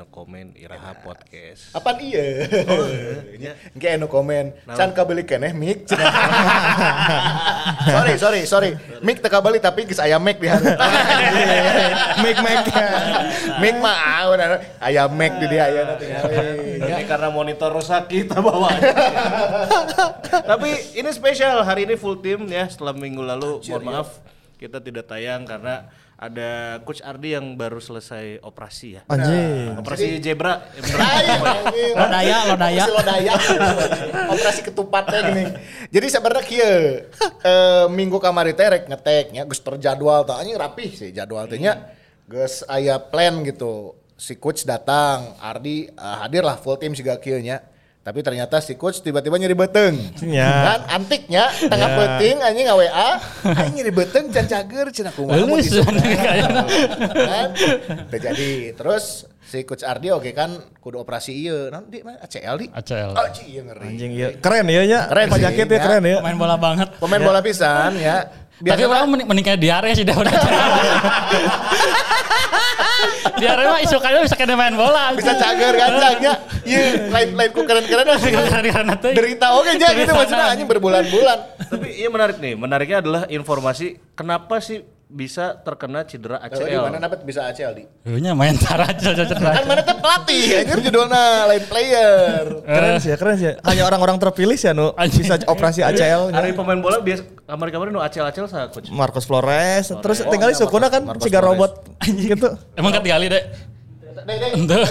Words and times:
Tinggal 0.00 0.08
aya 0.08 0.08
no 0.08 0.08
komen 0.08 0.56
Iraha 0.56 0.96
podcast. 1.04 1.76
Apaan 1.76 2.00
iya? 2.00 2.24
iya. 3.36 3.52
Enggak 3.76 4.00
no 4.00 4.08
komen. 4.08 4.56
Can 4.72 4.96
kabeli 4.96 5.28
keneh 5.28 5.52
mic. 5.52 5.84
cenah. 5.84 6.08
sorry, 7.94 8.14
sorry, 8.16 8.40
sorry. 8.48 8.70
Mic 9.04 9.20
teka 9.20 9.44
beli 9.44 9.60
tapi 9.60 9.84
geus 9.84 10.00
aya 10.00 10.16
mic 10.16 10.40
di 10.40 10.48
hareup. 10.48 10.72
mic 12.24 12.36
mic. 12.40 12.64
mic 13.60 13.76
mah 13.76 13.96
ah, 14.00 14.24
bener. 14.32 14.50
aya 14.80 15.04
mic 15.12 15.32
di 15.36 15.46
dia 15.52 15.68
aya 15.68 15.82
tinggal. 16.00 16.24
Ini 16.80 17.04
karena 17.04 17.28
monitor 17.28 17.68
rusak 17.68 18.08
kita 18.08 18.40
bawa. 18.40 18.72
Tapi 20.50 20.96
ini 20.96 21.10
spesial 21.12 21.60
hari 21.60 21.84
ini 21.84 22.00
full 22.00 22.16
tim 22.24 22.48
ya 22.48 22.64
setelah 22.72 22.96
minggu 22.96 23.20
lalu. 23.20 23.60
Mohon 23.68 23.84
maaf 23.84 24.08
kita 24.56 24.80
tidak 24.80 25.08
tayang 25.08 25.44
karena 25.48 25.88
ada 26.20 26.76
Coach 26.84 27.00
Ardi 27.00 27.32
yang 27.32 27.56
baru 27.56 27.80
selesai 27.80 28.44
operasi 28.44 29.00
ya. 29.00 29.02
Anjing. 29.08 29.80
Operasi 29.80 30.20
zebra. 30.20 30.68
Lodaya, 31.96 32.36
lodaya. 32.52 32.84
Operasi 32.84 32.92
lodaya. 32.92 33.34
Operasi 34.28 34.60
ketupatnya 34.60 35.20
gini. 35.32 35.44
Jadi 35.88 36.06
sebenarnya 36.12 36.44
kieu 36.44 36.76
eh, 37.40 37.86
minggu 37.88 38.20
kamari 38.20 38.52
teh 38.52 38.68
rek 38.68 38.84
ngetek 38.84 39.32
nya 39.32 39.48
geus 39.48 39.64
terjadwal 39.64 40.28
tah 40.28 40.44
anjing 40.44 40.60
rapih 40.60 40.92
sih 40.92 41.08
jadwal 41.08 41.48
teh 41.48 41.56
nya. 41.56 41.96
Geus 42.28 42.68
aya 42.68 43.00
plan 43.00 43.40
gitu. 43.40 43.96
Si 44.20 44.36
coach 44.36 44.68
datang, 44.68 45.40
Ardi 45.40 45.88
eh, 45.88 46.16
hadir 46.20 46.44
lah 46.44 46.60
full 46.60 46.76
tim 46.76 46.92
siga 46.92 47.16
kieu 47.16 47.40
nya. 47.40 47.64
Tapi 48.00 48.24
ternyata 48.24 48.58
si 48.58 48.74
coach 48.74 49.00
tiba-tiba 49.00 49.36
nyeri 49.36 49.52
beteng. 49.52 49.92
Ya. 50.24 50.48
Kan 50.72 50.80
antiknya 50.96 51.52
tengah 51.52 51.84
Ya. 51.86 51.96
penting 51.98 52.34
anjing 52.40 52.66
WA, 52.66 53.08
anjing 53.44 53.74
nyeri 53.76 53.92
beteng 53.92 54.24
can 54.28 54.46
cager 54.46 54.88
cenah 54.88 55.12
kumaha 55.12 55.44
mun 55.44 55.60
kayaknya. 55.60 56.64
kan 57.12 57.48
terjadi 58.08 58.50
terus 58.72 59.04
si 59.42 59.62
coach 59.62 59.82
Ardi 59.82 60.08
oke 60.08 60.32
kan 60.32 60.48
kudu 60.78 60.96
operasi 60.96 61.36
iya 61.36 61.68
nanti 61.68 62.00
mana 62.00 62.16
ACL 62.20 62.56
di 62.56 62.66
ACL. 62.70 63.12
oh 63.12 63.26
iya 63.42 63.60
ngeri 63.62 63.84
Anjing 63.86 64.10
iya. 64.12 64.28
Keren 64.34 64.64
ya 64.64 64.82
nya. 64.82 65.00
Keren 65.06 65.26
sih, 65.26 65.34
Penyakit 65.36 65.66
ya 65.66 65.70
ya. 65.70 65.80
keren 65.82 66.02
ya. 66.02 66.16
Main 66.20 66.36
bola 66.36 66.56
banget. 66.56 66.88
pemain 66.96 67.20
bola 67.20 67.40
pisan 67.40 67.92
ya 67.96 68.16
Tapi 68.60 68.76
biasanya 68.76 68.92
orang 68.92 69.08
menik 69.08 69.24
menikah 69.24 69.56
diare 69.56 69.88
sih 69.96 70.04
dah 70.04 70.20
udah. 70.20 70.32
diare 73.40 73.62
mah 73.64 73.80
isukannya 73.80 74.20
bisa 74.20 74.36
kena 74.36 74.52
main 74.52 74.76
bola. 74.76 75.16
bisa 75.16 75.32
cager 75.32 75.72
gancang 75.72 76.20
ya 76.20 76.34
iya 76.68 77.08
lain 77.08 77.28
lain 77.32 77.50
ku 77.56 77.64
keren 77.64 77.88
keren 77.88 78.04
Karena 78.04 79.00
tuh. 79.00 79.16
derita 79.16 79.56
oke 79.56 79.64
aja 79.72 79.96
gitu 79.96 80.12
maksudnya 80.12 80.46
anjing 80.52 80.68
berbulan-bulan 80.68 81.38
Tapi 81.72 81.88
iya 81.88 82.12
menarik 82.12 82.36
nih. 82.36 82.52
Menariknya 82.52 82.98
adalah 83.00 83.22
informasi 83.32 83.96
kenapa 84.12 84.60
sih 84.60 84.84
bisa 85.10 85.58
terkena 85.58 86.02
cedera 86.02 86.38
Oh, 86.40 86.54
di 86.56 86.70
mana 86.70 86.96
ACL. 86.96 87.02
dapat 87.02 87.18
bisa 87.22 87.40
ACL 87.44 87.72
di 87.74 87.84
Dulunya 88.00 88.30
main 88.30 88.54
tar 88.54 88.78
aja 88.80 89.10
kan 89.26 89.42
mana 89.64 89.82
teh 89.82 89.92
pelatih 89.92 90.42
anjir 90.56 90.78
judulnya 90.80 91.22
lain 91.44 91.64
player 91.66 92.44
Keren 92.70 92.94
sih 92.96 93.10
ya, 93.10 93.16
keren 93.18 93.34
sih. 93.34 93.46
ya. 93.46 93.54
Hanya 93.60 93.82
orang-orang 93.84 94.16
terpilih 94.16 94.54
sih 94.54 94.70
anu 94.70 94.94
bisa 94.94 95.34
operasi 95.44 95.82
ACL. 95.82 96.30
Hari 96.30 96.54
pemain 96.54 96.78
bola 96.78 96.98
biasa 96.98 97.26
kamar-kamar 97.42 97.90
nu 97.90 97.98
ACL-ACL 97.98 98.46
sa 98.46 98.70
coach. 98.70 98.86
Marcos 98.88 99.26
Flores, 99.26 99.90
terus 99.92 100.18
Oh, 100.20 100.30
tinggal 100.30 100.48
iya, 100.48 100.56
sukuna 100.56 100.86
kan 100.86 101.02
Marcos 101.02 101.22
ciga 101.22 101.42
Flores. 101.42 101.58
robot 101.58 101.72
gitu. 102.06 102.48
Emang 102.72 102.92
ketinggali 102.92 103.26
deh. 103.28 103.42
Deh, 104.10 104.36
deh, 104.36 104.50
Ente. 104.58 104.74
deh, 104.74 104.86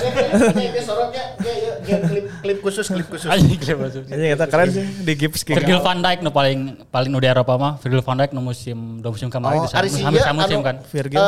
klip 2.07 2.25
klip 2.39 2.57
khusus 2.63 2.87
klip 2.87 3.07
khusus 3.11 3.27
Anjing 3.27 3.59
kira 3.59 3.75
masuk. 3.75 4.07
Anjing 4.07 4.29
kita 4.35 4.45
keren 4.47 4.67
sih 4.71 4.85
di 5.03 5.13
gips. 5.15 5.43
Virgil 5.43 5.79
van 5.83 5.99
Dijk 5.99 6.19
nu 6.23 6.31
paling 6.31 6.59
paling 6.87 7.11
nu 7.11 7.19
di 7.19 7.27
Eropa 7.27 7.59
mah 7.59 7.73
Virgil 7.83 8.01
van 8.01 8.15
Dijk 8.17 8.31
nu 8.31 8.41
musim 8.41 9.03
dua 9.03 9.11
musim 9.11 9.27
kemarin 9.27 9.59
Oh, 9.59 9.67
di 9.67 9.75
Ari 9.75 9.89
hampir 9.99 10.23
Sia, 10.23 10.31
musim 10.31 10.59
anu, 10.59 10.65
kan. 10.65 10.75
Virgil. 10.87 11.19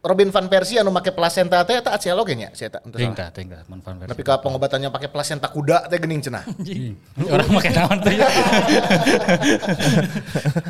Robin 0.00 0.32
van 0.32 0.48
Persie 0.48 0.80
anu 0.80 0.88
make 0.88 1.12
placenta 1.12 1.60
teh 1.60 1.76
eta 1.76 1.92
ACL 1.92 2.16
oge 2.16 2.32
nya 2.32 2.48
si 2.56 2.64
eta. 2.64 2.80
salah. 2.80 2.96
Tingkah, 2.96 3.28
tingkah, 3.36 3.60
man 3.68 3.84
van 3.84 4.00
Tapi 4.08 4.22
ka 4.24 4.40
pengobatannya 4.40 4.88
pakai 4.88 5.12
placenta 5.12 5.52
kuda 5.52 5.92
teh 5.92 6.00
geuning 6.00 6.24
cenah. 6.24 6.40
Anjing. 6.56 6.96
Orang 7.28 7.48
makai 7.52 7.72
naon 7.76 8.00
tuh 8.00 8.12
ya. 8.16 8.24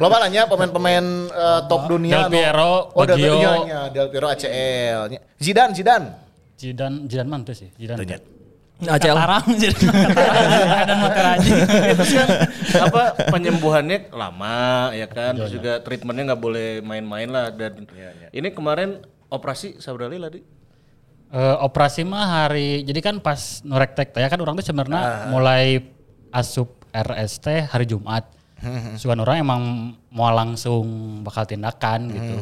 Loba 0.03 0.17
lah 0.19 0.29
nya 0.29 0.51
pemain-pemain 0.51 1.05
eh, 1.31 1.61
top 1.71 1.87
dunia 1.87 2.27
Del 2.27 2.31
Piero, 2.35 2.91
Oh, 2.91 3.07
Del 3.07 3.17
Baggio. 3.17 3.33
Piero 3.39 3.55
nya, 3.67 3.81
Del 3.89 4.09
Piero 4.11 4.27
ACL. 4.27 5.01
nya. 5.15 5.19
Zidane, 5.39 5.73
Zidane. 5.79 6.07
Jidan 6.59 6.93
Jidan 7.07 7.27
man 7.31 7.47
tuh 7.47 7.55
sih. 7.55 7.71
Jidan. 7.79 8.03
ACL. 8.03 9.15
Kataram 9.15 9.45
Jidan. 9.55 9.95
Dan 10.91 10.97
motor 10.99 11.25
aja. 11.39 11.53
Kan 12.67 12.83
apa 12.83 13.03
penyembuhannya 13.31 14.11
lama 14.11 14.91
ya 14.91 15.07
kan. 15.07 15.39
Terus 15.39 15.55
juga 15.55 15.79
treatmentnya 15.81 16.35
nggak 16.35 16.43
boleh 16.43 16.83
main-main 16.83 17.31
lah 17.31 17.55
dan 17.55 17.87
ini 18.35 18.51
kemarin 18.51 18.99
operasi 19.31 19.79
saudara 19.79 20.13
lah 20.13 20.31
di. 20.31 20.43
Eh, 21.31 21.57
operasi 21.63 22.03
mah 22.03 22.27
hari 22.27 22.83
jadi 22.83 22.99
kan 22.99 23.23
pas 23.23 23.63
nurek 23.63 23.95
tek 23.95 24.11
ya 24.19 24.27
kan 24.27 24.43
orang 24.43 24.59
tuh 24.59 24.67
sebenarnya 24.67 25.31
mulai 25.31 25.79
asup 26.35 26.83
RST 26.91 27.71
hari 27.71 27.87
Jumat. 27.87 28.27
Sugan 29.01 29.23
orang 29.25 29.41
emang 29.41 29.63
mau 30.13 30.29
langsung 30.35 30.85
bakal 31.25 31.47
tindakan 31.49 32.11
gitu. 32.13 32.35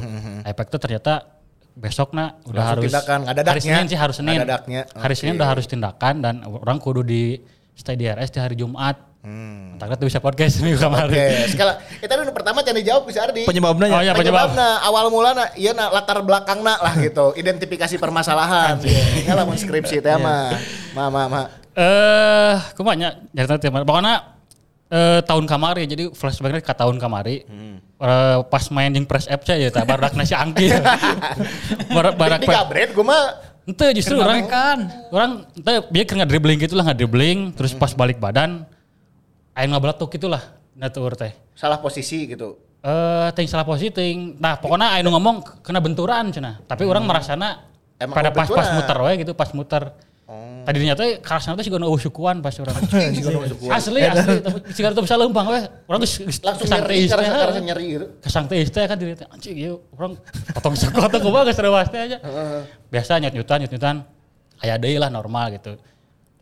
Efek 0.43 0.67
tuh 0.73 0.81
ternyata 0.83 1.39
besok 1.79 2.11
nak 2.11 2.43
udah 2.43 2.59
Langsung 2.59 2.71
harus 2.75 2.85
tindakan, 2.91 3.19
ngadadaknya. 3.23 3.53
hari 3.55 3.61
Senin 3.63 3.85
sih 3.87 3.99
harus 4.01 4.17
Senin. 4.19 4.39
Ngadadaknya, 4.43 4.81
Hari 4.99 5.15
oke. 5.15 5.21
Senin 5.23 5.35
udah 5.39 5.49
harus 5.55 5.67
tindakan 5.71 6.15
dan 6.19 6.35
orang 6.43 6.83
kudu 6.83 7.07
di 7.07 7.39
stay 7.79 7.95
di 7.95 8.11
RS 8.11 8.35
di 8.35 8.39
hari 8.43 8.57
Jumat. 8.59 8.99
Hmm. 9.19 9.75
tuh 9.75 10.07
bisa 10.07 10.23
podcast 10.23 10.63
minggu 10.63 10.79
Oke, 10.79 10.87
kemarin. 10.87 11.51
sekali. 11.51 11.75
Eta 11.99 12.15
nu 12.15 12.31
pertama 12.31 12.63
can 12.63 12.75
dijawab 12.79 13.03
bisa 13.11 13.27
Ardi. 13.27 13.51
Penyebabnya 13.51 13.91
Oh 13.91 13.99
ya. 13.99 14.11
iya 14.11 14.13
penyebab. 14.15 14.55
Penyebabna 14.55 14.69
awal 14.87 15.11
mulana 15.11 15.51
ieu 15.59 15.75
na 15.75 15.91
latar 15.91 16.23
belakangna 16.23 16.79
lah 16.79 16.95
gitu. 17.03 17.35
Identifikasi 17.35 17.99
permasalahan. 17.99 18.79
Ya 19.27 19.35
lamun 19.35 19.59
skripsi 19.59 19.99
teh 19.99 20.15
mah. 20.15 20.55
Ma 20.95 21.11
ma 21.11 21.23
ma. 21.27 21.43
Eh, 21.75 22.55
kumanya 22.79 23.19
nyarita 23.35 23.59
teh 23.59 23.71
pokoknya 23.71 24.39
eh 24.89 25.21
tahun 25.27 25.45
kamari 25.51 25.85
jadi 25.91 26.15
flashbacknya 26.15 26.63
ke 26.63 26.75
tahun 26.75 27.03
kamari. 27.03 27.43
Eh, 27.99 28.39
pas 28.47 28.65
main 28.71 28.95
jeung 28.95 29.03
Press 29.03 29.27
FC 29.27 29.67
ya 29.67 29.69
tah 29.75 29.83
barudak 29.83 30.15
nasi 30.15 30.39
angki. 30.39 30.71
barak 31.95 32.15
barak 32.15 32.39
Di 32.39 32.47
kabret 32.47 32.95
gua 32.95 33.05
mah 33.05 33.25
Ente 33.69 33.85
justru 33.93 34.17
orang 34.17 34.49
kan 34.49 34.79
orang 35.13 35.45
ente 35.53 35.73
dia 35.93 36.05
kena 36.09 36.25
dribbling 36.25 36.57
gitu 36.57 36.73
lah 36.73 36.89
nggak 36.89 37.05
dribbling 37.05 37.53
terus 37.53 37.77
pas 37.77 37.93
balik 37.93 38.17
badan 38.17 38.65
aing 39.59 39.75
ngabalatuk 39.75 40.15
gitu 40.15 40.31
lah 40.31 40.43
natur 40.79 41.19
teh. 41.19 41.35
salah 41.59 41.83
posisi 41.83 42.31
gitu. 42.31 42.55
Eh, 42.79 43.29
ting 43.35 43.51
salah 43.51 43.67
posisi 43.67 43.91
ting. 43.91 44.39
Nah, 44.39 44.55
pokoknya 44.63 44.95
aing 44.95 45.11
ngomong 45.11 45.67
kena 45.67 45.83
benturan 45.83 46.31
cenah. 46.31 46.63
Tapi 46.63 46.87
orang 46.87 47.03
merasana 47.03 47.67
Emang 47.99 48.15
pada 48.15 48.31
oh, 48.31 48.39
pas 48.39 48.47
pas 48.47 48.71
benturan. 48.71 48.75
muter 48.79 48.99
we 49.03 49.13
gitu, 49.27 49.33
pas 49.35 49.51
muter. 49.51 49.83
Tadi 50.63 50.85
ternyata 50.85 51.03
kerasna 51.25 51.57
teh 51.57 51.65
juga 51.65 51.81
nu 51.81 51.91
sukuan 51.99 52.39
pas 52.39 52.53
orang. 52.61 52.77
asli 53.81 54.01
asli 54.05 54.37
tapi 54.45 54.59
sigar 54.71 54.93
tuh 54.95 55.03
bisa 55.03 55.19
lempang 55.19 55.51
we. 55.51 55.59
Orang 55.91 55.99
geus 56.07 56.23
geus 56.23 56.39
Langsung 56.45 56.69
nyeri, 56.71 57.09
teh 57.09 57.17
teh, 57.19 57.27
karena 57.27 57.61
nyeri 57.65 57.87
gitu. 57.99 58.07
Kesang 58.23 58.45
teh 58.47 58.63
teh 58.63 58.85
kan 58.87 58.95
diri 59.01 59.19
teh 59.19 59.27
anjing 59.27 59.57
ieu 59.59 59.83
orang 59.99 60.15
potong 60.55 60.77
sekot 60.79 61.11
tuh 61.11 61.19
kumaha 61.19 61.51
geus 61.51 61.59
rewas 61.59 61.89
teh 61.91 61.99
aja. 61.99 62.23
Biasa 62.93 63.19
nyut-nyutan 63.25 63.67
nyut-nyutan 63.67 63.97
aya 64.63 64.79
deui 64.79 65.01
lah 65.03 65.11
normal 65.11 65.51
gitu. 65.57 65.75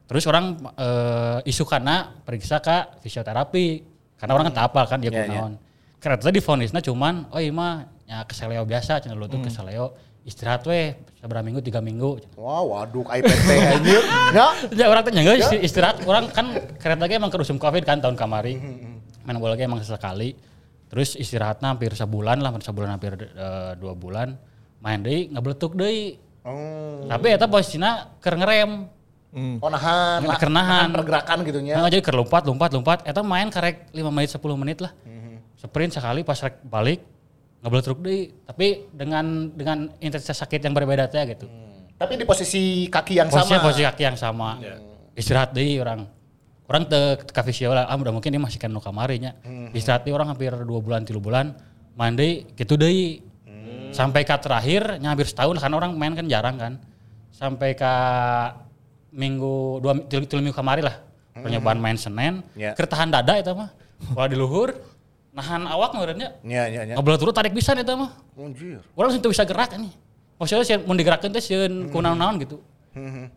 Terus 0.07 0.25
orang 0.31 0.55
eh, 0.79 1.51
isu 1.51 1.67
karena 1.67 2.15
periksa 2.23 2.63
ke 2.63 3.03
fisioterapi 3.03 3.67
karena 4.17 4.33
orang 4.33 4.51
kan 4.51 4.55
tak 4.55 4.65
apal 4.71 4.85
kan 4.87 4.99
dia 5.03 5.11
iya. 5.11 5.27
kunaon. 5.27 5.53
Karena 5.99 6.17
tadi 6.23 6.39
vonisnya 6.39 6.81
cuman 6.81 7.27
oh 7.35 7.41
iya 7.43 7.51
mah 7.51 7.91
ya 8.07 8.23
keseleo 8.23 8.63
biasa 8.63 9.03
cenah 9.03 9.19
lu 9.19 9.27
tuh 9.27 9.43
keseleo 9.43 9.99
istirahat 10.27 10.67
weh 10.67 10.95
seberapa 11.19 11.43
minggu 11.43 11.63
tiga 11.63 11.79
minggu. 11.79 12.19
Wah, 12.35 12.63
waduh 12.67 13.07
iPad 13.07 13.39
teh 13.47 13.59
anjir. 13.79 14.03
Ya. 14.37 14.47
Ya 14.75 14.87
orang 14.91 15.07
tanya 15.07 15.23
enggak 15.23 15.39
isti- 15.39 15.63
istirahat 15.63 16.03
orang 16.03 16.27
kan 16.35 16.51
kereta 16.83 17.07
emang 17.07 17.31
kerusum 17.31 17.63
covid 17.63 17.87
kan 17.87 18.03
tahun 18.03 18.19
kamari. 18.19 18.59
Main 19.23 19.39
bola 19.39 19.55
emang 19.55 19.83
sesekali. 19.83 20.35
Terus 20.87 21.19
istirahatnya 21.19 21.75
hampir 21.75 21.95
sebulan 21.95 22.39
lah, 22.43 22.55
hampir 22.55 22.63
sebulan 22.67 22.91
hampir 22.95 23.13
eh, 23.19 23.73
dua 23.79 23.95
bulan. 23.95 24.39
Main 24.83 25.03
deui 25.03 25.31
ngabeletuk 25.31 25.75
deui. 25.75 26.19
Oh, 26.47 27.07
Tapi 27.11 27.35
eta 27.35 27.51
posisinya 27.51 28.19
keur 28.23 28.39
ngerem. 28.39 28.87
Oh 29.35 29.71
nahan, 29.71 30.23
Nah, 30.23 30.39
nah, 30.49 30.87
pergerakan 30.93 31.39
gitu 31.45 31.61
nya. 31.61 31.83
Nah, 31.83 31.89
jadi 31.93 32.01
keur 32.01 32.17
lompat 32.23 32.47
lompat 32.47 32.71
lompat 32.73 32.99
eta 33.05 33.21
main 33.21 33.51
karek 33.53 33.91
5 33.93 34.09
menit 34.09 34.31
10 34.33 34.41
menit 34.57 34.79
lah. 34.81 34.93
Sprint 35.57 35.97
sekali 35.97 36.21
pas 36.21 36.37
rek 36.37 36.63
balik 36.65 37.01
ngabeletuk 37.65 37.99
deui. 38.01 38.33
Tapi 38.45 38.93
dengan 38.93 39.51
dengan 39.53 39.89
intensitas 40.01 40.41
sakit 40.41 40.61
yang 40.63 40.73
berbeda 40.77 41.09
teh 41.09 41.25
gitu. 41.33 41.49
Tapi 41.97 42.13
di 42.21 42.25
posisi 42.29 42.87
kaki 42.93 43.15
yang 43.17 43.29
Posisinya 43.33 43.61
sama. 43.61 43.67
posisi 43.67 43.83
kaki 43.89 44.03
yang 44.05 44.17
sama. 44.21 44.49
Istirahat 45.17 45.57
deui 45.57 45.81
orang. 45.81 46.05
Orang 46.67 46.83
te 46.91 47.17
ka 47.31 47.47
fisio 47.47 47.71
lah, 47.71 47.87
ah 47.87 47.95
udah 47.95 48.11
mungkin 48.11 48.29
dia 48.33 48.43
masih 48.43 48.59
kan 48.59 48.69
kamari 48.73 49.17
nya. 49.21 49.33
Istirahat 49.73 50.05
deui 50.05 50.13
orang 50.13 50.29
hampir 50.33 50.53
2 50.53 50.65
bulan 50.65 51.05
3 51.05 51.17
bulan. 51.21 51.57
Main 51.97 52.17
deui 52.17 52.45
kitu 52.57 52.77
deui. 52.77 53.25
Sampai 53.97 54.29
ke 54.29 54.37
terakhir 54.37 55.01
hampir 55.01 55.25
setahun 55.25 55.57
kan 55.57 55.73
orang 55.73 55.97
main 55.97 56.13
kan 56.13 56.29
jarang 56.29 56.61
kan. 56.61 56.73
Sampai 57.33 57.73
ke 57.73 57.93
minggu 59.17 59.81
dua 59.81 59.93
tilu 60.05 60.45
minggu 60.45 60.55
kemarin 60.55 60.93
lah. 60.93 60.97
Pernyobaan 61.37 61.77
main 61.77 61.97
Senin, 61.97 62.41
Ya. 62.57 62.73
kertahan 62.73 63.13
dada 63.13 63.37
itu 63.37 63.53
mah. 63.53 63.69
Wah 64.17 64.25
di 64.25 64.37
luhur, 64.37 64.73
nahan 65.37 65.69
awak 65.69 65.93
ngeureunnya. 65.93 66.41
Nya 66.41 66.63
nya 66.73 66.81
nya. 66.89 66.95
Ngobrol 66.97 67.21
turun 67.21 67.33
tarik 67.37 67.53
bisa 67.53 67.77
itu 67.77 67.93
mah. 67.93 68.13
Anjir. 68.37 68.81
Orang 68.97 69.13
langsung 69.13 69.21
teu 69.21 69.33
bisa 69.33 69.45
gerak 69.45 69.77
ini. 69.77 69.93
Maksudnya 70.41 70.65
sih 70.65 70.77
mau 70.81 70.97
digerakkan 70.97 71.29
teh 71.33 71.41
sieun 71.41 71.89
kunaon-naon 71.93 72.41
gitu. 72.41 72.57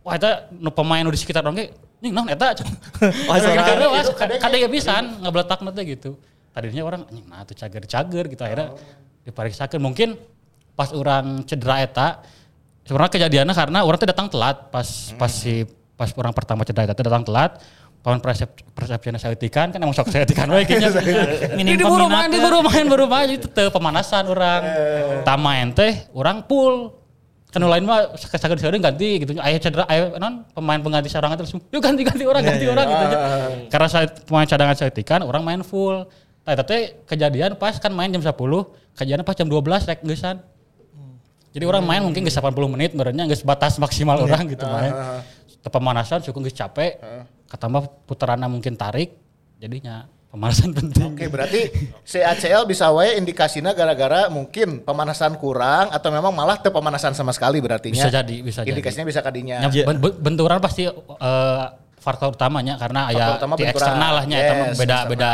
Wah 0.00 0.16
eta 0.16 0.48
nu 0.56 0.72
pemain 0.72 1.04
di 1.04 1.20
sekitar 1.20 1.44
ge, 1.52 1.76
nih 2.00 2.08
naon 2.08 2.32
eta. 2.32 2.56
Wah, 3.28 3.36
itu 3.36 4.12
kadang- 4.16 4.40
kadang 4.40 4.60
ya 4.64 4.68
pisan 4.72 5.20
ngabletak 5.20 5.60
teh 5.60 5.84
gitu. 5.84 6.10
Tadinya 6.56 6.82
orang 6.82 7.04
nah 7.28 7.44
tuh 7.44 7.52
cager-cager 7.52 8.24
gitu 8.32 8.42
akhirnya 8.42 8.72
diperiksakan 9.28 9.76
mungkin 9.78 10.16
pas 10.72 10.90
orang 10.96 11.44
cedera 11.44 11.84
eta 11.84 12.24
sebenarnya 12.90 13.14
kejadiannya 13.14 13.54
karena 13.54 13.78
orang 13.86 13.98
tuh 14.02 14.10
datang 14.10 14.26
telat 14.26 14.66
pas 14.74 15.14
pas 15.14 15.30
si 15.30 15.62
pas 15.94 16.10
orang 16.18 16.34
pertama 16.34 16.66
cedera 16.66 16.90
teh 16.90 17.06
datang 17.06 17.22
telat 17.22 17.62
Paman 18.00 18.16
persep 18.16 18.48
persepsinya 18.72 19.20
saya 19.20 19.36
etikan 19.36 19.68
kan 19.68 19.76
emang 19.76 19.92
sok 19.92 20.08
saya 20.08 20.24
etikan 20.24 20.48
we 20.48 20.64
kayaknya. 20.64 20.88
Minim 21.60 21.76
Ini 21.76 21.84
buru 21.84 22.08
main, 22.08 22.32
di 22.32 22.40
buru 22.40 22.64
main, 22.64 22.84
buru 22.88 23.04
main 23.04 23.28
itu 23.28 23.44
teu 23.44 23.68
pemanasan 23.68 24.24
orang. 24.24 24.64
Tamain 25.20 25.68
teh 25.76 26.08
orang 26.16 26.40
full. 26.48 26.96
Kan 27.52 27.60
lain 27.60 27.84
mah 27.84 28.16
sakit 28.16 28.56
sekali 28.56 28.80
ganti 28.80 29.20
gitu. 29.20 29.36
Ayah 29.36 29.60
cedera, 29.60 29.84
ayah 29.92 30.16
non 30.16 30.48
pemain 30.56 30.80
pengganti 30.80 31.12
seorang 31.12 31.36
itu 31.36 31.44
langsung, 31.44 31.60
yuk 31.68 31.82
ganti 31.84 32.00
ganti 32.00 32.24
orang, 32.24 32.40
ganti 32.40 32.66
orang 32.72 32.86
gitu 32.88 33.04
aja. 33.04 33.18
Karena 33.68 33.88
saya 33.92 34.06
pemain 34.24 34.48
cadangan 34.48 34.76
saya 34.80 34.88
etikan, 34.88 35.20
orang 35.20 35.44
main 35.44 35.60
full. 35.60 36.08
Tapi 36.40 37.04
kejadian 37.04 37.60
pas 37.60 37.76
kan 37.76 37.92
main 37.92 38.08
jam 38.08 38.24
10, 38.24 38.32
kejadian 38.96 39.28
pas 39.28 39.36
jam 39.36 39.44
12 39.44 39.60
rek 39.92 40.00
geusan. 40.08 40.40
Jadi 41.50 41.64
orang 41.64 41.82
main 41.82 41.98
mungkin 42.00 42.22
ke 42.22 42.30
80 42.30 42.46
menit, 42.68 42.90
merenya 42.92 43.26
nggak 43.26 43.42
batas 43.42 43.74
maksimal 43.76 44.18
orang 44.18 44.46
gitu 44.46 44.62
main. 44.64 44.94
Teu 45.58 45.68
pemanasan, 45.68 46.22
cukup 46.22 46.46
nggak 46.46 46.56
capek. 46.56 46.92
Ketambah 47.46 48.06
putarannya 48.06 48.46
mungkin 48.46 48.74
tarik, 48.74 49.18
jadinya 49.56 50.06
pemanasan 50.30 50.70
penting. 50.78 51.10
Oke, 51.10 51.26
berarti 51.26 51.66
CACL 52.00 52.62
bisa 52.64 52.86
wae 52.88 53.18
indikasinya 53.18 53.70
gara-gara 53.70 54.30
mungkin 54.30 54.78
pemanasan 54.78 55.34
kurang 55.34 55.90
atau 55.90 56.08
memang 56.08 56.30
malah 56.30 56.54
teu 56.54 56.70
pemanasan 56.70 57.10
sama 57.12 57.34
sekali 57.34 57.58
berarti 57.58 57.90
Bisa 57.90 58.06
jadi, 58.06 58.38
bisa 58.38 58.62
jadi. 58.62 58.70
Indikasinya 58.70 59.02
bisa 59.04 59.18
kadinya. 59.18 59.58
Ya, 59.60 59.82
ben- 59.82 59.98
ben- 59.98 60.18
benturan 60.22 60.62
pasti 60.62 60.86
eh, 60.86 61.64
faktor 61.98 62.32
utamanya 62.32 62.78
karena 62.78 63.10
Faktor 63.10 63.18
ya 63.20 63.36
utama 63.36 63.52
di 63.52 63.58
benturan. 63.60 63.74
eksternal 63.74 64.10
lah 64.14 64.24
nya 64.24 64.36
eta 64.38 64.52
mah 64.54 64.66
Yes, 64.70 64.78
beda 64.78 64.94
eksternal. 64.96 65.10
beda 65.10 65.30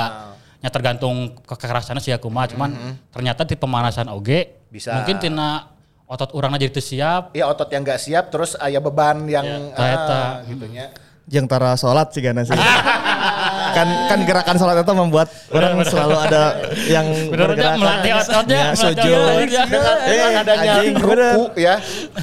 nya 0.57 0.69
tergantung 0.73 1.15
ke- 1.37 1.55
kekerasannya 1.55 2.01
sih 2.01 2.17
kumaha 2.17 2.47
cuman 2.49 2.71
ternyata 3.07 3.45
di 3.45 3.55
pemanasan 3.55 4.09
oge 4.09 4.67
Bisa. 4.67 4.97
mungkin 4.97 5.21
tina 5.21 5.76
otot 6.07 6.31
urangna 6.39 6.57
jadi 6.57 6.71
teu 6.71 6.83
siap 6.83 7.35
Iya 7.35 7.51
otot 7.51 7.69
yang 7.71 7.83
nggak 7.83 8.01
siap 8.01 8.25
terus 8.31 8.55
aya 8.57 8.79
beban 8.79 9.27
yang 9.27 9.75
eta. 9.75 9.83
ah, 9.83 10.33
gitunya. 10.47 10.95
Yang 11.27 11.47
tara 11.51 11.75
sholat 11.75 12.15
sih 12.15 12.23
gana 12.23 12.47
sih. 12.47 12.55
kan 13.77 13.89
kan 14.09 14.19
gerakan 14.25 14.57
sholat 14.57 14.81
itu 14.81 14.93
membuat 14.97 15.29
orang 15.53 15.85
selalu 15.85 16.17
ada 16.17 16.43
yang 16.89 17.05
Benernya 17.29 17.77
melatih 17.77 18.13
ototnya, 18.17 18.57
Ya, 18.57 18.69
sujud. 18.73 19.37
Dengan, 19.53 20.33
adanya 20.41 20.73
ruku 20.81 21.05
bener. 21.13 21.35
ya, 21.61 21.75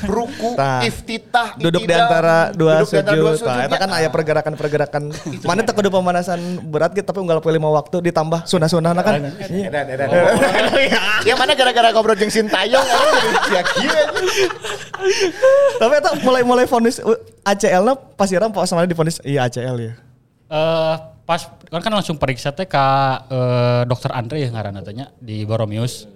ruku, 0.10 0.50
Tah. 0.58 0.82
iftitah, 0.82 1.48
duduk 1.62 1.86
di 1.86 1.94
antara 1.94 2.50
dua 2.50 2.82
sujud. 2.82 3.38
Nah, 3.46 3.70
itu 3.70 3.76
kan 3.78 3.90
aya 3.94 4.10
pergerakan-pergerakan. 4.10 5.14
Mana 5.46 5.62
teu 5.62 5.78
kudu 5.78 5.94
pemanasan 5.94 6.40
berat 6.66 6.98
gitu 6.98 7.06
tapi 7.06 7.22
unggal 7.22 7.38
poe 7.38 7.54
lima 7.54 7.70
waktu 7.70 8.02
ditambah 8.02 8.50
sunah-sunah 8.50 8.92
kan. 9.06 9.22
Iya. 9.46 9.70
Edan, 9.70 9.86
edan. 9.94 10.08
Yang 11.30 11.38
mana 11.38 11.52
gara-gara 11.54 11.88
ngobrol 11.94 12.18
jeung 12.18 12.34
Sintayong 12.34 12.82
kan. 12.82 13.02
Tapi 15.78 15.94
itu 16.00 16.12
mulai-mulai 16.24 16.66
vonis 16.66 16.98
ACL 17.44 17.84
na 17.84 17.94
pas 17.94 18.30
irang 18.32 18.50
pas 18.50 18.66
sama 18.66 18.88
divonis 18.88 19.20
iya 19.22 19.46
ACL 19.46 19.78
ya. 19.78 19.94
Eh, 20.50 20.96
pas 21.24 21.40
kan 21.72 21.80
kan 21.80 21.94
langsung 21.96 22.20
periksa 22.20 22.52
teh 22.52 22.68
ka 22.68 22.86
eh, 23.32 23.82
dokter 23.88 24.12
Andre 24.12 24.44
ya 24.44 24.50
ngaranna 24.52 24.84
teh 24.84 24.92
nya 24.92 25.12
di 25.20 25.48
Boromius. 25.48 26.08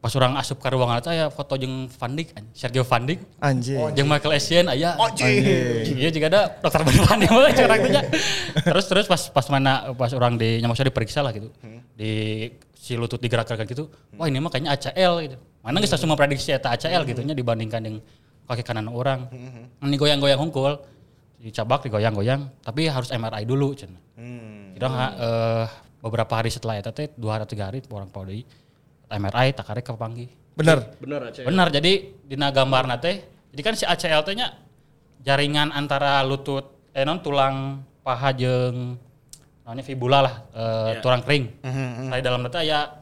Pas 0.00 0.08
orang 0.16 0.32
asup 0.40 0.64
ka 0.64 0.72
ruangan 0.72 1.04
teh 1.04 1.12
aya 1.12 1.28
foto 1.28 1.60
jeung 1.60 1.84
Van 1.92 2.12
Dijk, 2.16 2.32
Sergio 2.56 2.88
Van 2.88 3.04
Dijk. 3.04 3.20
Anjing. 3.36 3.76
Jeung 3.92 4.08
Michael 4.08 4.32
Essien 4.32 4.64
aya. 4.64 4.96
Anjing. 4.96 5.44
Iya 5.92 6.08
juga 6.08 6.26
ada 6.32 6.42
dokter 6.56 6.80
beneran 6.88 7.20
yang 7.20 7.32
mulai 7.36 7.52
curang 7.52 7.78
tuh 7.84 7.90
nya. 7.92 8.02
Terus 8.64 8.84
terus 8.88 9.04
pas 9.04 9.22
pas 9.28 9.46
mana 9.52 9.92
pas 9.92 10.08
orang 10.16 10.40
di 10.40 10.56
nyamuk 10.64 10.80
diperiksa 10.80 11.20
lah 11.20 11.36
gitu. 11.36 11.52
Di 11.92 12.48
si 12.72 12.96
lutut 12.96 13.20
digerakkan 13.20 13.60
gitu. 13.68 13.92
Wah 14.16 14.24
ini 14.24 14.40
mah 14.40 14.48
kayaknya 14.48 14.72
ACL 14.72 15.20
gitu. 15.20 15.36
Mana 15.60 15.84
geus 15.84 15.92
langsung 15.92 16.08
memprediksi 16.08 16.48
eta 16.48 16.72
ACL 16.72 17.04
gitu 17.04 17.20
nya 17.20 17.36
dibandingkan 17.36 17.84
yang 17.84 17.96
kaki 18.48 18.64
kanan 18.64 18.88
orang. 18.88 19.28
Ini 19.84 19.96
goyang-goyang 20.00 20.40
hungkul. 20.40 20.80
Dicabak 21.40 21.88
digoyang-goyang 21.88 22.60
tapi 22.60 22.84
harus 22.84 23.08
MRI 23.08 23.48
dulu 23.48 23.72
cenah. 23.72 23.96
Kira 24.76 24.88
eh, 25.16 25.66
beberapa 26.04 26.36
hari 26.36 26.52
setelah 26.52 26.76
eta 26.76 26.92
teh 26.92 27.08
dua 27.16 27.36
hari 27.40 27.48
atau 27.48 27.52
tiga 27.56 27.72
hari 27.72 27.80
orang 27.88 28.12
pau 28.12 28.28
deui. 28.28 28.44
MRI 29.08 29.56
tak 29.56 29.72
karek 29.72 29.88
kepanggih. 29.88 30.28
Bener. 30.52 30.92
Bener 31.00 31.32
aja. 31.32 31.40
Benar, 31.48 31.72
jadi 31.72 32.12
dina 32.28 32.52
gambarna 32.52 33.00
teh, 33.00 33.24
jadi 33.56 33.60
kan 33.64 33.74
si 33.74 33.88
ACL 33.88 34.20
teh 34.20 34.36
nya 34.36 34.52
jaringan 35.24 35.72
antara 35.72 36.20
lutut 36.20 36.92
eh 36.92 37.08
non 37.08 37.24
tulang 37.24 37.80
paha 38.04 38.36
jeung 38.36 39.00
namanya 39.64 39.84
fibula 39.86 40.18
lah, 40.20 40.34
eh, 40.52 41.00
tulang 41.00 41.24
kering. 41.24 41.44
Nah, 42.12 42.20
di 42.20 42.24
dalam 42.24 42.44
teh 42.52 42.68
ya 42.68 42.99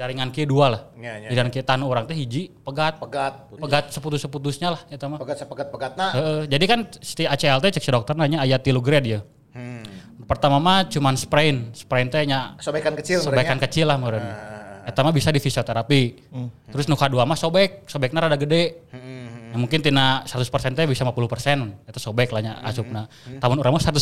jaringan 0.00 0.32
kieu 0.32 0.48
dua 0.48 0.66
lah. 0.72 0.82
Ya, 0.96 1.20
ya, 1.20 1.28
dalam 1.36 1.52
kieu 1.52 1.60
tanu 1.60 1.84
orang 1.92 2.08
teh 2.08 2.16
hiji 2.16 2.48
pegat. 2.64 2.96
Pegat. 2.96 3.52
Pegat 3.52 3.84
seputus-seputusnya 3.92 4.72
lah 4.72 4.80
eta 4.88 5.04
mah. 5.12 5.20
Pegat 5.20 5.44
sepegat 5.44 5.68
pegatna. 5.68 6.16
Heeh, 6.16 6.40
jadi 6.48 6.64
kan 6.64 6.88
si 7.04 7.28
ACL 7.28 7.60
teh 7.60 7.76
cek 7.76 7.84
si 7.84 7.92
dokter 7.92 8.16
nanya 8.16 8.40
aya 8.40 8.56
tilu 8.56 8.80
grade 8.80 9.20
ya. 9.20 9.20
Pertama 10.24 10.56
mah 10.62 10.88
cuman 10.88 11.18
sprain, 11.20 11.74
sprain 11.76 12.08
teh 12.08 12.22
nya 12.24 12.54
Sobekan 12.62 12.96
kecil 12.96 13.20
sobekan 13.20 13.58
merenya. 13.60 13.64
kecil 13.68 13.84
lah 13.84 14.00
meureun. 14.00 14.24
Eta 14.88 15.04
mah 15.04 15.12
bisa 15.12 15.28
di 15.28 15.42
fisioterapi. 15.42 16.02
Terus 16.72 16.88
nu 16.88 16.96
kadua 16.96 17.28
mah 17.28 17.36
sobek, 17.36 17.84
sobekna 17.84 18.24
rada 18.24 18.40
gede. 18.40 18.88
Ya, 19.50 19.58
mungkin 19.58 19.82
tina 19.82 20.22
100% 20.30 20.78
teh 20.78 20.86
bisa 20.86 21.02
50%. 21.02 21.90
Eta 21.90 21.98
sobek 21.98 22.30
lah 22.30 22.38
nya 22.38 22.62
asupna. 22.62 23.10
Tamun 23.42 23.58
urang 23.58 23.74
mah 23.74 23.82
100% 23.82 23.98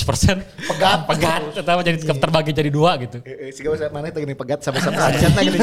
Pegat. 0.68 1.08
pegat. 1.08 1.40
Eta 1.56 1.72
mah 1.72 1.80
jadi 1.80 1.96
terbagi 2.04 2.52
jadi 2.52 2.68
dua 2.68 3.00
gitu. 3.00 3.24
Eh, 3.24 3.48
eh, 3.48 3.50
Siga 3.56 3.72
mana 3.88 4.12
itu 4.12 4.20
gini 4.20 4.36
pegat 4.36 4.60
sampai 4.60 4.80
sampai 4.84 5.08
sajatna 5.08 5.40
gini. 5.40 5.58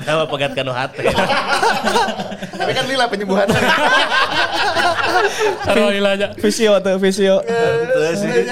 Eta 0.00 0.10
mah 0.16 0.28
pegat 0.32 0.56
kanu 0.56 0.72
hate. 0.72 1.04
Tapi 2.56 2.72
kan 2.72 2.84
lila 2.88 3.04
penyembuhan. 3.12 3.44
Sarua 5.68 5.92
aja. 5.92 6.32
Visio 6.40 6.80
tuh 6.80 6.96
visio. 6.96 7.44
Terus 7.44 8.24
sih. 8.24 8.48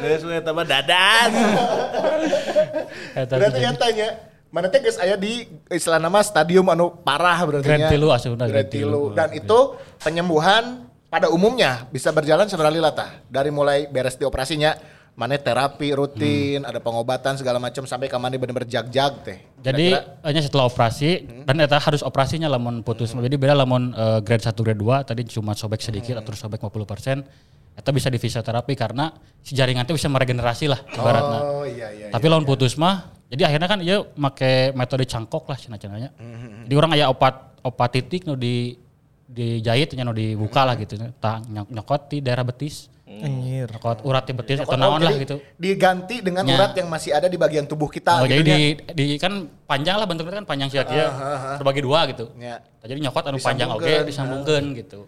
Terus 0.00 0.20
we 0.24 0.34
eta 0.40 0.50
mah 0.52 0.64
dadas. 0.64 1.32
Eta 3.16 3.34
Berarti 3.36 3.60
yang 3.60 3.76
tanya, 3.76 4.08
mana 4.50 4.66
teh 4.66 4.82
geus 4.82 4.98
aya 4.98 5.14
di 5.14 5.46
istilah 5.70 6.02
nama 6.02 6.18
stadium 6.26 6.66
anu 6.66 6.90
parah 6.90 7.38
berarti 7.46 7.66
Grand 7.66 7.86
tilu 7.86 8.06
asupna, 8.10 8.44
Grand 8.50 8.66
tilu. 8.66 9.14
Dan 9.14 9.30
itu 9.30 9.58
penyembuhan 10.02 10.90
pada 11.06 11.30
umumnya 11.30 11.86
bisa 11.90 12.10
berjalan 12.10 12.50
seberapa 12.50 12.70
lila 12.70 12.90
tah? 12.90 13.22
Dari 13.30 13.50
mulai 13.54 13.86
beres 13.86 14.18
di 14.18 14.26
operasinya, 14.26 14.74
mana 15.14 15.38
terapi 15.38 15.94
rutin, 15.94 16.62
ada 16.66 16.82
pengobatan 16.82 17.38
segala 17.38 17.62
macam 17.62 17.86
sampai 17.86 18.10
ke 18.10 18.18
mana 18.18 18.34
bener-bener 18.38 18.66
jag-jag 18.66 19.12
teh. 19.22 19.38
Jadi 19.62 19.94
hanya 20.26 20.40
setelah 20.42 20.66
operasi 20.66 21.44
dan 21.46 21.62
eta 21.62 21.78
harus 21.78 22.02
operasinya 22.02 22.50
lamun 22.50 22.82
putus. 22.82 23.14
Jadi 23.14 23.36
beda 23.38 23.54
lamun 23.54 23.94
eh, 23.94 24.18
grade 24.22 24.42
1 24.42 24.54
grade 24.54 24.82
2 24.82 25.10
tadi 25.14 25.22
cuma 25.30 25.54
sobek 25.54 25.78
sedikit 25.78 26.18
atau 26.18 26.34
sobek 26.34 26.58
50%. 26.62 27.59
Eta 27.80 27.90
bisa 27.90 28.06
di 28.06 28.16
fisioterapi 28.16 28.76
karena 28.76 29.08
si 29.40 29.56
jaringan 29.56 29.82
itu 29.82 29.96
bisa 29.96 30.06
meregenerasi 30.06 30.68
lah 30.68 30.84
ibaratnya. 30.86 31.40
Oh 31.40 31.64
iya 31.64 31.88
iya. 31.88 32.06
Tapi 32.12 32.28
lawan 32.28 32.44
putus 32.44 32.76
mah 32.76 33.08
jadi 33.26 33.48
akhirnya 33.48 33.66
kan 33.66 33.80
iya 33.80 34.04
make 34.14 34.76
metode 34.76 35.04
cangkok 35.04 35.48
lah 35.48 35.56
cina 35.56 35.74
cenanya. 35.74 36.12
Jadi 36.62 36.74
orang 36.76 36.92
aya 36.92 37.08
opat 37.08 37.56
opat 37.60 37.88
titik 37.90 38.28
nu 38.28 38.36
di 38.36 38.76
dijahit 39.24 39.94
nya 39.94 40.04
nu 40.04 40.12
dibuka 40.12 40.62
lah 40.62 40.76
gitu. 40.76 41.00
Tak 41.16 41.48
nyok- 41.48 41.70
nyokot 41.70 42.00
di 42.06 42.20
daerah 42.20 42.44
betis. 42.44 42.92
Anjir. 43.10 43.66
Nyokot 43.66 44.06
urat 44.06 44.22
di 44.22 44.32
betis 44.32 44.58
atau 44.60 44.70
Oh, 44.70 44.78
naon 44.78 45.00
lah 45.00 45.10
jadi 45.10 45.22
gitu. 45.24 45.36
Diganti 45.56 46.22
dengan 46.22 46.44
Ya. 46.44 46.54
urat 46.54 46.72
yang 46.74 46.86
masih 46.86 47.10
ada 47.10 47.26
di 47.26 47.34
bagian 47.34 47.66
tubuh 47.66 47.90
kita 47.90 48.22
Oh, 48.22 48.24
gitu 48.24 48.38
jadi 48.38 48.42
di, 48.46 48.58
di 48.94 49.04
kan 49.16 49.34
panjang 49.66 49.98
lah 49.98 50.06
bentuknya 50.06 50.38
kan 50.38 50.46
panjang 50.46 50.68
sih 50.68 50.78
ya, 50.78 50.86
terbagi 51.56 51.82
dua 51.82 52.06
gitu. 52.06 52.30
Ya. 52.36 52.62
Jadi 52.80 53.02
nyokot 53.02 53.24
anu 53.24 53.38
panjang 53.38 53.66
oke 53.68 53.82
Disambungkeun. 53.82 54.06
disambungkeun 54.06 54.64
gitu. 54.78 55.00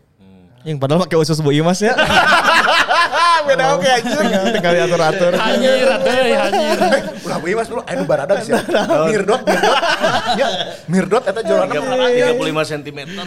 Yang 0.62 0.78
padahal 0.78 1.00
pakai 1.06 1.18
usus 1.18 1.38
Bu 1.42 1.50
Imas 1.50 1.82
ya. 1.82 1.90
Beda 3.48 3.74
oke 3.74 3.88
anjir. 3.88 4.22
Tinggal 4.54 4.72
diatur-atur. 4.78 5.32
Anjir, 5.34 5.86
atuh 5.90 6.12
anjir. 6.14 6.78
Ulah 7.26 7.38
beuy 7.42 7.54
Mas 7.58 7.66
bro, 7.66 7.82
anu 7.82 8.02
baradag 8.06 8.38
sih. 8.46 8.54
Mirdot, 8.54 9.42
mirdot. 9.42 9.76
Ya, 10.38 10.48
mirdot 10.86 11.24
eta 11.26 11.40
puluh 11.42 12.46
lima 12.46 12.62
sentimeter. 12.62 13.26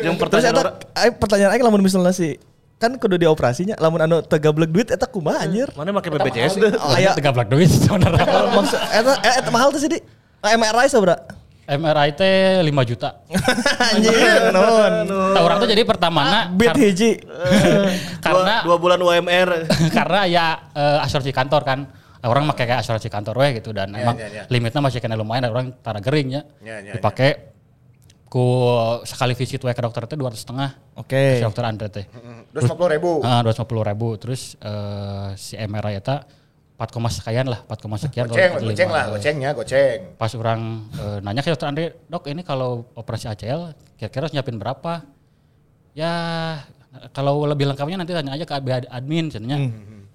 Yang 0.00 0.16
pertanyaan 0.16 0.56
pertanyaan 1.20 1.50
aing 1.52 1.64
lamun 1.64 1.84
misalnya 1.84 2.16
sih 2.16 2.40
kan 2.82 2.98
kudu 2.98 3.14
dioperasinya 3.14 3.78
lamun 3.78 4.02
anu 4.02 4.16
tegablek 4.26 4.66
duit 4.72 4.90
eta 4.90 5.06
kumaha 5.06 5.46
anjir. 5.46 5.70
mana 5.78 5.94
make 5.94 6.10
BPJS 6.10 6.58
deh? 6.58 6.72
Oh, 6.82 6.90
aya 6.90 7.14
Tegablak 7.14 7.46
duit 7.46 7.70
sebenarnya. 7.70 8.26
maksud 8.50 8.80
eta 8.80 9.12
eta 9.22 9.50
mahal 9.54 9.70
tuh 9.70 9.78
sih 9.78 9.86
di. 9.92 9.98
Ah, 10.42 10.58
MRI 10.58 10.90
sabra. 10.90 11.14
MRI 11.62 12.10
teh 12.18 12.58
5 12.58 12.90
juta. 12.90 13.22
Anjir, 13.94 14.50
non. 14.50 14.92
Nah, 15.06 15.40
orang 15.46 15.62
tuh 15.62 15.68
jadi 15.70 15.86
pertamana 15.86 16.50
Beat 16.50 16.74
kar- 16.74 16.82
hiji. 16.82 17.22
karena 18.24 18.66
dua, 18.66 18.74
dua 18.74 18.76
bulan 18.82 18.98
UMR. 18.98 19.70
karena 19.96 20.20
ya 20.26 20.46
eh, 20.74 21.04
asuransi 21.06 21.30
kantor 21.30 21.62
kan. 21.62 21.80
Orang 22.22 22.46
pakai 22.54 22.70
kayak 22.70 22.86
asuransi 22.86 23.10
kantor 23.10 23.34
weh 23.42 23.58
gitu 23.58 23.74
dan 23.74 23.90
emang 23.98 24.14
ya, 24.14 24.30
ya. 24.30 24.42
limitnya 24.46 24.78
masih 24.78 25.02
kena 25.02 25.18
lumayan 25.18 25.50
orang 25.50 25.74
tara 25.82 25.98
geringnya. 25.98 26.46
Ya, 26.62 26.78
ya, 26.78 26.94
Dipakai 26.94 27.50
ku 28.30 28.46
sekali 29.02 29.34
visit 29.34 29.58
we 29.58 29.74
ke 29.74 29.82
dokter 29.82 30.06
teh 30.06 30.14
200 30.14 30.38
setengah. 30.38 30.70
Oke. 30.98 31.38
Si 31.38 31.42
dokter 31.42 31.66
Andre 31.66 31.90
teh. 31.90 32.06
Terus 32.54 32.70
50 32.70 32.94
ribu. 32.94 33.10
Ah, 33.26 33.42
250 33.42 33.90
ribu. 33.90 34.08
Terus 34.22 34.54
eh, 34.58 35.28
si 35.34 35.58
MRI 35.58 35.98
eta 35.98 36.41
4, 36.82 37.22
sekian 37.22 37.46
lah, 37.46 37.60
4, 37.62 38.02
sekian. 38.02 38.26
kalau 38.26 38.34
Goceng, 38.34 38.52
45. 38.58 38.66
goceng 38.66 38.90
lah, 38.90 39.04
gocengnya, 39.06 39.50
goceng. 39.54 39.98
Pas 40.18 40.32
orang 40.34 40.60
eh, 40.98 41.18
nanya 41.22 41.40
ke 41.40 41.50
dokter 41.54 41.68
Andre, 41.70 41.84
dok 42.10 42.26
ini 42.26 42.42
kalau 42.42 42.90
operasi 42.98 43.30
ACL 43.30 43.70
kira-kira 43.94 44.26
harus 44.26 44.34
nyiapin 44.34 44.58
berapa? 44.58 45.06
Ya 45.94 46.12
kalau 47.12 47.44
lebih 47.46 47.68
lengkapnya 47.70 48.02
nanti 48.02 48.12
tanya 48.12 48.34
aja 48.34 48.44
ke 48.44 48.54
ad- 48.56 48.90
admin 48.90 49.30
cenanya. 49.30 49.58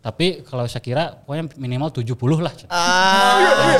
Tapi 0.07 0.39
kalau 0.47 0.63
saya 0.71 0.79
kira 0.79 1.19
pokoknya 1.27 1.51
minimal 1.59 1.91
70 1.91 2.15
lah. 2.39 2.55
Ah, 2.71 3.75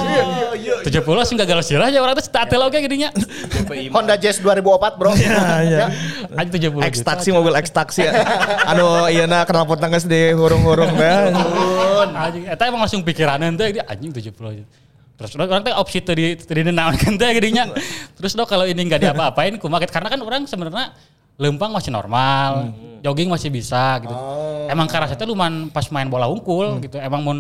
70 0.84 0.84
sih 1.24 1.40
gak 1.40 1.48
galau 1.48 1.64
sirah 1.64 1.88
aja 1.88 2.04
orang 2.04 2.20
tuh 2.20 2.28
tatel 2.28 2.68
oke 2.68 2.76
gininya. 2.84 3.16
Honda 3.96 4.20
Jazz 4.20 4.44
2004 4.44 5.00
bro. 5.00 5.16
ya, 5.24 5.64
ya. 5.64 5.88
Aja 6.36 6.52
70 6.52 6.84
X 6.84 6.96
juta. 7.00 7.16
taksi 7.16 7.30
mobil 7.32 7.56
X 7.56 7.72
taksi. 7.72 8.12
Anu 8.68 9.08
iya 9.08 9.24
na 9.24 9.48
kenal 9.48 9.64
potong 9.64 9.88
geus 9.88 10.04
di 10.04 10.36
hurung-hurung 10.36 11.00
teh. 11.00 11.32
Anjing, 12.12 12.44
eta 12.44 12.68
emang 12.68 12.84
langsung 12.84 13.08
pikirannya 13.08 13.56
teh 13.56 13.80
dia 13.80 13.88
anjing 13.88 14.12
70 14.12 14.28
aja. 14.52 14.64
Terus 15.16 15.32
orang 15.40 15.64
teh 15.64 15.72
opsi 15.80 16.04
teu 16.04 16.12
di 16.12 16.36
teu 16.36 16.60
dinaonkeun 16.60 17.16
teh 17.16 17.30
gedinya. 17.40 17.72
Terus 18.20 18.36
dok 18.36 18.52
kalau 18.52 18.68
ini 18.68 18.84
enggak 18.84 19.00
diapa-apain 19.00 19.56
kumaha 19.56 19.88
karena 19.88 20.12
kan 20.12 20.20
orang 20.20 20.44
sebenarnya 20.44 20.92
lempang 21.38 21.70
masih 21.70 21.94
normal, 21.94 22.74
jogging 23.06 23.30
masih 23.30 23.54
bisa 23.54 24.02
gitu. 24.02 24.16
Emang 24.68 24.90
karena 24.90 25.08
teh 25.08 25.24
lumayan 25.24 25.70
pas 25.70 25.86
main 25.94 26.10
bola 26.10 26.28
unggul 26.28 26.82
gitu. 26.84 26.98
Emang 26.98 27.22
mun 27.24 27.38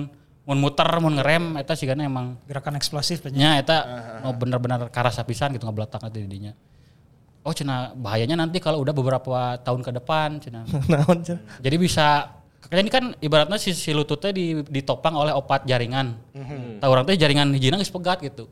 mun 0.47 0.57
muter 0.63 0.87
mun 1.03 1.19
ngerem 1.19 1.59
eta 1.59 1.75
sih 1.75 1.83
emang 1.91 2.39
Gerakan 2.47 2.79
eksplosif 2.79 3.19
nya 3.35 3.59
eta 3.59 3.77
mau 4.23 4.31
bener-bener 4.31 4.87
karasa 4.87 5.25
pisan 5.27 5.51
gitu 5.51 5.67
ngebeletak 5.67 6.07
di 6.13 6.23
didinya. 6.23 6.55
Oh 7.43 7.51
cina 7.51 7.91
bahayanya 7.95 8.39
nanti 8.39 8.59
kalau 8.63 8.79
udah 8.83 8.95
beberapa 8.95 9.59
tahun 9.59 9.81
ke 9.83 9.91
depan 9.99 10.39
cina. 10.39 10.63
Naon 10.91 11.19
cenah. 11.25 11.59
Jadi 11.59 11.75
bisa 11.75 12.37
Kayaknya 12.67 12.83
ini 12.83 12.91
kan 12.91 13.05
ibaratnya 13.23 13.57
si, 13.61 13.71
si 13.71 13.95
lututnya 13.95 14.35
di, 14.35 14.59
ditopang 14.67 15.15
oleh 15.15 15.31
opat 15.31 15.63
jaringan. 15.63 16.19
Tahu 16.83 16.89
orang 16.91 17.07
teh 17.07 17.15
jaringan 17.15 17.55
hijina 17.55 17.79
geus 17.79 17.93
pegat 17.93 18.19
gitu. 18.19 18.51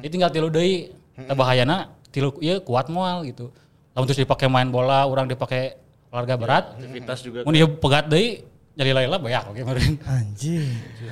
Ini 0.00 0.08
tinggal 0.08 0.32
tilu 0.32 0.48
deui. 0.48 0.88
Teu 1.12 1.36
bahayana 1.36 1.92
tilu 2.08 2.32
ieu 2.40 2.64
kuat 2.64 2.88
moal 2.88 3.28
gitu. 3.28 3.52
Lamun 3.94 4.06
terus 4.06 4.22
dipakai 4.22 4.46
main 4.46 4.70
bola, 4.70 5.02
orang 5.06 5.26
dipakai 5.26 5.74
olahraga 6.14 6.36
berat. 6.38 6.64
Aktivitas 6.78 7.18
juga. 7.22 7.38
Mun 7.42 7.54
dia 7.54 7.66
pegat 7.66 8.06
deui 8.06 8.46
nyari 8.70 8.96
laila 8.96 9.18
banyak 9.18 9.42
oke 9.50 9.60
meureun. 9.66 9.94
Anjing. 10.06 10.64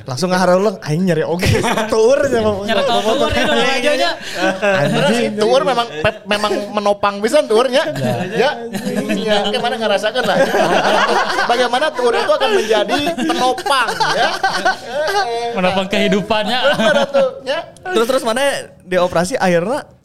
Langsung 0.06 0.30
ngahareuleung 0.30 0.78
aing 0.78 1.02
nyari 1.04 1.26
oge 1.26 1.58
tur 1.92 2.16
nya. 2.30 2.40
Nyara 2.40 2.82
keluar 2.86 3.28
itu 3.34 3.52
aja 3.52 3.92
nya. 3.98 4.10
Anjing. 4.62 5.36
Tur 5.36 5.60
memang 5.66 5.86
memang 6.24 6.52
menopang 6.72 7.14
bisa 7.18 7.42
turnya. 7.44 7.82
Ya. 8.32 8.62
Ya, 9.20 9.38
gimana 9.50 9.74
ngerasakan 9.74 10.22
lah. 10.22 10.38
Bagaimana 11.50 11.90
tur 11.92 12.14
itu 12.14 12.32
akan 12.32 12.50
menjadi 12.56 13.00
penopang 13.26 13.88
ya. 14.16 14.28
Menopang 15.52 15.86
kehidupannya. 15.90 16.58
Ya. 17.42 17.58
Terus 17.90 18.06
terus 18.06 18.22
mana 18.22 18.70
dioperasi 18.86 19.34
akhirnya 19.34 19.97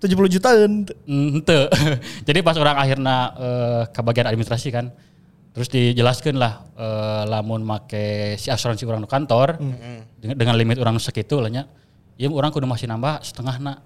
70 0.00 0.34
jutaan. 0.34 0.88
Ente. 1.06 1.60
Jadi 2.26 2.38
pas 2.40 2.56
orang 2.56 2.76
akhirnya 2.80 3.16
eh, 3.36 3.82
ke 3.92 4.00
bagian 4.00 4.26
administrasi 4.26 4.68
kan, 4.72 4.88
terus 5.52 5.68
dijelaskan 5.68 6.40
lah 6.40 6.64
eh, 6.74 7.22
lamun 7.28 7.60
make 7.60 8.34
si 8.40 8.48
asuransi 8.48 8.88
orang 8.88 9.04
di 9.04 9.10
kantor 9.10 9.48
dengan, 10.18 10.36
dengan 10.36 10.54
limit 10.56 10.80
orang 10.80 10.96
segitu 10.96 11.38
lah 11.38 11.52
nya. 11.52 11.68
Iya 12.16 12.32
orang 12.32 12.52
kudu 12.52 12.68
masih 12.68 12.88
nambah 12.88 13.20
setengah 13.20 13.56
nak. 13.60 13.78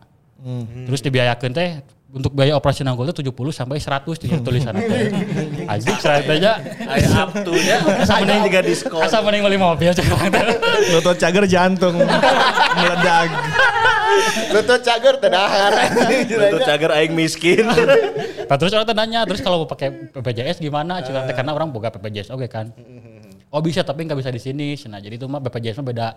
Terus 0.85 1.00
dibiayakan 1.00 1.50
teh 1.56 1.80
untuk 2.14 2.30
biaya 2.30 2.54
operasi 2.54 2.87
nanggul 2.87 3.11
itu 3.11 3.26
70 3.26 3.35
sampai 3.50 3.83
100 3.83 4.23
di 4.23 4.26
tulisan 4.38 4.71
teh. 4.78 5.11
Anjing 5.75 5.99
seratus 5.99 6.30
aja. 6.30 6.62
Aya 6.87 7.09
up 7.26 7.35
to 7.42 7.50
nya. 7.59 7.83
Asa 7.83 8.23
mending 8.23 8.40
juga 8.47 8.61
diskon. 8.62 9.02
Asa 9.02 9.18
mending 9.18 9.42
beli 9.42 9.59
mobil 9.59 9.90
cakap 9.90 10.30
teh. 10.30 10.47
Lutut 10.94 11.18
cager 11.18 11.44
jantung 11.50 11.99
meledak. 12.78 13.28
Lutut 14.54 14.80
cager 14.87 15.14
tedahar. 15.18 15.73
Untuk 16.54 16.62
cager 16.62 16.90
aing 17.02 17.18
miskin. 17.18 17.66
Nah, 17.66 18.56
terus 18.62 18.71
orang 18.78 18.87
teh 18.87 18.94
nanya, 18.94 19.26
terus 19.26 19.42
kalau 19.42 19.66
mau 19.66 19.68
pakai 19.68 20.14
BPJS 20.14 20.62
gimana? 20.62 21.02
Cina 21.02 21.26
teh 21.26 21.35
karena 21.35 21.50
orang 21.50 21.75
boga 21.75 21.90
BPJS 21.90 22.30
oke 22.30 22.47
kan. 22.47 22.71
Oh 23.50 23.59
bisa 23.59 23.83
tapi 23.83 24.06
nggak 24.06 24.23
bisa 24.23 24.30
di 24.30 24.38
sini. 24.38 24.78
Nah 24.87 25.02
jadi 25.02 25.18
itu 25.18 25.26
mah 25.26 25.42
BPJS 25.42 25.83
mah 25.83 25.87
beda 25.90 26.09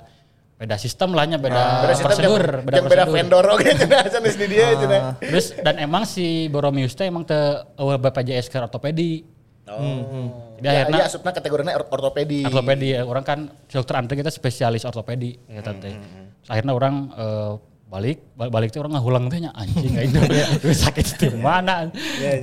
beda 0.58 0.76
sistem 0.76 1.14
lahnya 1.14 1.38
beda, 1.38 1.86
Beda 1.86 1.94
sistem 1.94 2.10
prosedur, 2.18 2.42
yang- 2.42 2.66
beda 2.66 2.76
yang 2.76 2.88
beda 2.90 3.06
vendor 3.06 3.46
oke 3.48 3.70
cenah 3.80 4.02
di 4.10 4.46
dia 4.48 4.68
cenah. 4.74 5.02
Terus 5.22 5.54
dan 5.56 5.76
emang 5.78 6.04
si 6.04 6.26
Boromius 6.48 6.92
teh 6.92 7.06
emang 7.06 7.22
te 7.22 7.38
eueuh 7.76 7.96
BPJS 7.96 8.50
ke 8.50 8.58
ortopedi. 8.58 9.22
Oh. 9.68 10.56
Jadi 10.58 10.66
Ya, 10.66 10.72
akhirnya 10.82 10.98
iya 10.98 11.06
asupna 11.06 11.30
kategorinya 11.30 11.76
or- 11.76 11.86
ortopedi. 11.88 12.42
ortopedi 12.42 12.88
ya. 12.90 13.04
orang 13.04 13.22
kan 13.22 13.40
dokter 13.68 13.96
Andre 13.96 14.16
kita 14.16 14.32
spesialis 14.32 14.82
ortopedi 14.82 15.38
ya 15.46 15.62
tante. 15.62 15.94
Terus 15.94 16.50
akhirnya 16.50 16.74
orang 16.74 16.94
eh, 17.14 17.52
balik 17.88 18.20
bal- 18.36 18.52
balik 18.52 18.68
tuh 18.76 18.84
orang 18.84 19.00
ngahulang 19.00 19.32
teh 19.32 19.40
nya 19.40 19.56
anjing 19.56 19.96
aing 19.96 20.12
teh 20.60 20.76
sakit 20.76 21.06
di 21.24 21.28
mana. 21.40 21.88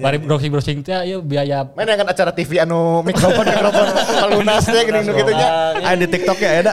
Bari 0.00 0.16
browsing-browsing 0.24 0.80
teh 0.80 0.96
ya 1.04 1.20
biaya 1.20 1.68
Mana 1.76 1.92
yang 1.92 2.00
kan 2.00 2.16
acara 2.16 2.32
TV 2.32 2.64
anu 2.64 3.04
mikrofon 3.04 3.44
mikrofon 3.44 3.86
pelunas 3.92 4.64
teh 4.64 4.80
gini 4.88 5.04
gitu 5.04 5.32
nya. 5.36 5.48
Ada 5.84 5.96
di 6.00 6.06
TikTok 6.08 6.38
ya 6.40 6.50
ada. 6.64 6.72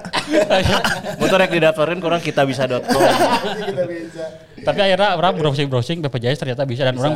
Motor 1.20 1.38
yang 1.44 1.52
didaftarin 1.52 2.00
kurang 2.00 2.24
kita 2.24 2.48
bisa.com. 2.48 2.80
Kita 3.68 3.84
bisa. 3.84 4.24
Tapi 4.64 4.80
akhirnya 4.80 5.20
orang 5.20 5.34
browsing-browsing 5.36 6.00
BPJS 6.08 6.40
ternyata 6.40 6.64
bisa 6.64 6.88
dan 6.88 6.96
orang 6.96 7.16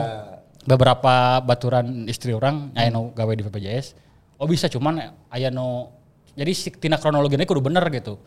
beberapa 0.67 1.39
baturan 1.39 2.03
istri 2.11 2.35
orang 2.35 2.75
aya 2.75 2.91
nu 2.91 3.15
gawe 3.15 3.31
di 3.31 3.47
BPJS. 3.47 3.95
Oh 4.35 4.49
bisa 4.49 4.67
cuman 4.67 5.15
aya 5.31 5.47
nu 5.47 5.87
jadi 6.35 6.51
tina 6.75 6.95
kronologinya 6.95 7.43
kudu 7.43 7.59
bener 7.59 7.83
gitu. 7.89 8.19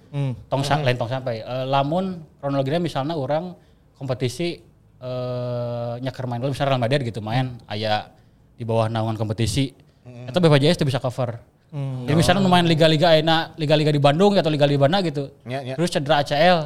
Tong 0.48 0.62
sa- 0.62 0.80
lain 0.80 0.96
tong 0.96 1.06
sampai. 1.06 1.40
Eh, 1.40 1.64
lamun 1.64 2.04
kronologinya 2.36 2.80
misalnya 2.80 3.12
orang 3.12 3.52
kompetisi 3.94 4.58
eh 4.98 5.94
nyaker 5.98 6.24
main 6.26 6.40
bola 6.40 6.50
misalnya 6.50 6.74
Real 6.74 6.82
Madrid 6.82 7.00
gitu 7.04 7.20
main 7.20 7.54
aya 7.64 8.10
di 8.52 8.64
bawah 8.64 8.90
naungan 8.90 9.14
kompetisi. 9.14 9.70
Itu 10.02 10.36
BPJS 10.36 10.76
tuh 10.76 10.84
bisa 10.84 10.98
cover. 10.98 11.38
Jadi 11.68 12.16
misalnya 12.16 12.40
nu 12.40 12.48
main 12.48 12.64
liga-liga 12.64 13.12
enak, 13.12 13.54
liga-liga 13.54 13.92
di 13.92 14.00
Bandung 14.00 14.32
atau 14.34 14.48
liga-liga 14.48 14.80
mana 14.80 15.04
gitu. 15.04 15.28
Ya, 15.44 15.60
ya. 15.62 15.76
Terus 15.76 15.92
cedera 15.92 16.24
ACL. 16.24 16.58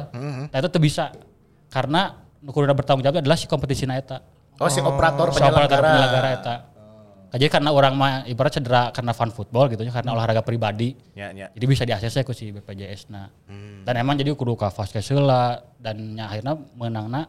Nah 0.47 0.57
itu 0.57 0.69
tuh 0.71 0.79
bisa. 0.79 1.11
Karena 1.67 2.15
kudu 2.41 2.65
bertanggung 2.71 3.03
jawab 3.03 3.19
adalah 3.19 3.35
si 3.35 3.45
kompetisi 3.45 3.83
na 3.83 3.99
eta. 3.99 4.23
Oh 4.57 4.71
si 4.71 4.79
operator 4.79 5.29
Si 5.29 5.43
operator 5.43 5.75
penyelenggara. 5.75 5.87
penyelenggara 5.91 6.29
eta. 6.31 6.55
Jadi 7.33 7.49
karena 7.49 7.73
orang 7.73 7.93
mah 7.97 8.11
ibarat 8.29 8.61
cedera 8.61 8.93
karena 8.93 9.09
fun 9.09 9.33
football 9.33 9.65
gitu 9.65 9.81
ya, 9.81 9.89
karena 9.89 10.13
olahraga 10.13 10.45
pribadi. 10.45 10.93
Ya, 11.17 11.33
ya. 11.33 11.49
Jadi 11.49 11.65
bisa 11.65 11.81
diakses 11.81 12.13
ku 12.21 12.29
si 12.29 12.53
BPJS 12.53 13.09
nah. 13.09 13.33
Dan 13.83 13.93
emang 13.97 14.13
jadi 14.13 14.29
kudu 14.37 14.53
ka 14.53 14.69
vaskes 14.69 15.09
heula 15.09 15.65
dan 15.81 16.13
nya 16.13 16.29
akhirnya 16.29 16.53
menangna 16.77 17.25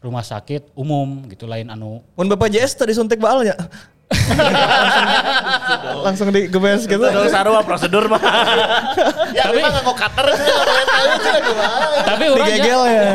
rumah 0.00 0.24
sakit 0.24 0.72
umum 0.76 1.28
gitu 1.32 1.48
lain 1.48 1.68
anu 1.72 2.00
Mun 2.16 2.26
BPJS 2.32 2.72
tadi 2.80 2.96
suntik 2.96 3.20
baalnya. 3.20 3.52
Langsung 6.08 6.32
digebes 6.32 6.88
gitu. 6.88 7.04
Itu 7.04 7.28
sarua 7.28 7.60
prosedur 7.60 8.08
mah. 8.08 8.20
Ya 9.36 9.52
memang 9.52 9.76
nggak 9.76 9.84
mau 9.84 9.96
cutter 9.96 10.26
tapi 12.04 12.24
orang 12.30 12.48
Digegel 12.48 12.82
ya. 12.86 13.10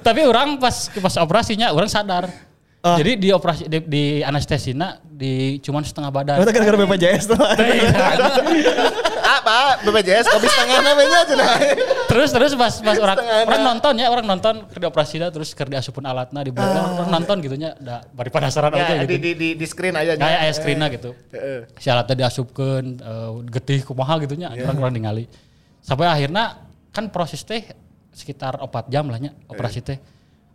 tapi 0.00 0.20
orang 0.24 0.56
pas 0.60 0.88
pas 0.88 1.14
operasinya 1.20 1.72
orang 1.72 1.90
sadar. 1.90 2.30
Ah. 2.84 3.00
Jadi 3.00 3.16
di 3.16 3.28
operasi 3.32 3.64
di, 3.64 3.78
di 3.88 4.04
anestesina 4.20 5.00
di 5.14 5.62
cuman 5.62 5.86
setengah 5.86 6.10
badan. 6.10 6.42
Itu 6.42 6.50
gara-gara 6.50 6.74
BPJS 6.82 7.24
tuh. 7.30 7.38
Apa 9.38 9.78
BPJS 9.86 10.26
kopi 10.26 10.46
setengah 10.50 10.78
namanya 10.82 11.20
cenah. 11.24 11.48
terus 12.10 12.30
terus 12.34 12.52
pas 12.58 12.74
pas 12.82 12.98
orang 12.98 13.16
orang 13.46 13.62
nonton 13.62 13.94
ya 13.98 14.06
orang 14.10 14.26
nonton 14.26 14.54
ke 14.68 14.78
di 14.78 14.86
operasi 14.86 15.16
terus 15.30 15.54
ke 15.54 15.62
di 15.66 15.78
asupun 15.78 16.02
alatna 16.04 16.42
di 16.42 16.50
belakang 16.50 16.98
orang 16.98 17.10
nonton 17.10 17.36
gitu 17.40 17.56
nya 17.56 17.74
da 17.78 18.02
bari 18.10 18.30
penasaran 18.30 18.74
Ya 18.74 18.84
oke 18.84 18.94
di 18.94 18.98
gitu. 19.06 19.14
di 19.22 19.30
di 19.34 19.48
di 19.54 19.66
screen 19.66 19.94
aja. 19.94 20.18
Kayak 20.18 20.40
aya 20.44 20.52
screenna 20.52 20.86
gitu. 20.90 21.10
Si 21.78 21.86
alatnya 21.88 22.26
diasupkeun 22.26 22.84
eh, 22.98 23.30
getih 23.54 23.80
kumaha 23.86 24.18
gitu 24.22 24.34
nya 24.34 24.50
orang 24.50 24.76
orang 24.82 24.94
ningali. 24.98 25.24
Sampai 25.80 26.10
akhirnya 26.10 26.58
kan 26.90 27.08
proses 27.10 27.42
teh 27.46 27.62
sekitar 28.14 28.58
4 28.58 28.92
jam 28.92 29.06
lah 29.10 29.18
nya 29.22 29.30
operasi 29.46 29.78
teh. 29.82 29.98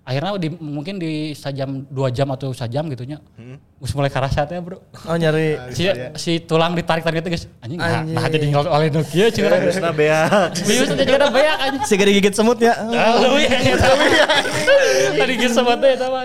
Akhirnya 0.09 0.41
di, 0.41 0.49
mungkin 0.57 0.97
di 0.97 1.37
sajam 1.37 1.85
dua 1.85 2.09
jam 2.09 2.33
atau 2.33 2.49
sajam 2.49 2.89
gitunya 2.89 3.21
gus 3.77 3.93
mulai 3.93 4.09
karasa 4.09 4.43
teh 4.49 4.57
bro. 4.57 4.81
Oh 5.05 5.13
nyari. 5.13 5.55
Si, 5.71 5.85
si 6.17 6.41
tulang 6.41 6.73
ditarik 6.73 7.05
tarik 7.05 7.21
itu 7.21 7.29
guys. 7.29 7.45
Anjing 7.61 7.77
nah, 7.77 8.01
nah 8.01 8.25
jadi 8.25 8.49
ninggal 8.49 8.65
oleh 8.67 8.89
Nokia 8.89 9.29
cina 9.29 9.53
Terusna 9.53 9.93
beak. 9.93 10.57
bius 10.65 10.89
aja 10.89 11.03
juga 11.05 11.29
beak 11.29 11.55
anjing. 11.61 11.83
Si 11.85 11.93
gede 11.93 12.11
gigit 12.17 12.33
semut 12.33 12.57
ya. 12.57 12.73
Tahu 12.73 13.37
ya, 13.37 13.55
tadi 15.15 15.33
gitu 15.37 15.53
sebutnya 15.53 15.89
itu 15.95 16.05
apa 16.09 16.19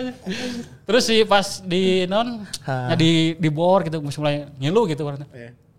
Terus 0.84 1.02
sih 1.04 1.20
pas 1.24 1.46
di 1.64 2.04
non, 2.08 2.44
ya 2.64 2.94
di 2.96 3.36
di 3.36 3.48
bor 3.48 3.84
gitu, 3.84 4.00
mesti 4.00 4.18
mulai 4.20 4.48
ngilu 4.60 4.88
gitu 4.88 5.04
warna. 5.04 5.24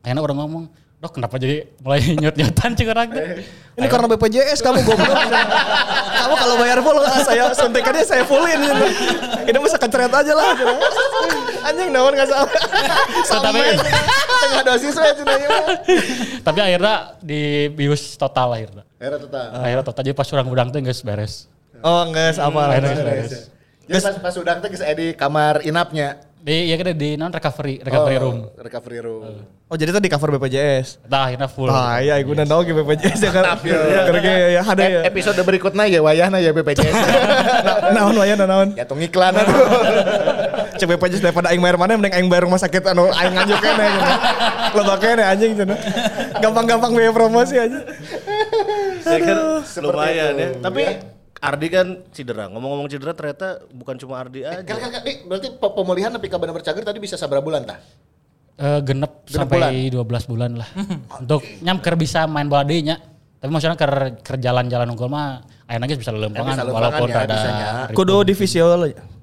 Akhirnya 0.01 0.21
orang 0.21 0.38
ngomong, 0.41 0.63
dok 1.05 1.21
kenapa 1.21 1.38
jadi 1.38 1.69
mulai 1.85 2.01
nyut-nyutan 2.21 2.74
orang 2.89 3.07
tuh. 3.13 3.24
Ini 3.77 3.85
karena 3.85 4.07
BPJS 4.09 4.59
kamu 4.65 4.81
goblok. 4.81 5.13
kamu 6.15 6.33
kalau 6.33 6.55
bayar 6.57 6.79
full 6.81 6.97
saya 7.21 7.53
suntikannya 7.53 8.01
saya 8.01 8.25
fullin 8.25 8.57
gitu. 8.57 8.85
Ini 9.45 9.57
masa 9.62 9.77
keceret 9.77 10.09
aja 10.09 10.33
lah. 10.33 10.57
gitu. 10.57 10.74
Anjing 11.62 11.89
naon 11.93 12.17
enggak 12.17 12.29
salah. 12.33 12.50
tapi, 13.29 13.62
Tengah 14.41 14.63
dosis 14.65 14.95
ieu 14.97 15.50
mah. 15.50 15.65
tapi 16.41 16.59
akhirnya 16.65 16.95
di 17.21 17.69
bius 17.69 18.17
total 18.17 18.57
akhirnya. 18.57 18.83
Era 18.97 19.21
total. 19.21 19.45
Akhirnya 19.62 19.85
total 19.85 20.01
jadi 20.01 20.15
pas 20.17 20.27
orang 20.33 20.47
udang 20.50 20.67
tuh 20.74 20.79
nggak 20.81 20.97
beres. 21.05 21.45
Oh 21.85 22.01
enggak 22.09 22.41
apa 22.41 22.57
lah. 22.57 22.74
Akhirnya 22.74 23.05
beres. 23.05 23.53
Jadi 23.85 24.00
pas 24.01 24.15
pas 24.17 24.35
udang 24.41 24.57
teh 24.65 24.69
geus 24.74 24.81
aya 24.81 24.97
di 24.97 25.13
kamar 25.13 25.62
inapnya. 25.62 26.17
Di 26.45 26.69
ya 26.69 26.77
kita 26.77 26.93
di 26.93 27.17
non 27.17 27.33
recovery 27.33 27.81
recovery 27.81 28.17
Oh, 28.17 28.21
room. 28.21 28.37
Recovery 28.53 28.99
room. 29.01 29.23
Oh 29.65 29.73
jadi 29.73 29.89
tadi 29.89 30.05
cover 30.05 30.29
BPJS. 30.37 31.01
Nah 31.09 31.25
akhirnya 31.25 31.49
full. 31.49 31.73
Ah 31.73 31.97
iya 31.97 32.21
ibu 32.21 32.37
nanda 32.37 32.53
oke 32.53 32.69
BPJS 32.69 33.17
ya 33.17 33.31
kan. 33.33 33.43
Mantap, 33.49 33.65
ya. 33.65 33.81
Ya 34.53 34.61
ada 34.61 34.83
ya. 34.85 35.01
E- 35.01 35.09
Episode 35.09 35.41
berikutnya 35.41 35.89
ya 35.89 36.05
wayahna 36.05 36.37
ya 36.37 36.53
BPJS. 36.53 36.93
Naon 37.97 38.13
waya 38.13 38.37
naon. 38.37 38.77
ya 38.77 38.85
tong 38.85 39.01
iklan 39.01 39.33
atuh. 39.33 39.57
Cek 40.77 40.85
BPJS 40.85 41.25
daripada 41.25 41.49
aing 41.49 41.65
bayar 41.65 41.81
mana 41.81 41.97
mending 41.97 42.13
aing 42.13 42.29
bayar 42.29 42.45
rumah 42.45 42.61
sakit 42.61 42.93
anu 42.93 43.09
aing 43.09 43.33
nganjuk 43.33 43.57
kene 43.57 43.85
gitu. 43.89 44.13
Loba 44.77 44.95
kene 45.01 45.23
anjing 45.25 45.51
cenah. 45.57 45.79
Gampang-gampang 46.45 46.93
biaya 46.93 47.09
promosi 47.09 47.57
aja. 47.57 47.79
Saya 49.01 49.17
kan 49.17 49.37
Seperti 49.65 49.81
lumayan 49.81 50.33
ya. 50.37 50.49
Tapi 50.61 50.81
ya. 50.85 50.93
Ardi 51.45 51.67
kan 51.69 51.87
cedera. 52.09 52.49
Ngomong-ngomong 52.49 52.89
cedera 52.89 53.13
ternyata 53.13 53.61
bukan 53.69 53.95
cuma 54.01 54.17
Ardi 54.17 54.41
aja. 54.41 54.65
Kan 54.65 54.77
kan 54.81 54.89
kan 54.89 55.01
berarti 55.05 55.47
pe- 55.53 55.73
pemulihan 55.77 56.09
nepi 56.09 56.27
ka 56.27 56.41
bener 56.41 56.57
cager 56.59 56.81
tadi 56.81 56.97
bisa 56.97 57.15
sabar 57.15 57.45
bulan 57.45 57.63
tah? 57.63 57.77
Eh, 58.55 58.79
genep, 58.87 59.27
Genep 59.27 59.51
sampai 59.51 59.91
12 59.91 60.31
bulan 60.31 60.51
lah. 60.57 60.69
Untuk 61.21 61.43
nyamker 61.61 61.93
bisa 61.99 62.25
main 62.25 62.49
bola 62.49 62.65
deui 62.65 62.81
nya. 62.81 62.97
Tapi 63.37 63.51
maksudnya 63.53 63.77
ker, 63.77 64.17
ker 64.25 64.41
jalan-jalan 64.41 64.89
unggul 64.89 65.05
mah 65.11 65.45
aya 65.69 65.77
nage 65.77 66.01
bisa 66.01 66.09
lempangan 66.09 66.55
bisa 66.57 66.65
lempangan 66.65 66.97
walaupun 66.97 67.07
ya, 67.13 67.21
ritme. 67.29 67.93
Kudu 67.93 68.15
di 68.25 68.33
visio 68.33 68.65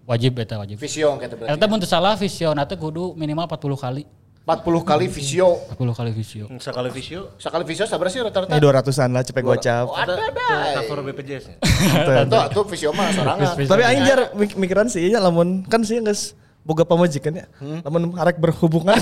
wajib 0.07 0.33
eta 0.39 0.55
wajib. 0.63 0.77
Visio 0.79 1.19
kata 1.19 1.35
berarti. 1.35 1.59
Eta 1.59 1.65
mun 1.67 1.79
teu 1.83 1.91
salah 1.91 2.15
vision 2.15 2.55
teh 2.55 2.79
kudu 2.79 3.19
minimal 3.19 3.51
40 3.51 3.75
kali. 3.75 4.03
40 4.43 4.83
kali 4.83 5.07
visio. 5.07 5.55
40 5.71 5.95
kali 5.95 6.11
visio. 6.11 6.45
Sekali 6.59 6.91
visio. 6.91 7.31
Sekali 7.39 7.63
visio 7.63 7.87
sabar 7.87 8.11
sih 8.11 8.19
rata-rata. 8.19 8.51
Ini 8.51 8.59
200-an 8.59 9.09
lah 9.09 9.23
cepet 9.23 9.39
gocap. 9.41 9.87
Oh, 9.87 9.95
ada 9.95 10.19
Itu 10.19 10.35
ada. 10.35 10.83
cover 10.83 10.99
BPJS 11.07 11.45
nya. 11.47 11.57
Tentu 12.03 12.37
atuh 12.37 12.65
visio 12.67 12.91
mah 12.91 13.07
sorangan. 13.09 13.55
Tapi 13.55 13.83
aing 13.85 14.03
jar 14.03 14.35
mik- 14.35 14.59
mikiran 14.59 14.91
sih 14.91 15.07
ya 15.07 15.23
lamun 15.23 15.63
kan 15.65 15.87
sih 15.87 16.03
geus 16.03 16.35
boga 16.63 16.83
pamajikan 16.83 17.39
ya. 17.39 17.47
Lamun 17.87 18.19
arek 18.19 18.43
berhubungan. 18.43 18.99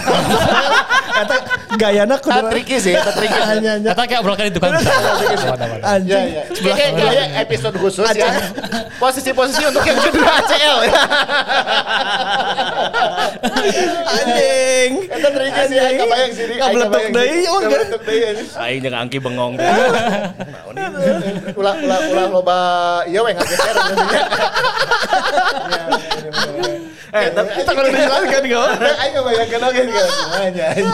Kata 1.21 1.35
gayana 1.79 2.17
kudu 2.19 2.41
tricky 2.51 2.77
sih. 2.83 2.95
Hanya 2.95 3.79
hanya 3.79 3.91
Eta 3.95 4.05
kayak 4.07 4.21
obrolan 4.23 4.47
itu 4.51 4.59
kan. 4.61 4.71
Anjing. 5.83 6.27
ya. 6.35 6.43
Kayak 6.51 6.93
kayak 6.99 7.27
episode 7.47 7.77
khusus 7.79 8.07
ya. 8.13 8.31
Posisi-posisi 8.99 9.63
untuk 9.65 9.85
yang 9.87 9.99
kedua 10.03 10.31
ACL 10.45 10.77
ya. 10.85 10.93
Anjing. 14.11 14.91
Eta 15.09 15.29
tricky 15.31 15.63
sih, 15.71 15.79
aing 15.79 15.99
kebayang 15.99 16.33
sih. 16.35 16.45
Kebayang 16.51 17.13
deui, 17.15 17.41
oh, 17.49 17.59
deui 17.65 18.21
anjing. 18.29 18.49
Aing 18.57 18.79
jeung 18.83 18.97
Angki 18.97 19.19
bengong. 19.23 19.55
ulah 21.57 21.75
ulah 21.77 21.99
ulah 22.09 22.27
loba 22.31 22.59
iya 23.11 23.21
we 23.25 23.33
ngageser. 23.35 23.75
Eh, 27.11 27.27
tapi 27.35 27.51
Kita 27.59 27.71
kudu 27.75 27.89
dijelaskan 27.91 28.43
kau. 28.47 28.65
Aing 28.71 29.13
ngebayangkeun 29.19 29.63
oge 29.67 29.83
kan 29.83 30.07
semuanya 30.07 30.65
anjing. 30.71 30.87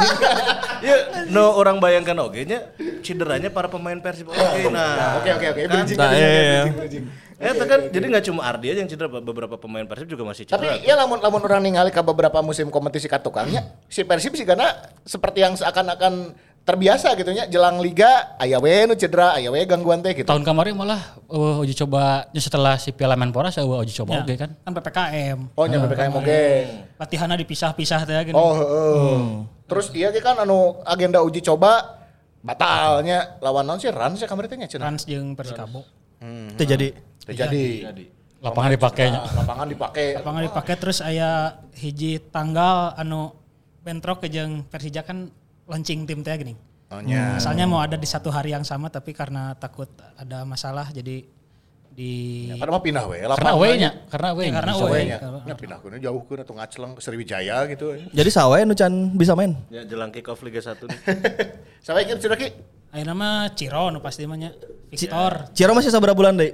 Ya 0.81 0.97
no 1.29 1.55
orang 1.55 1.79
bayangkan 1.79 2.17
oke 2.21 2.41
nya 2.43 2.71
cederanya 3.01 3.49
para 3.49 3.67
pemain 3.67 3.99
Persib 3.99 4.29
oke 4.29 4.69
nah. 4.69 5.19
Oke 5.21 5.31
oke 5.33 5.47
oke 5.53 5.63
bridging 5.67 5.99
Nah, 5.99 6.13
iya, 6.13 6.29
iya. 6.29 6.63
bridging, 6.67 6.77
bridging. 6.77 7.05
Eh, 7.37 7.53
itu 7.53 7.65
kan 7.69 7.81
jadi 7.93 8.05
nggak 8.09 8.25
cuma 8.33 8.49
Ardi 8.49 8.73
aja 8.73 8.81
yang 8.81 8.89
cedera, 8.89 9.13
beberapa 9.13 9.61
pemain 9.61 9.85
Persib 9.85 10.09
juga 10.09 10.25
masih 10.25 10.49
Tapi 10.49 10.65
cedera. 10.73 10.89
ya 10.89 10.95
lamun 10.97 11.21
lamun 11.21 11.41
orang 11.45 11.61
ningali 11.61 11.93
ke 11.93 12.01
beberapa 12.01 12.41
musim 12.41 12.73
kompetisi 12.73 13.13
katukangnya 13.13 13.77
si 13.93 14.09
Persib 14.09 14.33
sih 14.33 14.49
karena 14.49 14.73
seperti 15.05 15.45
yang 15.45 15.53
seakan-akan 15.53 16.33
terbiasa 16.67 17.15
gitu 17.15 17.31
nya 17.31 17.47
jelang 17.47 17.79
liga 17.79 18.35
aya 18.43 18.59
we 18.59 18.91
nu 18.91 18.99
cedera 18.99 19.39
aya 19.39 19.55
we 19.55 19.63
gangguan 19.63 20.03
teh 20.03 20.11
gitu. 20.19 20.27
Tahun 20.27 20.43
kemarin 20.43 20.75
malah 20.75 20.99
uh, 21.31 21.63
uji 21.63 21.79
coba 21.79 22.27
ya 22.35 22.43
setelah 22.43 22.75
si 22.75 22.91
Piala 22.91 23.15
Menpora 23.15 23.55
saya 23.55 23.63
uji 23.71 23.95
coba 24.03 24.19
Ya, 24.19 24.27
oke 24.27 24.35
kan. 24.35 24.51
kan 24.67 24.73
PPKM. 24.75 25.39
Oh 25.55 25.65
nya 25.71 25.79
PPKM 25.79 26.13
oge. 26.19 26.45
Latihannya 26.99 27.39
dipisah-pisah 27.47 28.03
teh 28.03 28.19
gini. 28.27 28.35
Oh 28.35 28.53
heeh. 28.59 29.17
Terus 29.71 29.95
iya 29.95 30.11
kan 30.19 30.43
anu 30.43 30.83
agenda 30.83 31.23
uji 31.23 31.39
coba 31.39 32.03
batalnya 32.43 33.39
lawan 33.39 33.63
non 33.63 33.79
sih 33.79 33.95
Rans 33.95 34.19
ya 34.19 34.27
kamari 34.27 34.51
teh 34.51 34.59
nya 34.59 34.67
cenah. 34.67 34.91
Rans 34.91 35.07
jeung 35.07 35.39
Persikabo. 35.39 35.87
Itu 36.51 36.67
jadi 36.67 36.91
Terjadi. 37.27 37.95
Lapangan 38.43 38.71
dipakainya. 38.75 39.21
Lapangan 39.39 39.67
dipakai. 39.71 40.19
Lapangan 40.19 40.43
dipakai 40.51 40.75
terus 40.79 40.99
aya 40.99 41.63
hiji 41.79 42.19
tanggal 42.31 42.95
anu 42.99 43.35
bentrok 43.87 44.27
ke 44.27 44.31
jeung 44.31 44.67
Persija 44.67 45.07
kan 45.07 45.31
launching 45.67 46.07
tim 46.07 46.23
teh 46.23 46.35
gini. 46.39 46.55
Oh 46.87 47.03
nya. 47.03 47.35
Asalnya 47.35 47.67
mau 47.67 47.83
ada 47.83 47.99
di 47.99 48.07
satu 48.07 48.31
hari 48.31 48.55
yang 48.55 48.63
sama 48.63 48.87
tapi 48.87 49.11
karena 49.11 49.59
takut 49.59 49.91
ada 50.15 50.47
masalah 50.47 50.87
jadi 50.95 51.27
di 51.97 52.13
Karena 52.61 52.77
mah 52.77 52.83
pindah 52.85 53.05
we 53.09 53.17
Karena 53.25 53.33
lapangan. 53.33 53.57
away-nya, 53.57 53.91
karena 54.13 54.29
away-nya. 54.37 54.55
karena 54.61 54.73
bisa 54.77 54.85
away. 54.85 55.03
nya. 55.09 55.19
Nya 55.49 55.55
pindah 55.57 55.79
kuno 55.81 55.97
jauh 55.97 56.21
ke 56.23 56.35
atau 56.45 56.55
ngacleng 56.55 56.93
ke 56.93 57.01
Sriwijaya 57.01 57.57
gitu. 57.73 57.87
jadi 58.13 58.31
sawe 58.31 58.59
nu 58.69 58.77
can 58.77 58.93
bisa 59.17 59.33
main. 59.33 59.57
Ya 59.73 59.81
jelang 59.83 60.13
kick 60.13 60.29
off 60.29 60.45
Liga 60.45 60.61
1 60.61 60.77
nih. 60.77 61.01
Sampai 61.81 62.05
kira 62.05 62.21
sudah 62.21 62.37
ki 62.37 62.49
Ayeuna 62.93 63.13
mah 63.17 63.49
Ciro 63.57 63.89
nu 63.91 63.99
pasti 64.05 64.29
mah 64.29 64.37
nya. 64.37 64.53
Victor. 64.93 65.51
Ciro 65.57 65.73
masih 65.73 65.91
sabar 65.91 66.13
bulan 66.13 66.37
deh. 66.37 66.53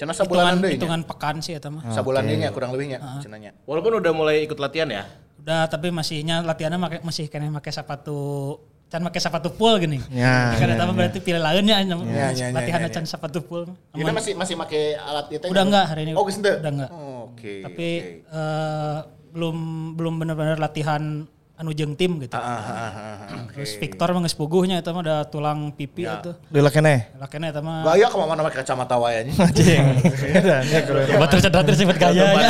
cenah 0.00 0.16
Hitungan, 0.16 0.32
sabulanan 0.32 0.56
deui 0.58 0.72
nya. 0.72 0.76
hitungan 0.80 1.00
pekan 1.04 1.36
sih 1.44 1.52
eta 1.54 1.68
mah. 1.68 1.84
Sabulan 1.92 2.24
deui 2.24 2.40
nya 2.40 2.48
kurang 2.50 2.72
lebihnya 2.72 2.98
cenanya. 3.20 3.52
Walaupun 3.68 4.00
udah 4.00 4.12
mulai 4.16 4.40
ikut 4.48 4.56
latihan 4.56 4.88
ya. 4.88 5.04
Udah 5.40 5.66
tapi 5.66 5.88
masihnya 5.88 6.44
latihannya 6.44 6.78
make, 6.78 6.98
masih 7.00 7.26
kena 7.32 7.48
make 7.48 7.72
sepatu 7.72 8.60
can 8.90 9.06
make 9.06 9.16
sepatu 9.22 9.48
full 9.54 9.78
gini. 9.78 10.02
Ya, 10.10 10.58
Karena 10.58 10.74
ya, 10.74 10.80
tapi 10.82 10.92
berarti 10.98 11.18
pilih 11.22 11.38
lainnya 11.38 11.78
Ya, 11.78 11.86
ya, 11.86 12.28
ya, 12.34 12.46
latihannya 12.50 12.90
ya, 12.90 12.94
can 12.98 13.06
sepatu 13.06 13.38
full. 13.40 13.70
Ini 13.94 14.10
masih 14.10 14.34
masih 14.34 14.54
make 14.58 14.98
alat 14.98 15.30
itu. 15.30 15.46
Udah 15.46 15.62
enggak 15.62 15.84
hari 15.94 16.10
ini. 16.10 16.12
Oh? 16.18 16.26
Udah 16.26 16.72
enggak. 16.74 16.90
Oh, 16.90 17.30
Oke. 17.30 17.62
tapi 17.62 17.88
eh, 18.26 18.98
belum 19.30 19.56
belum 19.94 20.14
benar-benar 20.18 20.58
latihan 20.58 21.24
anu 21.60 21.76
jeung 21.76 21.92
tim 21.92 22.16
gitu. 22.24 22.32
Ah, 22.32 22.40
ah, 22.40 22.56
ah, 22.56 22.92
ah. 23.28 23.44
Terus 23.52 23.76
Victor 23.76 24.16
mah 24.16 24.24
geus 24.24 24.32
puguhnya 24.32 24.80
eta 24.80 24.96
mah 24.96 25.04
ada 25.04 25.28
tulang 25.28 25.68
pipi 25.76 26.08
Ya. 26.08 26.16
itu. 26.24 26.32
Lila 26.48 26.72
kene. 26.72 27.12
Lakena 27.20 27.52
eta 27.52 27.60
mah 27.60 27.84
Gaya 27.84 28.08
ke 28.08 28.16
mana 28.16 28.40
make 28.40 28.56
kacamata 28.56 28.96
wae 28.96 29.28
nya. 29.28 29.32
Anjing. 29.36 29.84
Edan, 30.40 30.64
ya, 30.64 30.80
cedera 31.28 31.60
terus 31.60 31.76
sebut 31.76 32.00
gayanya. 32.00 32.48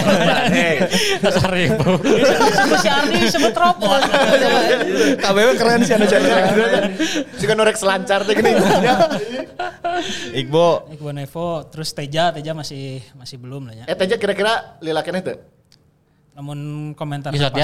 Dasar 1.19 1.51
ribu. 1.51 1.99
si 2.79 2.87
Ardi 2.87 3.19
disebut 3.27 3.51
robot. 3.51 4.01
KBW 5.19 5.49
keren 5.59 5.83
sih 5.83 5.95
anu 5.99 6.07
can. 6.07 6.23
Jika 7.35 7.53
norek 7.59 7.75
selancar 7.75 8.23
teh 8.23 8.35
gini. 8.39 8.55
Ya. 8.55 9.11
Iqbo. 10.41 10.87
Iqbal 10.95 11.13
Nevo, 11.19 11.67
terus 11.67 11.91
Teja, 11.91 12.31
Teja 12.31 12.55
masih 12.55 13.03
masih 13.19 13.43
belum 13.43 13.67
lah 13.67 13.75
ya. 13.75 13.85
Eh 13.91 13.95
teh 13.99 14.07
kira-kira 14.15 14.79
lila 14.79 15.03
kene 15.03 15.19
teu? 15.19 15.43
Namun 16.39 16.93
komentar 16.95 17.35
Bisa 17.35 17.51
pas- 17.51 17.59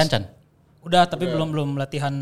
Udah, 0.87 1.03
tapi 1.03 1.27
belum 1.27 1.49
belum 1.49 1.69
latihan. 1.75 2.13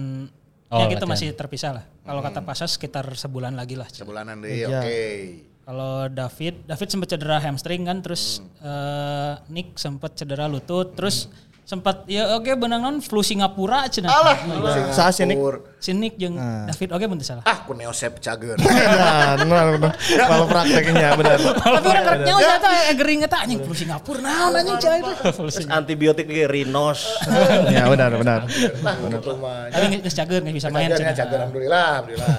Oh, 0.66 0.82
ya 0.82 0.90
gitu 0.90 1.06
latihan. 1.06 1.10
masih 1.14 1.28
terpisah 1.32 1.72
lah. 1.72 1.86
Kalau 2.02 2.20
kata 2.20 2.42
Pasas 2.42 2.74
sekitar 2.74 3.06
sebulan 3.08 3.54
lagi 3.54 3.74
lah. 3.74 3.86
Sebulanan 3.88 4.42
deui, 4.42 4.60
Iya. 4.60 4.82
oke. 4.82 5.00
Kalau 5.62 5.94
David, 6.08 6.56
David 6.64 6.88
sempat 6.88 7.08
cedera 7.08 7.38
hamstring 7.40 7.82
kan, 7.84 7.98
terus 8.00 8.38
Hmm. 8.38 8.50
eh, 8.62 9.34
Nick 9.48 9.74
sempat 9.76 10.14
cedera 10.14 10.46
lutut, 10.46 10.94
terus 10.94 11.30
sempat 11.66 12.06
ya 12.06 12.38
oke 12.38 12.54
benang 12.54 12.78
non 12.78 12.98
flu 13.02 13.26
Singapura 13.26 13.90
cenah. 13.90 14.14
Alah, 14.14 14.38
Saha 14.94 15.10
sih, 15.10 15.26
Nik? 15.26 15.34
Singapura. 15.34 15.58
Sinik 15.82 16.14
jeung 16.18 16.38
David 16.66 16.90
oke 16.94 17.06
bentar 17.06 17.26
salah. 17.26 17.44
Ah, 17.46 17.62
ku 17.66 17.74
neosep 17.74 18.22
cager. 18.22 18.58
Nah, 19.06 19.34
benar, 19.38 19.66
benar. 19.78 19.92
Kalau 19.98 20.46
prakteknya 20.46 21.14
benar. 21.18 21.38
Tapi 21.42 21.88
orang 21.90 22.06
kerja 22.06 22.26
nyawa 22.26 22.54
eta 22.58 22.70
gering 22.94 23.20
eta 23.26 23.38
anjing 23.42 23.60
flu 23.66 23.74
Singapura 23.74 24.22
naon 24.22 24.54
anjing 24.54 24.78
cai 24.78 25.02
itu. 25.02 25.14
Terus 25.26 25.56
antibiotik 25.66 26.30
ge 26.30 26.46
Rinos. 26.46 27.02
Ya 27.76 27.90
benar, 27.90 28.14
benar. 28.14 28.46
Nah, 28.86 28.94
gitu 29.10 29.34
mah. 29.42 29.68
Tapi 29.74 30.00
geus 30.02 30.14
cager 30.14 30.42
geus 30.46 30.54
bisa 30.54 30.70
main 30.70 30.94
cenah. 30.94 31.14
cager 31.18 31.38
alhamdulillah, 31.42 31.86
alhamdulillah. 32.02 32.30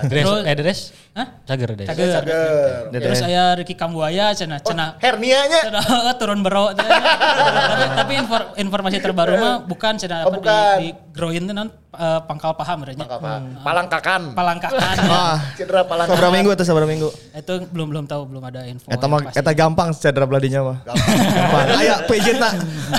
Terus- 0.55 0.95
eh? 0.95 1.05
Hah? 1.17 1.29
Cager 1.49 1.73
Dres. 1.73 1.89
Cager. 1.89 2.13
Cager. 2.29 2.93
Terus 2.93 3.21
aya 3.25 3.57
Ricky 3.57 3.73
Kambuaya 3.73 4.37
cenah 4.37 4.61
cenah 4.61 5.01
Hernianya 5.01 5.65
Cenah, 5.65 6.13
turun 6.21 6.45
bero 6.45 6.77
cenah. 6.77 6.93
tapi, 6.93 7.85
tapi 7.97 8.13
infor- 8.21 8.53
informasi 8.61 9.01
terbaru 9.01 9.16
mah 9.17 9.57
bukan 9.63 9.93
cenah 9.95 10.19
Oh, 10.19 10.29
apa 10.29 10.37
bukan. 10.37 10.77
di, 10.77 10.85
di 10.85 10.89
groin 11.11 11.41
itu 11.41 11.51
non 11.51 11.69
eh, 11.91 12.21
pangkal 12.23 12.53
paha 12.53 12.75
berarti. 12.75 13.01
apa? 13.01 13.33
Palangkakan. 13.61 14.23
Palangkakan. 14.33 14.97
Ah, 15.09 15.37
Cedera 15.55 15.81
palangkakan. 15.83 16.13
seberapa 16.13 16.33
minggu 16.35 16.51
atau 16.53 16.65
seberapa 16.65 16.85
minggu? 16.85 17.09
itu 17.33 17.55
belum 17.67 17.87
belum 17.89 18.05
tahu 18.05 18.23
belum 18.27 18.43
ada 18.45 18.61
info. 18.65 18.85
Eta 18.87 19.07
mah 19.07 19.21
eta 19.31 19.53
gampang 19.53 19.89
cedera 19.91 20.25
beladinya 20.25 20.61
mah. 20.63 20.79
Gampang. 20.83 21.67
Aya 21.75 21.95
PJ 22.09 22.27
tak. 22.37 22.53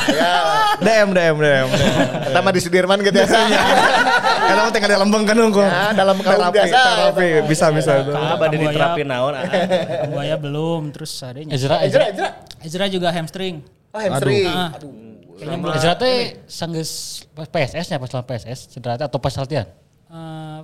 Ya, 0.09 0.31
DM 0.79 1.09
DM 1.11 1.35
DM. 1.37 1.67
kita 2.23 2.39
mah 2.39 2.51
di 2.51 2.59
Sudirman 2.59 2.97
gitu 2.99 3.17
ya. 3.17 3.27
Eta 3.27 4.53
mah 4.55 4.71
tinggal 4.71 4.89
di 4.89 4.97
lembeng 4.97 5.23
kan 5.23 5.35
nunggu. 5.35 5.61
Ya, 5.61 5.93
dalam 5.93 6.15
kaum 6.17 6.37
terapi, 6.39 6.55
biasa. 6.55 6.79
Terapi 6.79 7.27
bisa 7.45 7.65
bisa 7.69 7.91
itu. 7.99 8.11
Ah, 8.11 8.33
bade 8.35 8.55
Kambuaya. 8.55 8.71
diterapin 8.71 9.05
naon. 9.05 9.33
ah. 9.33 9.43
Buaya 10.07 10.35
belum 10.35 10.81
terus 10.89 11.11
adanya. 11.19 11.51
Ezra, 11.51 11.81
Ejra, 11.81 11.85
Ezra. 11.85 12.03
Ejra. 12.07 12.27
Ezra 12.59 12.85
juga 12.87 13.09
hamstring. 13.09 13.61
Oh, 13.89 13.99
hamstring. 13.99 14.47
Ah. 14.47 14.73
Aduh. 14.73 14.91
Kayaknya. 15.37 15.77
Ezra 15.77 15.93
teh 15.95 16.17
sanggeus 16.49 16.91
pas 17.37 17.45
PSS 17.45 17.85
nya 17.93 17.97
pas 18.01 18.09
lawan 18.09 18.25
PSS 18.25 18.59
cedera 18.73 18.97
atau 18.97 19.21
pas 19.21 19.33
latihan? 19.37 19.69
Eh, 20.09 20.59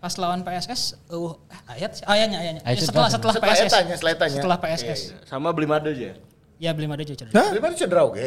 pas 0.00 0.14
lawan 0.20 0.40
PSS, 0.44 1.00
uh, 1.12 1.36
ayat 1.68 2.00
ayatnya 2.04 2.38
ayatnya. 2.40 2.62
Ayat 2.64 2.78
setelah 2.84 3.08
cedera. 3.08 3.16
setelah 3.16 3.34
Setelah 3.36 3.54
PSS. 3.56 3.68
etanya, 3.72 3.94
setelah 3.96 4.12
etanya. 4.16 4.36
Setelah 4.40 4.58
PSS. 4.60 5.00
Sama 5.28 5.48
beli 5.52 5.68
made 5.68 5.88
aja. 5.92 6.12
Ya 6.56 6.70
belum 6.72 6.92
ada 6.92 7.02
juga 7.04 7.24
cedera. 7.24 7.36
Hah? 7.36 7.50
Di 7.52 7.60
mana 7.60 7.74
cedera 7.76 8.02
oke? 8.08 8.26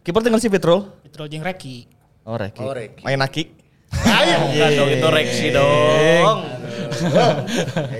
Kiper 0.00 0.20
tinggal 0.24 0.40
si 0.40 0.48
Petrol. 0.48 0.80
Petrol 1.04 1.28
jeung 1.28 1.44
Reki. 1.44 1.76
Oh, 2.24 2.36
Reki. 2.36 2.60
Oh, 2.64 2.72
Reki. 2.72 3.04
Main 3.04 3.20
Aki. 3.20 3.42
Ayo. 3.90 4.36
Bukan 4.48 4.70
dong 4.76 4.90
itu 4.92 5.08
reaksi 5.10 5.46
dong. 5.52 6.36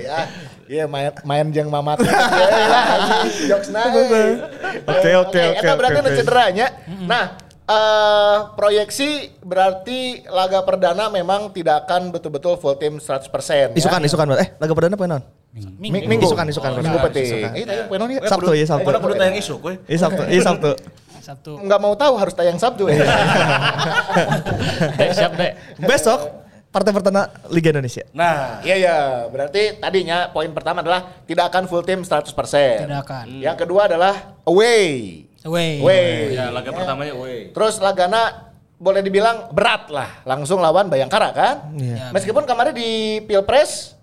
Ya, 0.01 0.19
iya 0.71 0.87
main 0.87 1.11
main 1.27 1.45
jeung 1.51 1.67
mamat. 1.67 1.99
Ya 2.07 2.67
lah, 2.71 2.83
jokes 3.27 3.69
naik. 3.75 3.91
Oke, 3.91 4.23
oke, 4.87 5.11
oke, 5.19 5.43
Eta 5.59 5.73
berarti 5.75 5.99
oke. 5.99 6.17
cederanya. 6.23 6.67
Nah, 7.03 7.35
eh 7.67 8.37
proyeksi 8.55 9.35
berarti 9.43 10.23
laga 10.31 10.63
perdana 10.63 11.11
memang 11.11 11.51
tidak 11.51 11.83
akan 11.85 12.15
betul-betul 12.15 12.55
full 12.55 12.79
team 12.79 13.03
100%. 13.03 13.75
Isukan, 13.75 13.99
ya. 13.99 14.07
isukan. 14.07 14.25
Eh, 14.39 14.49
laga 14.55 14.71
perdana 14.71 14.95
apa 14.95 15.05
non? 15.11 15.21
Minggu. 15.51 16.07
Minggu. 16.07 16.25
Isukan, 16.31 16.47
isukan. 16.47 16.71
Minggu 16.79 16.99
penting. 17.11 17.25
isukan. 17.27 17.51
Eh, 17.51 17.65
tayang 17.67 18.09
ya. 18.15 18.19
Sabtu 18.31 18.51
ya, 18.55 18.65
Sabtu. 18.65 18.87
Udah 18.87 19.01
kudu 19.03 19.13
tayang 19.19 19.35
isu 19.35 19.53
kowe. 19.59 19.75
Iya 19.75 19.99
Sabtu, 19.99 20.21
iya 20.31 20.41
Sabtu. 20.41 20.71
Sabtu. 21.21 21.51
Nggak 21.61 21.79
mau 21.83 21.93
tahu 21.99 22.15
harus 22.15 22.33
tayang 22.33 22.57
Sabtu 22.57 22.87
ya. 22.87 22.97
Siap 25.19 25.35
dek. 25.35 25.51
Besok 25.83 26.40
partai 26.71 26.91
pertama 26.95 27.27
Liga 27.51 27.69
Indonesia. 27.75 28.07
Nah, 28.15 28.63
iya 28.63 28.75
ya. 28.79 28.97
Berarti 29.27 29.77
tadinya 29.77 30.31
poin 30.31 30.47
pertama 30.55 30.79
adalah 30.79 31.21
tidak 31.27 31.51
akan 31.51 31.67
full 31.67 31.83
team 31.83 32.01
100%. 32.07 32.31
Tidak 32.31 32.99
akan. 33.03 33.25
Yang 33.43 33.57
kedua 33.67 33.91
adalah 33.91 34.39
away. 34.47 35.23
Away. 35.43 35.83
Away. 35.83 36.09
Ya, 36.33 36.47
laga 36.49 36.71
pertamanya 36.71 37.13
we. 37.13 37.51
Terus 37.51 37.77
lagana 37.83 38.51
boleh 38.81 39.03
dibilang 39.05 39.51
berat 39.53 39.91
lah. 39.93 40.25
Langsung 40.25 40.57
lawan 40.63 40.89
Bayangkara 40.89 41.29
kan? 41.35 41.55
Iya. 41.77 42.09
Meskipun 42.15 42.47
kemarin 42.49 42.73
di 42.73 43.21
Pilpres 43.29 43.93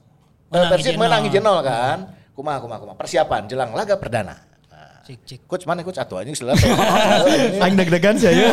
Menang 0.49 0.73
menang 0.73 0.73
Persib 0.73 0.95
menang 0.97 1.21
nol. 1.21 1.27
hiji 1.29 1.41
nol 1.45 1.59
kan. 1.61 1.99
Kumaha 2.33 2.59
kumaha 2.63 2.79
kumaha. 2.81 2.97
Persiapan 2.97 3.45
jelang 3.51 3.71
laga 3.77 4.01
perdana. 4.01 4.48
Cik 5.09 5.21
cik. 5.25 5.41
Coach 5.49 5.65
mana 5.65 5.81
coach 5.81 5.97
atuh 5.97 6.21
anjing 6.21 6.37
sila. 6.37 6.53
Aing 7.65 7.81
deg-degan 7.81 8.21
sih 8.21 8.29
ya. 8.29 8.53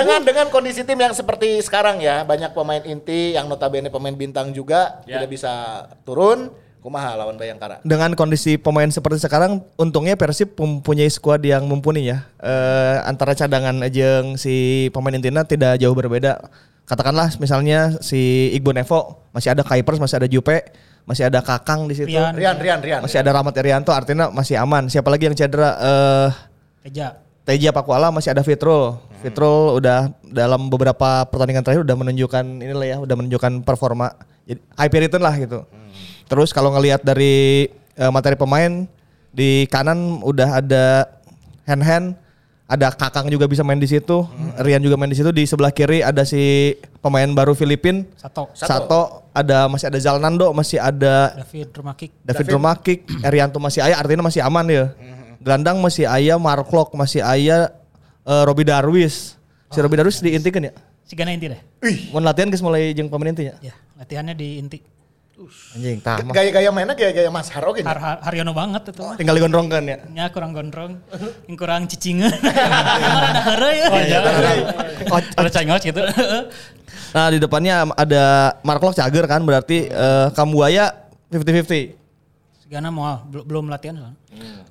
dengan 0.00 0.24
dengan 0.24 0.46
kondisi 0.48 0.80
tim 0.80 0.96
yang 0.96 1.12
seperti 1.12 1.60
sekarang 1.60 2.00
ya, 2.00 2.24
banyak 2.24 2.56
pemain 2.56 2.80
inti 2.80 3.36
yang 3.36 3.52
notabene 3.52 3.92
pemain 3.92 4.16
bintang 4.16 4.48
juga 4.56 5.04
Ya. 5.04 5.20
tidak 5.20 5.36
bisa 5.36 5.52
turun. 6.08 6.48
Kumaha 6.80 7.14
lawan 7.14 7.36
Bayangkara. 7.38 7.78
Dengan 7.86 8.16
kondisi 8.18 8.58
pemain 8.58 8.88
seperti 8.90 9.22
sekarang, 9.22 9.62
untungnya 9.78 10.18
Persib 10.18 10.56
mempunyai 10.58 11.06
skuad 11.06 11.38
yang 11.44 11.68
mumpuni 11.68 12.10
ya. 12.10 12.26
Eh, 12.42 12.96
antara 13.06 13.38
cadangan 13.38 13.86
jeung 13.92 14.34
si 14.34 14.88
pemain 14.90 15.14
intinya 15.14 15.46
tidak 15.46 15.78
jauh 15.78 15.94
berbeda. 15.94 16.42
Katakanlah 16.88 17.30
misalnya 17.38 18.00
si 18.02 18.50
Iqbal 18.56 18.82
Nevo 18.82 19.20
masih 19.30 19.54
ada 19.54 19.62
Kuipers, 19.62 20.02
masih 20.02 20.18
ada 20.18 20.26
Jupe, 20.26 20.58
masih 21.02 21.26
ada 21.26 21.42
Kakang 21.42 21.90
di 21.90 21.94
situ. 21.98 22.10
Rian. 22.12 22.34
Rian 22.34 22.56
Rian 22.58 22.80
Rian. 22.80 23.00
Masih 23.02 23.18
ada 23.18 23.30
Rahmat 23.34 23.54
Irianto, 23.58 23.90
artinya 23.90 24.30
masih 24.30 24.58
aman. 24.58 24.86
Siapa 24.86 25.08
lagi 25.10 25.26
yang 25.30 25.36
cedera? 25.36 25.70
Eh 25.78 26.30
Teja. 26.82 27.18
Teja 27.42 27.70
Pakuala 27.74 28.10
masih 28.14 28.30
ada 28.34 28.42
Fitrul. 28.42 28.98
Fitrul 29.22 29.78
udah 29.78 30.10
dalam 30.22 30.66
beberapa 30.66 31.26
pertandingan 31.26 31.62
terakhir 31.62 31.86
udah 31.86 31.96
menunjukkan 31.98 32.44
inilah 32.62 32.86
ya, 32.86 32.96
udah 32.98 33.14
menunjukkan 33.18 33.62
performa. 33.62 34.14
Jadi 34.46 34.58
hyper 34.78 35.00
return 35.06 35.22
lah 35.22 35.34
gitu. 35.38 35.62
Terus 36.26 36.50
kalau 36.50 36.74
ngelihat 36.74 37.06
dari 37.06 37.66
eh, 37.94 38.10
materi 38.10 38.34
pemain 38.34 38.86
di 39.30 39.66
kanan 39.70 40.22
udah 40.22 40.58
ada 40.58 41.06
hand 41.66 41.82
hand, 41.82 42.06
ada 42.72 42.88
Kakang 42.88 43.28
juga 43.28 43.44
bisa 43.44 43.60
main 43.60 43.76
di 43.76 43.84
situ, 43.84 44.24
Rian 44.56 44.80
juga 44.80 44.96
main 44.96 45.12
di 45.12 45.18
situ. 45.20 45.28
Di 45.28 45.44
sebelah 45.44 45.68
kiri 45.68 46.00
ada 46.00 46.24
si 46.24 46.72
pemain 47.04 47.28
baru 47.28 47.52
Filipin, 47.52 48.08
Sato. 48.16 48.48
Sato, 48.56 49.28
ada 49.36 49.68
masih 49.68 49.92
ada 49.92 49.98
Zalnando, 50.00 50.48
masih 50.56 50.80
ada 50.80 51.36
David 51.36 51.68
Rumakik. 51.76 52.10
David 52.24 52.46
Romakik, 52.48 53.00
Erianto 53.20 53.60
masih 53.60 53.84
ayah, 53.84 54.00
artinya 54.00 54.24
masih 54.24 54.40
aman 54.40 54.64
ya. 54.72 54.84
Gelandang 55.44 55.84
masih 55.84 56.08
ayah, 56.08 56.40
Mark 56.40 56.72
Locke 56.72 56.96
masih 56.96 57.20
ayah, 57.20 57.76
eh, 58.24 58.42
Robi 58.48 58.64
Darwis. 58.64 59.36
Si 59.68 59.78
Robi 59.80 60.00
Darwis 60.00 60.24
diintikan 60.24 60.64
ya. 60.64 60.72
Si 61.04 61.12
Gana 61.12 61.36
inti 61.36 61.52
deh. 61.52 61.60
Mau 62.08 62.24
latihan 62.24 62.48
guys 62.48 62.64
mulai 62.64 62.96
jeng 62.96 63.12
pemain 63.12 63.36
intinya. 63.36 63.52
Ya, 63.60 63.76
latihannya 64.00 64.32
di 64.32 64.56
inti. 64.56 64.78
Anjing, 65.76 65.98
tah. 66.02 66.18
Gaya-gaya 66.20 66.70
mainnya 66.70 66.94
gaya-gaya 66.94 67.30
Mas 67.30 67.48
Haro 67.50 67.72
gitu. 67.72 67.86
Har 67.86 67.96
Har- 67.96 68.20
Haryono 68.26 68.52
banget 68.52 68.92
itu 68.92 69.00
mah. 69.00 69.16
Tinggal 69.16 69.34
digondrongkan 69.38 69.82
ya. 69.86 69.96
Nya 70.10 70.24
kurang 70.28 70.52
gondrong, 70.52 70.98
yang 71.46 71.56
kurang 71.56 71.86
cicingan. 71.86 72.32
Ada 73.30 73.40
heureuy 73.46 73.76
ya. 73.78 73.86
Oh, 73.88 74.00
iya. 74.00 74.18
Ada 75.38 75.48
cengos 75.50 75.82
gitu. 75.82 76.02
Nah 77.12 77.28
di 77.28 77.38
depannya 77.38 77.92
ada 77.92 78.56
Mark 78.64 78.80
Locke 78.80 78.96
cager 78.96 79.24
kan 79.28 79.44
berarti 79.44 79.88
eh, 79.88 80.26
Kambuaya 80.32 80.92
50-50. 81.28 82.01
Gana 82.72 82.88
moal, 82.88 83.20
belum 83.28 83.44
belum 83.44 83.64
latihan 83.68 84.00
soalnya. 84.00 84.16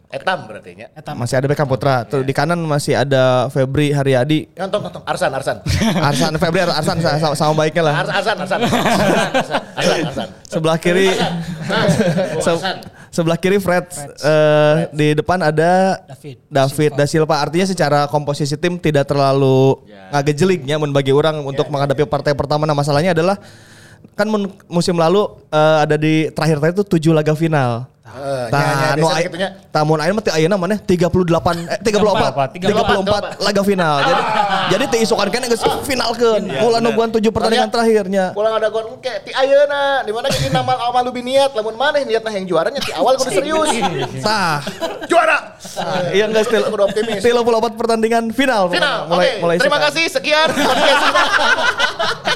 Etam 0.09 0.49
berarti 0.49 0.73
nya. 0.73 0.89
Eta 0.97 1.13
Masih 1.13 1.37
ada 1.37 1.45
Beckham 1.45 1.69
Putra. 1.69 2.01
Terus 2.01 2.25
di 2.25 2.33
kanan 2.33 2.57
masih 2.65 2.97
ada 2.97 3.45
Febri 3.53 3.93
Haryadi. 3.93 4.49
Nonton 4.57 4.81
nonton 4.81 5.05
Arsan 5.05 5.29
Arsan. 5.29 5.61
Arsan 6.09 6.33
Febri 6.41 6.65
Arsan 6.65 6.97
sama, 6.97 7.37
sama 7.37 7.53
baiknya 7.53 7.93
lah. 7.93 8.01
Ars- 8.01 8.09
Arsan 8.09 8.37
Arsan. 8.41 8.59
Arsan 8.65 9.61
Arsan 9.77 9.97
Arsan. 10.09 10.27
Sebelah 10.49 10.81
kiri 10.81 11.13
se- 12.41 12.61
sebelah 13.13 13.37
kiri 13.37 13.61
Fred, 13.61 13.85
eh, 14.01 14.75
di 14.89 15.07
depan 15.13 15.37
ada 15.37 16.01
David. 16.09 16.41
David 16.49 16.91
da 16.97 17.05
Silva. 17.05 17.37
Artinya 17.37 17.69
secara 17.69 17.99
komposisi 18.09 18.57
tim 18.57 18.81
tidak 18.81 19.05
terlalu 19.05 19.77
ngagejelik 20.09 20.65
ya 20.65 20.81
mun 20.81 20.89
bagi 20.89 21.13
orang 21.13 21.37
untuk 21.45 21.69
menghadapi 21.69 22.09
partai 22.09 22.33
pertama. 22.33 22.65
Nah, 22.65 22.73
masalahnya 22.73 23.13
adalah 23.13 23.37
kan 24.15 24.27
musim 24.67 24.95
lalu 24.95 25.27
eh, 25.49 25.77
ada 25.83 25.95
di 25.97 26.29
terakhir-terakhir 26.31 26.81
itu 26.81 26.85
tujuh 26.97 27.11
laga 27.15 27.33
final. 27.33 27.89
Eh, 28.11 28.47
nya, 28.51 28.59
nya, 28.59 28.67
Tah, 28.83 28.91
nu 28.91 29.07
biasana 29.07 29.15
ai- 29.15 29.25
gitunya. 29.25 29.49
tah 29.71 29.81
mun 29.87 29.99
ayeuna 29.99 30.15
mah 30.19 30.23
teh 30.23 30.33
ayeuna 30.35 30.55
maneh 30.59 30.77
38 30.83 31.07
eh 31.63 31.79
34 31.79 32.59
34 32.59 33.39
laga 33.39 33.61
final. 33.63 33.95
Jadi 34.09 34.21
jadi 34.71 34.83
teh 34.87 34.99
isukan 35.01 35.27
kene 35.31 35.47
geus 35.47 35.63
finalkeun. 35.87 36.43
Mulai 36.43 36.79
nubuan 36.83 37.07
tujuh 37.09 37.31
pertandingan 37.31 37.71
terakhirnya. 37.71 38.35
Pulang 38.35 38.59
ada 38.59 38.67
gon 38.67 38.99
engke 38.99 39.13
ti 39.23 39.31
ayeuna 39.31 40.03
di 40.03 40.11
mana 40.11 40.27
jadi 40.27 40.51
nama 40.51 40.73
amal 40.91 41.07
lubi 41.07 41.23
niat 41.23 41.55
lamun 41.55 41.75
maneh 41.75 42.03
niatna 42.03 42.35
yang 42.35 42.43
juaranya 42.43 42.83
ti 42.83 42.91
awal 42.91 43.15
kudu 43.15 43.31
serius. 43.31 43.69
Tah, 44.19 44.59
Juara. 45.07 45.55
Iya 46.11 46.27
enggak 46.27 46.51
still. 46.51 46.67
Kudu 46.67 46.83
optimis. 46.83 47.21
34 47.23 47.79
pertandingan 47.79 48.23
final. 48.31 48.67
Final. 48.67 49.07
Mulai 49.07 49.23
Oke, 49.23 49.31
mulai 49.39 49.55
terima 49.55 49.79
kasih 49.79 50.03
sekian 50.11 50.47
podcastnya. 50.51 51.23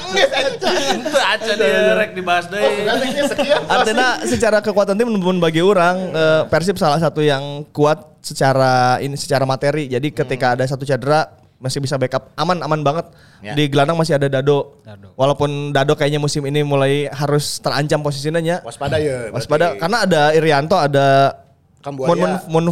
Geus 0.06 0.30
aja. 0.30 0.48
Itu 0.96 1.18
aja 1.18 1.52
dia 1.52 1.92
rek 1.98 2.10
dibahas 2.14 2.46
Oh, 2.46 2.72
nantinya 2.86 3.24
sekian. 3.28 3.60
Artinya 3.66 4.08
secara 4.24 4.58
kekuatan 4.62 4.94
tim 4.94 5.08
menurut 5.10 5.36
bagi 5.36 5.60
orang 5.66 5.96
eh, 6.10 6.42
Persib 6.46 6.76
salah 6.76 6.98
satu 6.98 7.18
yang 7.20 7.66
kuat 7.70 8.18
secara 8.20 8.98
ini 8.98 9.14
secara 9.14 9.42
materi. 9.42 9.86
Jadi 9.86 10.10
ketika 10.10 10.54
ada 10.54 10.64
satu 10.66 10.82
cedera 10.82 11.30
masih 11.56 11.80
bisa 11.80 11.96
backup 11.96 12.30
aman 12.36 12.60
aman 12.60 12.84
banget. 12.84 13.06
Ya. 13.40 13.56
Di 13.56 13.66
gelandang 13.66 13.96
masih 13.96 14.20
ada 14.20 14.28
Dado. 14.28 14.76
Walaupun 15.16 15.72
Dado 15.72 15.96
kayaknya 15.96 16.20
musim 16.20 16.44
ini 16.44 16.60
mulai 16.60 17.08
harus 17.08 17.56
terancam 17.58 18.02
posisinya 18.02 18.38
nya. 18.38 18.56
Waspada 18.60 19.00
ya. 19.00 19.32
Waspada 19.32 19.72
berarti. 19.72 19.80
karena 19.80 19.98
ada 20.04 20.22
Irianto, 20.32 20.76
ada 20.76 21.06
Kambuaya. 21.80 22.42
Mon, 22.50 22.66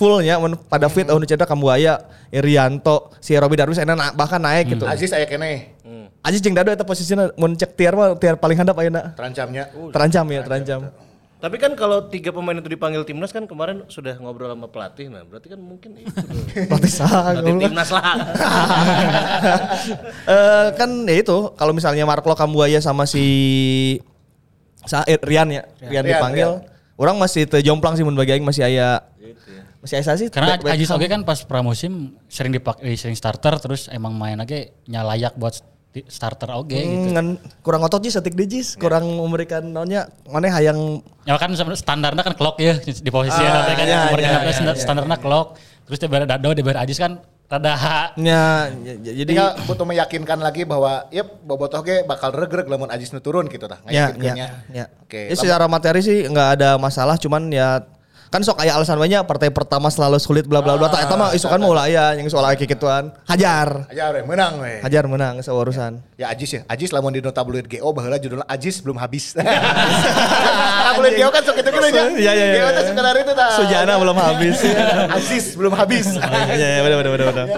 fullnya 0.00 0.40
mun 0.40 0.56
pada 0.56 0.88
fit 0.88 1.04
Hmm. 1.04 1.16
oh 1.16 1.26
cedera 1.26 1.44
Kambuaya, 1.44 2.00
Irianto, 2.30 3.10
si 3.20 3.36
Robi 3.36 3.56
Darwis 3.58 3.76
enak 3.76 3.96
na- 3.96 4.14
bahkan 4.16 4.40
naik 4.40 4.78
gitu. 4.78 4.84
Aziz 4.88 5.12
aya 5.12 5.26
kene 5.28 5.76
Aziz 6.20 6.44
jeung 6.44 6.52
Dado 6.52 6.68
eta 6.68 6.84
posisinya 6.84 7.32
mun 7.36 7.56
cek 7.56 7.72
tiar 7.76 7.96
mah 7.96 8.12
tiar 8.16 8.36
paling 8.36 8.56
handap 8.60 8.76
ayeuna. 8.76 9.16
terancamnya. 9.16 9.72
Terancam 9.88 10.24
ya, 10.28 10.40
terancam. 10.44 10.80
Tapi 11.40 11.56
kan 11.56 11.72
kalau 11.72 12.04
tiga 12.04 12.30
pemain 12.30 12.52
itu 12.52 12.68
dipanggil 12.68 13.00
timnas 13.02 13.32
kan 13.32 13.48
kemarin 13.48 13.88
sudah 13.88 14.12
ngobrol 14.16 14.52
sama 14.52 14.68
pelatih, 14.68 15.08
nah 15.08 15.24
berarti 15.24 15.48
kan 15.48 15.56
mungkin 15.56 15.96
itu. 15.96 16.12
Pelatih 16.68 16.92
sah. 16.92 17.32
pelatih 17.32 17.54
timnas 17.58 17.88
lah. 17.88 18.04
Eh 20.28 20.66
kan 20.76 20.90
ya 21.08 21.16
itu 21.16 21.36
kalau 21.56 21.72
misalnya 21.72 22.04
Marklo 22.04 22.36
Kambuaya 22.36 22.78
sama 22.78 23.08
si 23.08 23.24
sa 24.84 25.00
eh, 25.04 25.16
Rian 25.20 25.48
ya, 25.48 25.64
Rian, 25.80 26.04
Rian, 26.04 26.04
dipanggil. 26.06 26.50
Orang 26.94 27.16
masih 27.16 27.48
terjomplang 27.48 27.96
sih 27.96 28.04
mun 28.04 28.12
bagi 28.12 28.36
aing 28.36 28.44
masih 28.44 28.60
aya 28.60 29.00
Gitu 29.16 29.48
ya. 29.48 29.64
masih 29.80 29.94
aya 29.96 30.12
sih. 30.14 30.28
Karena 30.28 30.60
sama- 30.60 31.00
oke 31.00 31.06
kan 31.08 31.24
pas 31.24 31.40
pramusim 31.42 31.92
sering 32.28 32.52
dipakai 32.52 32.92
sering 32.94 33.16
starter 33.16 33.56
terus 33.56 33.88
emang 33.88 34.12
main 34.12 34.36
aja 34.36 34.68
nyalayak 34.84 35.32
buat 35.34 35.64
starter 36.06 36.46
oke 36.54 36.70
gitu. 36.70 36.86
Hmm, 36.86 37.14
ngan 37.18 37.26
kurang 37.66 37.82
otot 37.82 37.98
sih 38.06 38.14
setik 38.14 38.38
dijis, 38.38 38.78
kurang 38.78 39.10
memberikan 39.10 39.66
naonnya 39.66 40.06
mana 40.30 40.46
hayang 40.54 41.02
Ya 41.26 41.34
kan 41.34 41.50
standarnya 41.54 42.22
kan 42.22 42.34
clock 42.38 42.62
ya 42.62 42.78
di 42.78 43.10
posisi 43.10 43.42
Ah, 43.42 43.66
nanti 43.66 43.74
kan 43.74 43.86
nomor 43.86 44.18
iya, 44.18 44.26
genapnya 44.30 44.46
iya, 44.46 44.54
standar- 44.54 44.78
iya. 44.78 44.82
standarnya 44.86 45.16
clock. 45.18 45.48
Terus 45.90 45.98
dia 45.98 46.08
bayar 46.08 46.26
Dado, 46.30 46.48
dia 46.54 46.62
bayar 46.62 46.86
Ajis 46.86 46.98
kan 47.02 47.18
rada 47.50 47.74
nya 48.14 48.70
ya, 48.86 48.94
ya, 49.02 49.12
jadi 49.22 49.30
Tinggal 49.34 49.50
butuh 49.66 49.82
meyakinkan 49.82 50.38
lagi 50.38 50.62
bahwa 50.62 51.10
ya 51.10 51.26
bobotoh 51.26 51.82
ge 51.82 52.06
bakal 52.06 52.30
regreg 52.30 52.70
lamun 52.70 52.86
Aziz 52.94 53.10
nu 53.10 53.18
turun 53.18 53.50
gitu 53.50 53.66
tah. 53.66 53.82
ya, 53.90 54.14
ya, 54.14 54.54
ya. 54.70 54.86
Oke. 55.02 55.26
Ya, 55.26 55.34
secara 55.34 55.66
materi 55.66 55.98
sih 55.98 56.30
nggak 56.30 56.48
ada 56.54 56.78
masalah, 56.78 57.18
cuman 57.18 57.50
ya 57.50 57.82
kan 58.30 58.46
sok 58.46 58.62
aya 58.62 58.78
alasan 58.78 58.94
banyak 58.94 59.26
partai 59.26 59.50
pertama 59.50 59.90
selalu 59.90 60.22
sulit 60.22 60.46
bla 60.46 60.62
bla 60.62 60.78
bla. 60.78 60.86
Ah. 60.86 60.90
Tak 60.94 61.00
eta 61.02 61.14
mah 61.18 61.28
isukan 61.34 61.58
mau 61.58 61.74
lah 61.74 61.90
ya 61.90 62.14
yang 62.14 62.30
soal 62.30 62.46
kayak 62.54 62.78
gituan. 62.78 63.10
Hajar. 63.26 63.90
Aja 63.90 64.14
we 64.14 64.22
menang 64.22 64.62
we. 64.62 64.78
Hajar 64.86 65.10
menang 65.10 65.42
seurusan. 65.42 65.98
Ya 66.14 66.30
Ajis 66.30 66.50
ya. 66.54 66.62
Ajis 66.70 66.94
lamun 66.94 67.10
di 67.10 67.18
tabloid 67.18 67.66
GO 67.66 67.90
baheula 67.90 68.22
judulnya 68.22 68.46
Ajis 68.46 68.78
belum 68.86 69.02
habis. 69.02 69.34
tabloid 70.86 71.14
GO 71.18 71.28
kan 71.34 71.42
sok 71.42 71.58
gitu 71.58 71.68
gitu 71.74 71.86
aja. 71.90 72.02
Iya, 72.14 72.32
iya, 72.38 72.44
iya. 72.54 72.62
GO 72.62 72.70
teh 72.70 72.84
sekedar 72.86 73.14
itu 73.18 73.32
tah. 73.34 73.50
Sujana 73.58 73.92
belum 73.98 74.16
habis. 74.16 74.56
Ajis 75.18 75.44
belum 75.58 75.74
habis. 75.74 76.06
Iya, 76.50 76.66
iya, 76.78 76.80
benar 76.86 76.96
benar 77.02 77.10
benar 77.10 77.26
benar. 77.34 77.48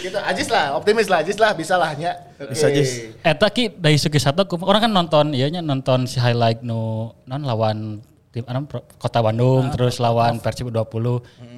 gitu 0.00 0.18
Ajis 0.18 0.48
lah, 0.48 0.76
optimis 0.76 1.06
lah 1.12 1.20
Ajis 1.20 1.36
lah 1.36 1.52
bisa 1.52 1.76
lah 1.76 1.92
nya. 1.92 2.16
Bisa, 2.48 2.72
Ajis. 2.72 3.12
Eta 3.20 3.48
ki 3.52 3.76
dari 3.76 4.00
segi 4.00 4.16
satu 4.16 4.48
kum- 4.48 4.64
orang 4.64 4.88
kan 4.88 4.92
nonton 4.92 5.36
iya 5.36 5.52
nya 5.52 5.60
nonton 5.60 6.08
si 6.08 6.16
highlight 6.16 6.64
nu 6.64 7.12
non 7.28 7.42
lawan 7.44 8.00
tim 8.32 8.44
anu, 8.48 8.64
Kota 8.96 9.20
Bandung 9.20 9.68
terus 9.70 10.00
lawan 10.00 10.40
Persib 10.40 10.72
20. 10.72 10.80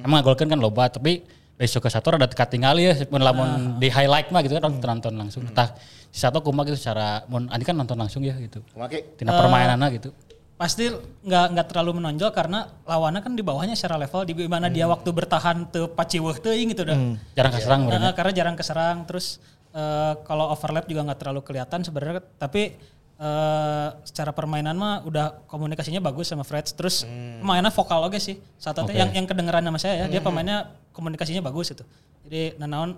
Emang 0.03 0.19
ngagolkeun 0.19 0.51
kan 0.51 0.59
loba 0.59 0.91
tapi 0.91 1.23
dari 1.55 1.71
segi 1.71 1.87
satu 1.87 2.19
rada 2.19 2.27
teka 2.27 2.51
tinggal 2.51 2.75
ya 2.75 2.91
mun 3.07 3.23
lamun 3.23 3.49
di 3.79 3.87
highlight 3.87 4.27
mah 4.27 4.43
gitu 4.43 4.59
kan 4.59 4.67
orang 4.67 4.99
nonton 4.99 5.13
langsung. 5.15 5.41
Tah 5.55 5.71
si 6.11 6.19
satu 6.19 6.43
kumaha 6.43 6.67
gitu 6.67 6.75
secara 6.75 7.23
mun 7.31 7.47
Andi 7.47 7.63
kan 7.63 7.79
nonton 7.79 7.95
langsung 7.95 8.21
ya 8.21 8.35
gitu. 8.35 8.59
Kumaki. 8.75 9.15
Tina 9.15 9.31
permainannya 9.33 9.89
gitu. 9.95 10.11
pasti 10.55 10.87
nggak 10.87 11.45
nggak 11.51 11.67
terlalu 11.67 11.99
menonjol 11.99 12.31
karena 12.31 12.71
lawannya 12.87 13.19
kan 13.19 13.35
di 13.35 13.43
bawahnya 13.43 13.75
secara 13.75 13.99
level 13.99 14.23
di 14.23 14.31
mana 14.47 14.71
dia 14.71 14.87
waktu 14.87 15.11
bertahan 15.11 15.67
te 15.67 15.83
paciweuh 15.91 16.39
teuing 16.39 16.71
gitu 16.71 16.87
dah. 16.87 16.95
Jarang 17.35 17.51
keserang 17.51 17.81
Nah, 17.83 17.91
berarti. 17.91 18.15
karena 18.15 18.31
jarang 18.31 18.55
keserang 18.55 18.97
terus 19.03 19.43
eh, 19.75 20.13
kalau 20.23 20.55
overlap 20.55 20.87
juga 20.87 21.11
nggak 21.11 21.19
terlalu 21.19 21.43
kelihatan 21.43 21.83
sebenarnya 21.83 22.23
tapi 22.39 22.71
eh, 23.15 23.87
secara 24.03 24.31
permainan 24.35 24.75
mah 24.75 25.03
udah 25.07 25.47
komunikasinya 25.47 26.03
bagus 26.03 26.31
sama 26.31 26.43
Fred 26.43 26.67
terus 26.75 27.07
pemainnya 27.41 27.71
vokal 27.71 28.07
oke 28.07 28.19
sih. 28.19 28.39
Satu 28.59 28.87
yang 28.91 29.11
yang 29.15 29.25
kedengeran 29.27 29.63
sama 29.63 29.79
saya 29.79 30.05
ya 30.05 30.05
dia 30.07 30.21
pemainnya 30.23 30.75
komunikasinya 30.91 31.43
bagus 31.43 31.71
itu. 31.71 31.83
Jadi 32.27 32.57
nanaon 32.59 32.97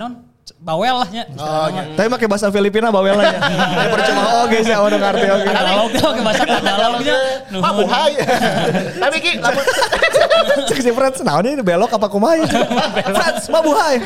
non 0.00 0.24
bawel 0.56 1.04
lah 1.04 1.08
nya. 1.12 1.28
Oh, 1.36 1.68
mah. 1.68 1.92
Tapi 1.92 2.08
pakai 2.08 2.26
bahasa 2.30 2.48
Filipina 2.48 2.88
bawelanya. 2.88 3.36
Ya 3.78 3.88
percuma 3.92 4.22
oke 4.48 4.58
sih 4.64 4.72
awal 4.72 4.96
ngerti 4.96 5.26
oke. 5.28 5.48
Dia 5.48 6.00
pakai 6.00 6.22
bahasa 6.24 6.42
Tagalognya 6.48 7.16
Pak 7.52 7.72
Buhay. 7.76 8.12
Tapi 8.96 9.16
ki 9.20 9.32
lamun 9.44 9.64
Cek 10.64 10.78
si 10.78 10.90
Freds, 10.90 11.20
nah 11.20 11.40
ini 11.40 11.58
belok 11.58 11.90
apa 11.90 12.06
kumaha 12.06 12.34
ya? 12.36 12.46
Freds, 13.04 13.48
mabuhay. 13.48 13.98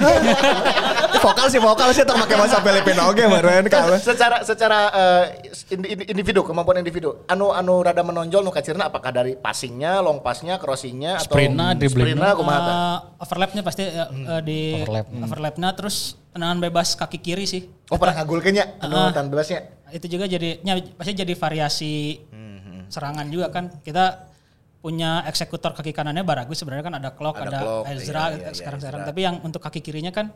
vokal 1.18 1.46
sih 1.48 1.58
vokal 1.58 1.88
sih 1.90 2.02
tak 2.02 2.16
pakai 2.16 2.34
bahasa 2.34 2.58
Filipina 2.58 3.06
oke 3.06 3.22
meren 3.22 3.64
kalau. 3.66 3.94
secara 3.96 4.42
secara 4.42 4.78
eh, 4.90 5.24
indi- 5.70 5.90
indi- 5.92 6.08
individu 6.10 6.42
kemampuan 6.42 6.78
individu 6.78 7.22
anu 7.26 7.50
anu 7.50 7.78
rada 7.80 8.00
menonjol 8.00 8.40
nu 8.40 8.50
kacirna 8.50 8.86
apakah 8.86 9.12
dari 9.12 9.34
passingnya 9.34 10.00
long 10.00 10.18
passnya 10.18 10.56
crossingnya 10.56 11.16
atau 11.16 11.30
Sprintna, 11.30 11.72
dribblingna. 11.72 12.26
sprintna 12.26 12.28
kumaha 12.34 12.58
tah? 12.58 12.74
Eh, 12.74 12.98
overlapnya 13.20 13.62
pasti 13.62 13.82
eh, 13.84 13.94
eh, 13.94 14.40
di 14.42 14.60
Overlap. 14.76 15.06
overlapnya 15.14 15.68
terus 15.72 15.96
tendangan 16.28 16.58
bebas 16.60 16.88
kaki 16.92 17.18
kiri 17.20 17.44
sih 17.44 17.62
oh 17.86 17.96
pernah 17.96 18.18
ngagulkeunnya 18.18 18.64
anu 18.80 18.94
Ah. 18.98 19.10
tan 19.10 19.28
bebasnya 19.28 19.62
itu 19.90 20.06
juga 20.08 20.24
jadi 20.24 20.58
nya, 20.60 20.74
pasti 20.90 21.12
jadi 21.14 21.34
variasi 21.34 21.94
serangan 22.88 23.24
juga 23.26 23.48
kan 23.48 23.70
kita 23.78 24.31
punya 24.82 25.22
eksekutor 25.24 25.72
kaki 25.72 25.94
kanannya 25.94 26.26
Baragus 26.26 26.58
sebenarnya 26.58 26.84
kan 26.84 26.94
ada 26.98 27.10
Clock 27.14 27.38
Ada 27.38 27.48
ada, 27.48 27.58
Klok, 27.62 27.84
Ezra 27.86 27.94
iya, 27.94 28.26
iya, 28.34 28.38
iya, 28.50 28.50
sekarang 28.50 28.78
sekarang. 28.82 29.00
Ezra. 29.00 29.10
tapi 29.14 29.20
yang 29.22 29.36
untuk 29.40 29.62
kaki 29.62 29.78
kirinya 29.78 30.10
kan 30.10 30.34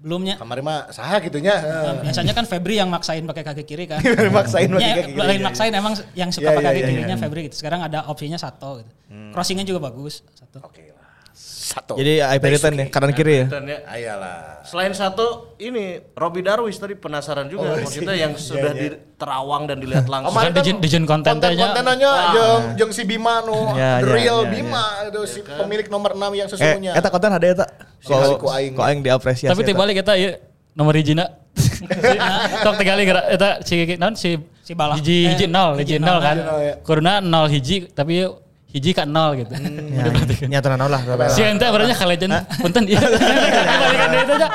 belumnya. 0.00 0.36
Kemarin 0.36 0.64
mah 0.64 0.88
saha 0.88 1.20
gitunya. 1.20 1.52
Eh, 1.60 1.92
biasanya 2.04 2.32
kan 2.32 2.44
Febri 2.44 2.76
yang 2.76 2.88
maksain 2.88 3.20
pakai 3.24 3.44
kaki 3.44 3.64
kiri 3.64 3.84
kan. 3.84 4.00
Maksain 4.36 4.68
pakai 4.72 4.80
Ya, 4.80 4.94
kaki 4.96 5.12
kiri. 5.12 5.20
lain 5.28 5.40
maksain 5.44 5.72
emang 5.72 5.92
yang 6.16 6.32
suka 6.32 6.48
Iya, 6.48 6.56
pakai 6.56 6.64
iya, 6.64 6.72
kaki 6.72 6.80
iya, 6.80 6.88
kirinya 6.92 7.16
Febri 7.20 7.40
gitu. 7.48 7.56
Sekarang 7.60 7.80
ada 7.84 8.08
opsinya 8.08 8.36
satu 8.36 8.80
gitu. 8.80 8.92
Crossingnya 9.32 9.64
juga 9.64 9.80
bagus 9.88 10.24
satu 10.32 10.60
oke 10.64 10.80
lah 10.92 10.99
satu 11.40 11.94
Jadi 11.94 12.18
Iperiton 12.18 12.72
ya, 12.74 12.86
kanan 12.88 13.10
kiri 13.10 13.34
ya. 13.40 13.44
Ya, 13.62 13.78
ayolah 13.88 14.60
Selain 14.60 14.92
satu 14.92 15.56
ini 15.56 16.04
Robi 16.12 16.40
Darwis 16.40 16.76
tadi 16.76 16.92
penasaran 16.94 17.46
juga 17.46 17.74
maksudnya 17.74 18.12
yang 18.12 18.34
sudah 18.34 18.70
di 18.70 18.86
terawang 19.14 19.64
dan 19.64 19.78
dilihat 19.78 20.04
langsung. 20.04 20.34
Kan 20.34 20.52
dijen- 20.52 20.78
dijen 20.78 21.04
kontennya. 21.04 21.70
kontennya 21.72 22.12
jeung 22.30 22.64
jeung 22.76 22.90
si 22.90 23.02
Bima 23.02 23.40
nu 23.40 23.56
Ya, 23.72 23.98
the 23.98 24.06
ya, 24.06 24.12
real 24.12 24.38
ya, 24.42 24.50
Bima 24.50 24.84
itu 25.06 25.20
si 25.26 25.40
pemilik 25.40 25.86
nomor 25.88 26.12
6 26.12 26.20
yang 26.34 26.46
Eh, 26.46 26.50
sesungguhnya 26.50 26.92
eta 26.92 27.08
konten 27.08 27.30
ada 27.30 27.46
eta. 27.46 27.66
Si 27.98 28.10
Haliku 28.10 28.46
Aing. 28.46 28.72
Ko 28.72 28.82
aing 28.82 29.00
diapresiasi. 29.00 29.48
Tapi 29.48 29.62
eta. 29.62 29.68
tiba 29.70 29.82
kita 29.86 30.12
ya 30.14 30.30
nomor 30.72 30.92
hijina. 30.92 31.24
Tok 32.62 32.74
tiga 32.76 32.94
kali 32.94 33.04
gerak 33.04 33.24
eta 33.28 33.48
si 33.60 33.74
non 33.96 34.14
si 34.14 34.36
Si 34.60 34.72
Balak. 34.72 35.00
hiji 35.00 35.18
Eh, 35.24 35.30
hiji 35.34 35.46
nol 35.46 35.78
hiji 35.78 35.96
nol 35.98 36.18
kan. 36.18 36.36
hiji 36.36 36.46
nol, 36.46 36.60
ya. 36.60 36.74
Kuruna 36.80 37.12
nol 37.18 37.46
hiji 37.48 37.76
tapi 37.88 38.22
hiji 38.70 38.90
ka 38.94 39.02
nol 39.04 39.34
gitu. 39.38 39.52
Ya, 39.90 40.06
nya 40.48 40.60
tenan 40.62 40.86
lah. 40.86 41.02
Si 41.28 41.42
ente 41.42 41.66
berarti 41.66 41.92
kalejen 41.92 42.30
punten 42.62 42.86
iya. 42.86 43.02
Kembalikan 43.68 44.08
deui 44.14 44.22
itu 44.24 44.34
aja. 44.38 44.48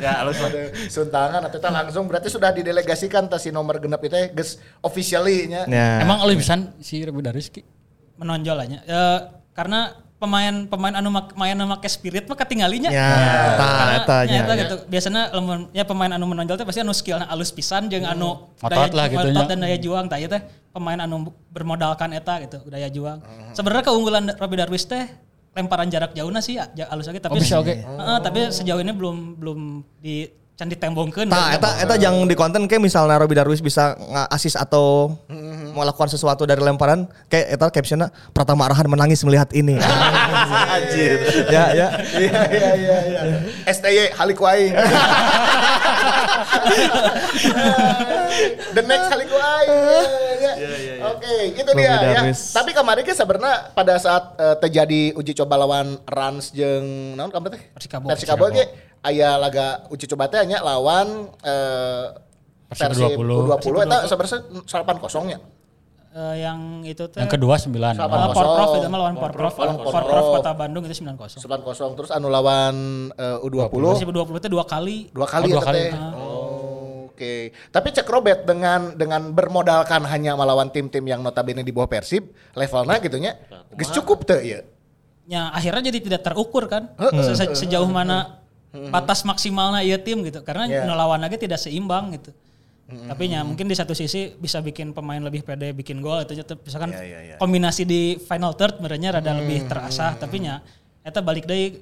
ya 0.00 0.12
halus 0.24 0.36
suntangan 0.90 1.40
atau 1.46 1.58
langsung 1.70 2.04
berarti 2.08 2.32
sudah 2.32 2.50
didelegasikan 2.50 3.28
tas 3.28 3.44
si 3.44 3.52
nomor 3.52 3.78
genep 3.78 4.00
itu 4.02 4.16
ya 4.16 4.26
geus 4.32 4.56
officially 4.80 5.46
nya 5.48 5.62
Ya. 5.68 6.00
Emang 6.02 6.24
lebih 6.24 6.42
pisan 6.44 6.72
si 6.80 7.04
Robi 7.04 7.20
Darwis 7.20 7.48
ki. 7.48 7.62
menonjol 8.14 8.56
aja 8.62 8.78
Eh, 8.84 9.18
karena 9.52 10.03
pemain 10.24 10.54
pemain 10.64 10.94
anu 10.96 11.12
mak, 11.12 11.36
main 11.36 11.52
anu 11.52 11.68
make 11.68 11.84
spirit 11.86 12.24
mah 12.24 12.32
ketinggalinya 12.32 12.88
Ya, 12.88 13.08
eta 13.52 13.68
eta 14.00 14.16
ya, 14.24 14.32
nya. 14.32 14.40
eta 14.48 14.54
gitu. 14.56 14.76
Biasanya 14.88 15.22
lamun 15.36 15.68
ya 15.76 15.84
pemain 15.84 16.08
anu 16.08 16.24
menonjol 16.24 16.56
teh 16.56 16.64
pasti 16.64 16.80
anu 16.80 16.96
skillna 16.96 17.28
alus 17.28 17.52
pisan 17.52 17.92
jeung 17.92 18.08
anu 18.08 18.48
Otot 18.64 18.92
lah 18.96 19.06
gitu 19.12 19.28
dan 19.28 19.60
daya 19.60 19.76
juang 19.76 20.08
tah 20.08 20.16
ieu 20.16 20.32
teh 20.32 20.40
pemain 20.72 20.96
anu 20.96 21.28
bermodalkan 21.52 22.16
eta 22.16 22.40
gitu, 22.48 22.64
daya 22.66 22.88
juang. 22.88 23.20
Sebenarnya 23.52 23.84
keunggulan 23.84 24.24
Robbie 24.40 24.56
Darwis 24.56 24.88
teh 24.88 25.04
lemparan 25.54 25.86
jarak 25.86 26.16
jauhna 26.18 26.42
sih 26.42 26.58
ya, 26.58 26.66
alus 26.90 27.06
lagi 27.06 27.22
tapi 27.22 27.38
Oh, 27.38 27.38
bisa 27.38 27.62
oke. 27.62 27.74
Heeh, 27.78 28.18
tapi 28.24 28.50
sejauh 28.50 28.82
ini 28.82 28.90
belum 28.90 29.38
belum 29.38 29.58
di 30.02 30.26
can 30.54 30.66
ditembongkeun. 30.66 31.30
Tah, 31.30 31.54
eta 31.54 31.78
eta 31.78 31.94
yang 31.94 32.26
di 32.26 32.34
konten 32.34 32.66
kayak 32.66 32.82
misalnya 32.82 33.18
Robi 33.18 33.34
Darwis 33.34 33.58
bisa 33.58 33.94
nge-assist 33.94 34.54
atau 34.54 35.14
melakukan 35.74 36.08
sesuatu 36.08 36.46
dari 36.46 36.62
lemparan, 36.62 37.10
kayak 37.26 37.46
eta 37.58 37.66
captionnya 37.68 38.08
Pratama 38.30 38.70
Arhan 38.70 38.86
menangis 38.86 39.20
melihat 39.26 39.50
ini. 39.52 39.76
anjir. 40.78 41.18
Ya, 41.50 41.64
ya. 41.74 41.88
iya 42.18 42.40
iya 42.50 42.70
iya 42.78 42.98
iya. 43.04 43.38
STY 43.70 44.14
Haliku 44.14 44.44
Aing 44.46 44.74
the 48.74 48.82
next 48.82 49.08
ya, 49.14 50.52
ya. 50.54 50.94
oke 51.12 51.34
itu 51.54 51.70
dia 51.76 51.94
ya. 52.02 52.20
Tapi 52.32 52.70
kemarin 52.74 53.02
kan 53.04 53.16
sebenarnya 53.16 53.54
pada 53.72 53.94
saat 54.00 54.24
eh, 54.38 54.56
terjadi 54.58 55.02
uji 55.16 55.32
coba 55.44 55.54
lawan 55.60 55.98
Rans 56.08 56.50
jeung 56.54 57.16
naon 57.18 57.30
kamu 57.30 57.54
teh? 57.54 57.62
Persikabo. 57.74 58.06
Persikabo 58.10 58.44
ge 58.52 58.64
aya 59.04 59.36
laga 59.36 59.84
uji 59.92 60.06
coba 60.10 60.30
teh 60.30 60.42
nya 60.48 60.60
lawan 60.64 61.28
eh 61.44 62.04
Persib 62.64 62.96
Persib 62.96 63.20
20. 63.20 63.54
U20 63.54 63.86
eta 63.86 63.98
sebenarnya 64.08 64.38
8-0 64.66 65.30
nya 65.30 65.38
Eh, 66.14 66.36
yang 66.40 66.58
itu 66.80 67.10
teh 67.10 67.18
Yang 67.18 67.32
kedua 67.34 67.58
sembilan. 67.58 67.92
Sama. 67.92 68.06
Oh, 68.06 68.30
Porprov 68.30 68.70
itu 68.76 68.86
mah 68.86 68.98
lawan 69.00 69.16
Porprov. 69.16 69.50
Lawan 69.52 69.76
Porprov 69.76 69.92
Porprov. 69.98 70.24
Kota 70.38 70.52
Bandung 70.54 70.82
itu 70.84 70.94
9-0. 70.94 71.42
9-0 71.42 71.98
terus 71.98 72.10
anu 72.10 72.30
lawan 72.30 72.74
eh, 73.10 73.42
U20 73.42 73.74
Persib 73.74 74.08
20 74.08 74.38
itu 74.38 74.48
dua 74.48 74.62
kali. 74.64 75.10
dua 75.10 75.26
kali 75.26 75.44
Oh, 75.44 75.50
ya 75.50 75.54
dua 75.54 75.64
kali. 75.64 75.78
teh. 75.80 75.90
Oh, 76.14 77.10
Oke, 77.10 77.34
tapi 77.68 77.90
cek 77.90 78.06
Robert 78.06 78.42
dengan 78.42 78.90
dengan 78.92 79.30
bermodalkan 79.30 80.02
hanya 80.04 80.34
melawan 80.34 80.66
tim-tim 80.68 80.98
yang 81.00 81.18
notabene 81.18 81.62
di 81.62 81.70
bawah 81.70 81.86
Persib, 81.86 82.26
levelnya 82.52 82.98
gitunya, 82.98 83.38
geus 83.70 83.90
cukup 83.92 84.22
teh 84.24 84.42
ya. 84.42 84.60
ya 85.24 85.42
akhirnya 85.48 85.88
jadi 85.88 85.98
tidak 86.00 86.22
terukur 86.22 86.66
kan 86.66 86.90
Se- 87.22 87.38
se- 87.38 87.54
sejauh 87.56 87.86
mana 87.86 88.42
batas 88.90 89.22
maksimalnya 89.22 89.80
iya 89.80 89.94
tim 89.96 90.20
gitu 90.20 90.42
karena 90.42 90.66
Ya. 90.66 90.82
ngelawan 90.82 91.16
lagi 91.16 91.38
tidak 91.38 91.56
seimbang 91.56 92.12
gitu 92.12 92.34
tapi 92.84 93.26
ya 93.26 93.40
mungkin 93.40 93.64
di 93.64 93.72
satu 93.72 93.90
sisi 93.90 94.34
bisa 94.34 94.60
bikin 94.60 94.92
pemain 94.92 95.16
lebih 95.18 95.40
pede 95.40 95.72
bikin 95.72 95.98
gol 95.98 96.20
itu 96.20 96.36
tetap 96.36 96.60
misalkan 96.60 96.92
Ya, 96.92 97.00
ya, 97.00 97.20
ya. 97.24 97.36
kombinasi 97.36 97.82
di 97.82 98.00
final 98.18 98.52
third 98.52 98.76
sebenarnya 98.76 99.08
rada 99.14 99.32
lebih 99.34 99.64
terasah 99.64 100.12
tapi 100.14 100.38
nya 100.38 100.60
eta 101.00 101.18
balik 101.18 101.44
deui 101.44 101.80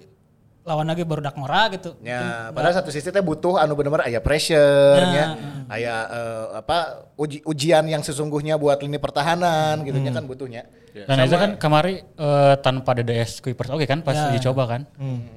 lawan 0.63 0.87
lagi 0.87 1.03
baru 1.03 1.19
dak 1.21 1.35
ngora 1.35 1.75
gitu 1.75 1.99
Ya, 1.99 2.49
padahal 2.49 2.71
satu 2.73 2.89
sisi 2.89 3.11
teh 3.11 3.19
butuh 3.19 3.59
anu 3.59 3.75
bener-bener 3.75 4.07
aya 4.07 4.23
pressure 4.23 4.95
Nah, 4.95 5.11
nya, 5.11 5.25
aya 5.67 5.95
eh, 6.07 6.45
apa 6.57 6.79
uji, 7.17 7.43
ujian 7.43 7.83
yang 7.85 7.99
sesungguhnya 8.01 8.55
buat 8.55 8.79
lini 8.79 8.95
pertahanan 8.97 9.83
gitu 9.83 9.99
nya 9.99 10.11
kan 10.13 10.23
butuhnya. 10.23 10.63
Dan 10.95 11.19
itu 11.21 11.35
kan 11.35 11.51
kemari 11.57 11.99
eh, 12.07 12.55
tanpa 12.59 12.95
DDS 12.95 13.43
Kuipers 13.43 13.75
oke 13.75 13.83
kan 13.85 14.01
pas 14.01 14.15
Ya. 14.15 14.31
dicoba 14.31 14.71
kan. 14.71 14.87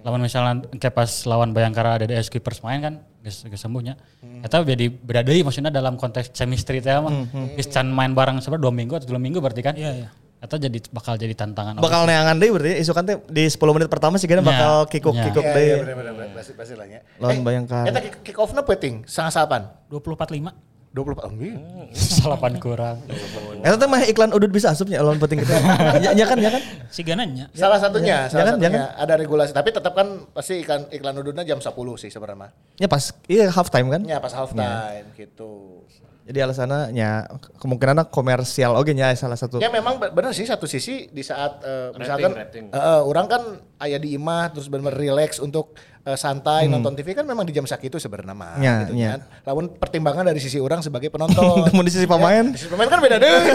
Lawan 0.03 0.21
misalnya 0.21 0.61
kayak 0.71 0.93
pas 0.93 1.09
lawan 1.25 1.57
Bayangkara 1.57 1.97
DDS 1.97 2.29
Kuipers 2.29 2.61
main 2.61 2.77
kan 2.79 2.93
geus 3.25 3.41
geus 3.43 3.57
sembuhnya. 3.57 3.97
Eta 4.39 4.61
jadi 4.61 4.85
beda 4.87 5.19
deui 5.19 5.41
maksudnya 5.41 5.67
dalam 5.67 5.97
konteks 5.97 6.29
chemistry 6.29 6.77
teh 6.77 6.93
mah. 6.95 7.25
Geus 7.57 7.65
can 7.67 7.89
main 7.89 8.13
bareng 8.13 8.37
sebenarnya 8.37 8.61
dua 8.61 8.71
minggu 8.71 8.93
atau 8.95 9.07
dua 9.09 9.17
minggu 9.17 9.41
berarti 9.41 9.59
kan. 9.59 9.73
Iya, 9.73 9.91
iya. 9.97 10.09
Eta 10.35 10.55
jadi 10.55 10.77
bakal 10.93 11.17
jadi 11.17 11.33
tantangan. 11.33 11.81
Bakal 11.81 12.05
neangan 12.05 12.37
deh 12.37 12.53
berarti 12.53 12.77
isu 12.77 12.93
kan 12.93 13.01
teh 13.01 13.17
di 13.25 13.43
10 13.43 13.57
menit 13.73 13.89
pertama 13.89 14.21
sih 14.21 14.29
kan 14.29 14.37
Ya, 14.37 14.45
bakal 14.45 14.73
kikuk 14.85 15.17
ya. 15.17 15.25
kikuk 15.25 15.41
Iya, 15.41 15.55
deh. 15.55 15.65
iya 15.65 15.75
bener-bener 15.81 16.29
pasti 16.31 16.53
pasti 16.53 16.73
lah 16.77 16.85
nya. 16.85 17.01
Lawan 17.17 17.41
Bayangkara. 17.41 17.89
Eta 17.89 17.99
kick, 17.99 18.15
kick 18.21 18.37
off-na 18.37 18.61
penting, 18.61 19.01
setengah 19.03 19.31
salapan. 19.33 19.61
2045 19.89 20.53
24 20.95 21.27
oh, 21.27 21.31
iya. 21.43 21.59
salapan 21.91 22.55
kurang. 22.55 22.97
Eta 23.59 23.75
teh 23.75 23.87
mah 23.91 23.99
iklan 24.07 24.31
udut 24.31 24.47
bisa 24.47 24.71
asupnya 24.71 25.03
lawan 25.03 25.19
penting 25.19 25.43
kita. 25.43 25.51
ya, 25.99 26.15
ya 26.15 26.23
kan 26.23 26.39
ya 26.39 26.47
kan. 26.55 26.63
si 26.87 27.03
gananya 27.03 27.51
Salah 27.51 27.83
satunya, 27.83 28.31
salah 28.31 28.55
Jangan, 28.55 28.63
satunya 28.63 28.83
ada 28.95 29.13
regulasi, 29.19 29.51
tapi 29.51 29.75
tetap 29.75 29.91
kan 29.91 30.23
pasti 30.31 30.63
iklan 30.63 30.87
iklan 30.95 31.19
udutnya 31.19 31.43
jam 31.43 31.59
10 31.59 31.75
sih 31.99 32.07
sebenarnya. 32.07 32.47
mah. 32.47 32.51
Ya 32.79 32.87
pas 32.87 33.11
iya 33.27 33.51
half 33.51 33.67
time 33.67 33.91
kan. 33.91 34.01
Ya 34.07 34.23
pas 34.23 34.31
half 34.31 34.55
time 34.55 35.11
gitu. 35.19 35.83
Jadi 36.25 36.41
alasannya 36.41 36.89
ya 36.91 37.29
kemungkinan 37.55 38.09
komersial 38.09 38.73
oke 38.73 38.89
nya 38.91 39.13
salah 39.13 39.37
satu. 39.37 39.57
Ya 39.57 39.69
memang 39.69 39.95
be- 39.95 40.09
bener 40.09 40.33
sih 40.33 40.41
satu 40.41 40.65
sisi 40.65 41.05
di 41.07 41.21
saat 41.21 41.61
eh, 41.61 41.93
misalkan 41.93 42.33
rating. 42.33 42.65
eh, 42.67 42.75
eh, 42.75 43.01
orang 43.03 43.25
kan 43.25 43.41
ayah 43.79 43.95
di 43.95 44.13
imah 44.13 44.49
terus 44.49 44.65
bener 44.65 44.89
relax 44.89 45.37
untuk 45.37 45.77
eh, 46.01 46.13
santai 46.15 46.65
nonton 46.65 46.91
TV 46.93 47.13
kan 47.13 47.23
memang 47.23 47.43
di 47.43 47.53
jam 47.53 47.63
sakitu 47.63 47.95
sebenarnya 47.95 48.33
mah 48.33 48.51
Hmm. 48.51 48.63
Ya, 48.63 48.73
gitu 48.81 48.93
ya. 48.95 49.09
kan. 49.11 49.21
Lamun 49.45 49.65
pertimbangan 49.71 50.25
dari 50.25 50.39
sisi 50.39 50.57
orang 50.57 50.81
sebagai 50.81 51.07
penonton. 51.07 51.61
Namun 51.69 51.83
di 51.83 51.93
sisi 51.93 52.05
pemain 52.05 52.45
Di 52.47 52.57
sisi 52.57 52.67
pemain 52.67 52.89
kan 52.89 52.97
beda 52.99 53.17
deh. 53.17 53.29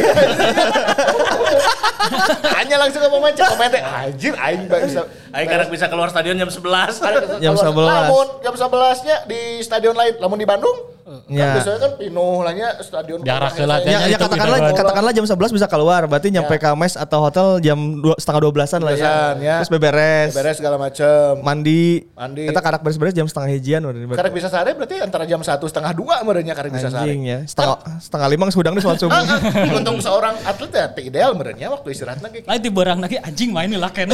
Hanya 2.58 2.76
langsung 2.80 3.00
ke 3.02 3.08
pemain, 3.08 3.34
cek 3.34 3.48
pemain 3.54 3.70
teh 3.70 3.82
anjir 3.82 4.34
aing 4.34 4.66
bisa 4.66 5.02
Ayo 5.30 5.44
karena 5.46 5.66
bisa 5.70 5.86
keluar 5.86 6.10
stadion 6.10 6.34
jam 6.34 6.50
11. 6.50 7.38
Jam 7.38 7.54
11. 7.54 7.70
Lamun 7.70 8.26
jam 8.42 8.54
11-nya 8.54 9.16
di 9.30 9.62
stadion 9.62 9.94
lain, 9.94 10.18
lamun 10.18 10.38
di 10.42 10.48
Bandung 10.48 10.90
Ya. 11.26 11.42
kan 11.42 11.48
biasanya 11.58 11.78
kan 11.82 11.92
pinuh 11.98 12.38
lah 12.46 12.52
nya 12.54 12.68
stadion. 12.86 13.18
Latihnya. 13.26 13.82
Ya, 13.82 13.98
ya 14.06 14.14
itu 14.14 14.22
katakanlah 14.22 14.58
katakanlah 14.70 15.12
jam 15.14 15.26
11 15.26 15.56
bisa 15.58 15.66
keluar, 15.66 16.06
berarti 16.06 16.30
nyampe 16.30 16.54
ke 16.54 16.70
mes 16.78 16.94
atau 16.94 17.18
hotel 17.26 17.58
jam 17.58 17.78
dua, 17.98 18.14
setengah 18.14 18.46
12-an 18.46 18.80
lah 18.86 18.92
ya. 18.94 19.02
12-an, 19.02 19.34
ya. 19.42 19.56
Terus 19.58 19.70
beberes, 19.74 20.30
beres 20.38 20.56
segala 20.62 20.76
macem. 20.78 21.42
mandi. 21.42 22.06
Mandi. 22.14 22.46
Kita 22.46 22.62
karak 22.62 22.80
beres-beres 22.86 23.14
jam 23.14 23.26
setengah 23.26 23.50
hijian. 23.58 23.82
Karek 23.90 24.32
bisa 24.34 24.46
sehari 24.46 24.70
berarti 24.78 25.02
antara 25.02 25.26
jam 25.26 25.42
satu 25.42 25.66
setengah 25.66 25.90
dua 25.98 26.22
merenya 26.22 26.54
karek 26.54 26.70
bisa 26.78 26.94
sehari. 26.94 27.10
Anjing 27.10 27.22
ya. 27.26 27.38
Setengah 27.42 27.76
setengah 27.98 28.28
lima 28.30 28.44
sudang 28.54 28.74
di 28.78 28.82
sholat 28.82 28.98
subuh. 29.02 29.18
Untung 29.82 29.98
seorang 29.98 30.38
atlet 30.46 30.70
ya 30.70 30.86
ideal 31.02 31.34
merenya 31.40 31.66
waktu 31.68 31.88
istirahat 31.90 32.20
lagi. 32.20 32.44
lain 32.44 32.61
di 32.61 32.70
barang 32.70 32.98
lagi 33.00 33.16
anjing 33.18 33.50
main 33.50 33.72
lah 33.72 33.88
kene 33.88 34.12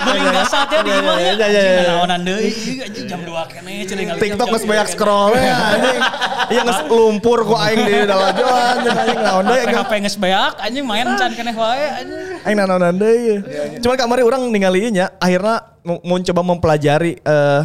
Mending 0.00 0.32
saatnya 0.48 0.80
di 0.80 0.92
imah 0.92 1.16
ya 1.18 1.30
Ya, 1.30 1.34
ya, 1.36 1.46
ya, 1.46 1.60
ya. 1.60 1.60
anjing 1.60 1.88
naonan 1.92 2.20
deui 2.24 2.48
Ih, 2.48 2.78
anjing 2.80 3.04
jam 3.04 3.20
2 3.20 3.52
kene 3.52 3.70
ngalih 3.84 4.16
TikTok 4.16 4.38
jam- 4.40 4.54
geus 4.56 4.64
banyak 4.64 4.88
scroll 4.88 5.32
ya 5.36 5.56
anjing. 5.68 5.98
Iya 6.50 6.60
geus 6.64 6.80
lumpur 6.88 7.38
ku 7.42 7.54
aing 7.54 7.80
di 7.80 7.94
dalam 8.02 8.32
jalan 8.32 8.76
anjing 8.80 9.18
naon 9.20 9.44
deui 9.44 9.60
HP 9.68 9.92
geus 10.00 10.16
beak 10.16 10.54
anjing 10.58 10.84
main 10.84 11.06
can 11.14 11.32
kene 11.34 11.52
wae 11.52 11.86
anjing 11.92 12.40
Aing 12.40 12.56
naonan 12.56 12.96
deui. 12.96 13.44
Cuman 13.78 13.96
kamari 13.98 14.22
orang 14.22 14.40
ningali 14.48 14.78
ieu 14.80 14.90
nya 14.90 15.12
akhirnya 15.18 15.68
mau 15.84 16.16
coba 16.16 16.40
mempelajari 16.42 17.20
eh 17.20 17.62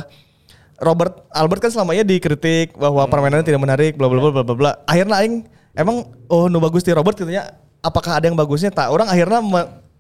Robert 0.76 1.24
Albert 1.32 1.62
kan 1.62 1.71
selamanya 1.71 2.04
dikritik 2.04 2.76
bahwa 2.76 3.08
permainannya 3.08 3.48
tidak 3.48 3.63
menarik 3.63 3.95
bla 3.95 4.12
bla 4.12 4.19
bla 4.19 4.32
bla 4.34 4.43
bla 4.43 4.56
bla. 4.56 4.71
Akhirnya 4.84 5.24
aing 5.24 5.48
emang 5.71 6.04
oh 6.28 6.52
nu 6.52 6.60
bagus 6.60 6.84
di 6.84 6.91
Robert 6.91 7.15
gitu 7.15 7.32
nya. 7.32 7.48
Apakah 7.86 8.17
ada 8.17 8.26
yang 8.26 8.34
bagusnya? 8.34 8.74
Tak. 8.74 8.89
Orang 8.89 9.06
akhirnya 9.06 9.39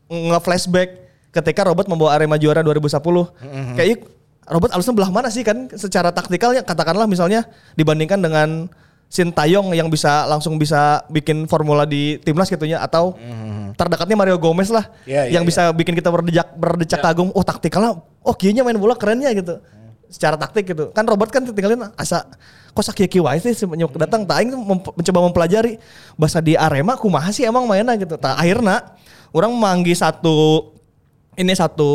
nge-flashback 0.09 0.89
ketika 1.29 1.61
Robert 1.69 1.85
membawa 1.85 2.17
Arema 2.17 2.41
juara 2.41 2.65
2010. 2.65 2.97
Kayak 3.77 3.87
ih, 3.93 3.99
Robert 4.49 4.73
alusnya 4.73 4.93
belah 4.97 5.11
mana 5.13 5.29
sih 5.29 5.45
kan? 5.45 5.69
Secara 5.69 6.09
taktikalnya 6.09 6.65
katakanlah 6.65 7.05
misalnya 7.05 7.45
dibandingkan 7.77 8.17
dengan 8.17 8.49
Sintayong 9.05 9.77
yang 9.77 9.85
bisa 9.87 10.25
langsung 10.25 10.57
bisa 10.57 11.05
bikin 11.13 11.45
formula 11.45 11.85
di 11.85 12.17
timnas 12.25 12.49
gitunya 12.49 12.81
atau 12.81 13.13
terdekatnya 13.77 14.17
Mario 14.17 14.41
Gomez 14.41 14.73
lah 14.73 14.89
Iya, 15.05 15.29
iya, 15.29 15.37
yang 15.37 15.45
bisa 15.45 15.69
bikin 15.71 15.93
kita 15.93 16.09
berdecak 16.09 16.57
berdecak 16.57 16.99
kagum. 17.05 17.29
Oh 17.37 17.45
taktikalnya 17.45 18.01
oh 18.01 18.33
kayaknya 18.33 18.65
main 18.65 18.81
bola 18.81 18.97
kerennya 18.97 19.29
gitu 19.37 19.61
secara 20.15 20.39
taktik 20.39 20.71
gitu 20.71 20.95
kan 20.95 21.03
Robert 21.03 21.27
kan 21.27 21.43
tinggalin 21.43 21.91
asa 21.99 22.23
kok 22.71 22.85
sakit 22.87 23.19
wae 23.19 23.39
sih 23.43 23.51
semenjak 23.51 23.91
datang 23.99 24.23
tak 24.23 24.39
aing 24.39 24.55
mem- 24.55 24.95
mencoba 24.95 25.19
mempelajari 25.27 25.75
bahasa 26.15 26.39
di 26.39 26.55
Arema 26.55 26.95
kumaha 26.95 27.35
sih 27.35 27.43
emang 27.43 27.67
mainnya 27.67 27.99
gitu 27.99 28.15
tak 28.15 28.39
akhirnya 28.39 28.95
orang 29.35 29.51
manggi 29.51 29.91
satu 29.91 30.71
ini 31.35 31.51
satu 31.51 31.91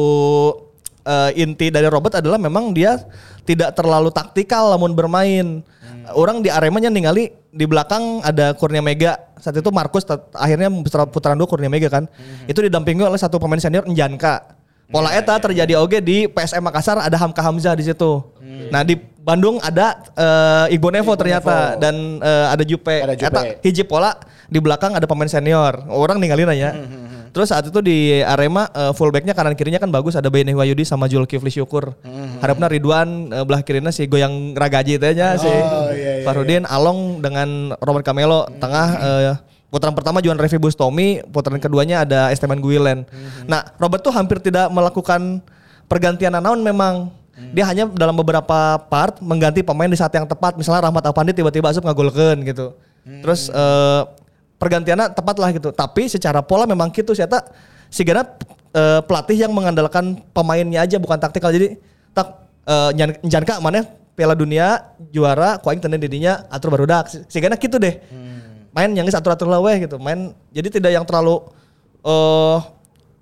eh, 1.04 1.40
inti 1.40 1.72
dari 1.72 1.88
Robert 1.88 2.20
adalah 2.20 2.37
memang 2.37 2.76
dia 2.76 3.00
tidak 3.48 3.74
terlalu 3.74 4.12
taktikal 4.12 4.70
lamun 4.70 4.92
bermain. 4.94 5.64
Orang 6.11 6.42
di 6.42 6.50
Aremanya 6.50 6.90
ningali 6.90 7.30
di 7.50 7.64
belakang 7.66 8.22
ada 8.26 8.54
Kurnia 8.54 8.83
Mega. 8.83 9.18
Saat 9.38 9.59
itu 9.59 9.70
Markus 9.70 10.02
akhirnya 10.35 10.70
putaran 11.11 11.38
dua 11.38 11.46
Kurnia 11.46 11.70
Mega 11.70 11.87
kan. 11.87 12.06
Itu 12.50 12.62
didampingi 12.62 13.06
oleh 13.06 13.18
satu 13.20 13.38
pemain 13.38 13.59
senior 13.59 13.87
Njanka. 13.87 14.59
Pola 14.90 15.14
eta 15.14 15.38
terjadi 15.38 15.79
oge 15.79 16.03
di 16.03 16.26
PSM 16.26 16.66
Makassar 16.66 16.98
ada 16.98 17.14
Hamka 17.14 17.38
Hamzah 17.38 17.79
di 17.79 17.87
situ. 17.87 18.26
Nah 18.74 18.83
di 18.83 18.98
Bandung 19.20 19.62
ada 19.62 20.03
eh, 20.18 20.74
Igbo 20.74 20.90
Nevo 20.90 21.14
ternyata 21.14 21.79
Nevo. 21.79 21.83
dan 21.83 21.94
eh, 22.18 22.46
ada 22.50 22.62
Jupe. 22.66 22.96
Ada 22.98 23.14
Jupe. 23.14 23.31
Eta 23.31 23.40
hiji 23.62 23.87
pola 23.87 24.18
di 24.50 24.59
belakang 24.59 24.98
ada 24.98 25.07
pemain 25.07 25.31
senior. 25.31 25.87
Orang 25.87 26.18
ninggalin 26.18 26.50
aja. 26.50 26.74
Terus 27.31 27.55
saat 27.55 27.62
itu 27.62 27.79
di 27.79 28.18
Arema 28.26 28.66
eh, 28.74 28.90
fullbacknya 28.90 29.38
kanan 29.38 29.55
kirinya 29.55 29.79
kan 29.79 29.94
bagus 29.94 30.18
ada 30.18 30.26
Beni 30.26 30.50
Wayudi 30.50 30.83
sama 30.83 31.07
Zulkifli 31.07 31.55
Syukur. 31.55 31.94
Harapnya 32.42 32.66
Ridwan 32.66 33.31
eh, 33.31 33.44
belah 33.46 33.62
kirinya 33.62 33.94
si 33.94 34.11
goyang 34.11 34.59
ragaji 34.59 34.98
itu 34.98 35.07
aja 35.07 35.38
si 35.38 35.46
iya, 35.46 35.94
iya, 35.94 36.12
Farudin 36.26 36.66
Along 36.66 37.22
dengan 37.22 37.79
Robert 37.79 38.03
Camelo 38.03 38.50
tengah 38.59 38.88
eh, 38.98 39.35
putaran 39.70 39.94
pertama 39.94 40.18
Juan 40.18 40.37
Revi 40.37 40.59
Bustomi, 40.59 41.22
putaran 41.30 41.62
keduanya 41.62 42.02
ada 42.02 42.28
Esteban 42.35 42.59
Guilen. 42.59 43.06
Nah, 43.46 43.62
Robert 43.78 44.02
tuh 44.02 44.11
hampir 44.11 44.42
tidak 44.42 44.68
melakukan 44.68 45.40
pergantian 45.87 46.35
naon 46.35 46.61
memang 46.61 47.14
dia 47.56 47.64
hanya 47.64 47.88
dalam 47.88 48.12
beberapa 48.12 48.76
part 48.92 49.16
mengganti 49.24 49.64
pemain 49.64 49.88
di 49.88 49.96
saat 49.96 50.12
yang 50.12 50.28
tepat. 50.28 50.61
Misalnya 50.61 50.92
Rahmat 50.92 51.09
Afandi 51.09 51.33
tiba-tiba 51.33 51.72
asup 51.72 51.88
ngagolkeun 51.88 52.44
gitu. 52.44 52.76
Terus 53.24 53.48
eh, 53.48 54.02
pergantiannya 54.61 55.16
tepat 55.16 55.40
lah 55.40 55.48
gitu. 55.56 55.72
Tapi 55.72 56.04
secara 56.12 56.44
pola 56.44 56.68
memang 56.68 56.92
gitu 56.92 57.16
sih 57.16 57.24
eta 57.24 57.40
sigana 57.88 58.28
eh, 58.76 59.00
pelatih 59.09 59.40
yang 59.40 59.56
mengandalkan 59.56 60.20
pemainnya 60.37 60.85
aja 60.85 61.00
bukan 61.00 61.16
taktikal. 61.16 61.48
Jadi 61.48 61.80
tak 62.12 62.44
eh, 62.68 62.90
nyan- 62.92 63.20
nyanka 63.24 63.56
mana 63.56 63.88
Piala 64.12 64.37
Dunia 64.37 64.92
juara 65.09 65.56
ku 65.56 65.72
aing 65.72 65.80
teu 65.80 65.88
didinya 65.96 66.44
atur 66.52 66.68
barudak. 66.68 67.09
Sigana 67.33 67.56
gitu 67.56 67.80
deh. 67.80 68.04
Main 68.70 68.94
yang 68.94 69.06
geus 69.06 69.18
atur-atur 69.18 69.50
lah 69.50 69.59
weh 69.59 69.87
gitu. 69.87 69.98
Main 69.98 70.35
jadi 70.54 70.68
tidak 70.70 70.90
yang 70.94 71.04
terlalu 71.06 71.42
eh 72.06 72.59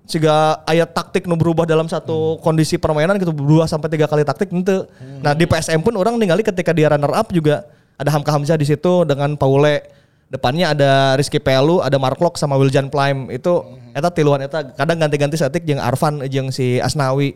sehingga 0.09 0.65
ayat 0.65 0.89
taktik 0.89 1.29
nu 1.29 1.37
berubah 1.37 1.69
dalam 1.69 1.85
satu 1.85 2.41
kondisi 2.41 2.81
permainan 2.81 3.21
gitu 3.21 3.29
dua 3.29 3.69
sampai 3.69 3.93
tiga 3.93 4.09
kali 4.09 4.25
taktik 4.25 4.49
ente. 4.49 4.89
Nah 5.21 5.37
di 5.37 5.45
PSM 5.45 5.85
pun 5.85 5.93
orang 5.93 6.17
ningali 6.17 6.41
ketika 6.41 6.73
dia 6.73 6.89
runner 6.89 7.13
up 7.13 7.29
juga 7.29 7.69
ada 7.93 8.09
Hamka 8.09 8.33
Hamzah 8.33 8.57
di 8.57 8.65
situ 8.65 9.05
dengan 9.05 9.37
Paule. 9.37 9.85
Depannya 10.29 10.77
ada 10.77 11.17
Rizky 11.17 11.41
Pelu, 11.41 11.81
ada 11.81 11.97
Mark 11.97 12.21
Locke 12.21 12.37
sama 12.37 12.53
Wiljan 12.57 12.89
Prime. 12.93 13.33
Itu 13.33 13.65
eta 13.93 14.13
tiluan 14.13 14.41
eta 14.41 14.61
kadang 14.77 15.01
ganti-ganti 15.01 15.37
setik 15.37 15.65
jeung 15.65 15.81
Arfan 15.81 16.21
jeung 16.29 16.53
si 16.53 16.77
Asnawi 16.77 17.33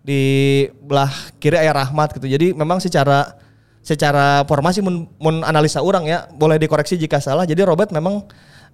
di 0.00 0.20
belah 0.84 1.12
kiri 1.36 1.56
aya 1.56 1.72
Rahmat 1.76 2.16
gitu. 2.16 2.24
Jadi 2.28 2.56
memang 2.56 2.80
secara 2.80 3.36
secara 3.80 4.44
formasi 4.44 4.84
mun, 4.84 5.08
mun 5.16 5.40
analisa 5.42 5.80
orang 5.80 6.04
ya 6.06 6.28
boleh 6.32 6.60
dikoreksi 6.60 7.00
jika 7.00 7.18
salah. 7.18 7.48
Jadi 7.48 7.64
Robert 7.64 7.90
memang 7.90 8.24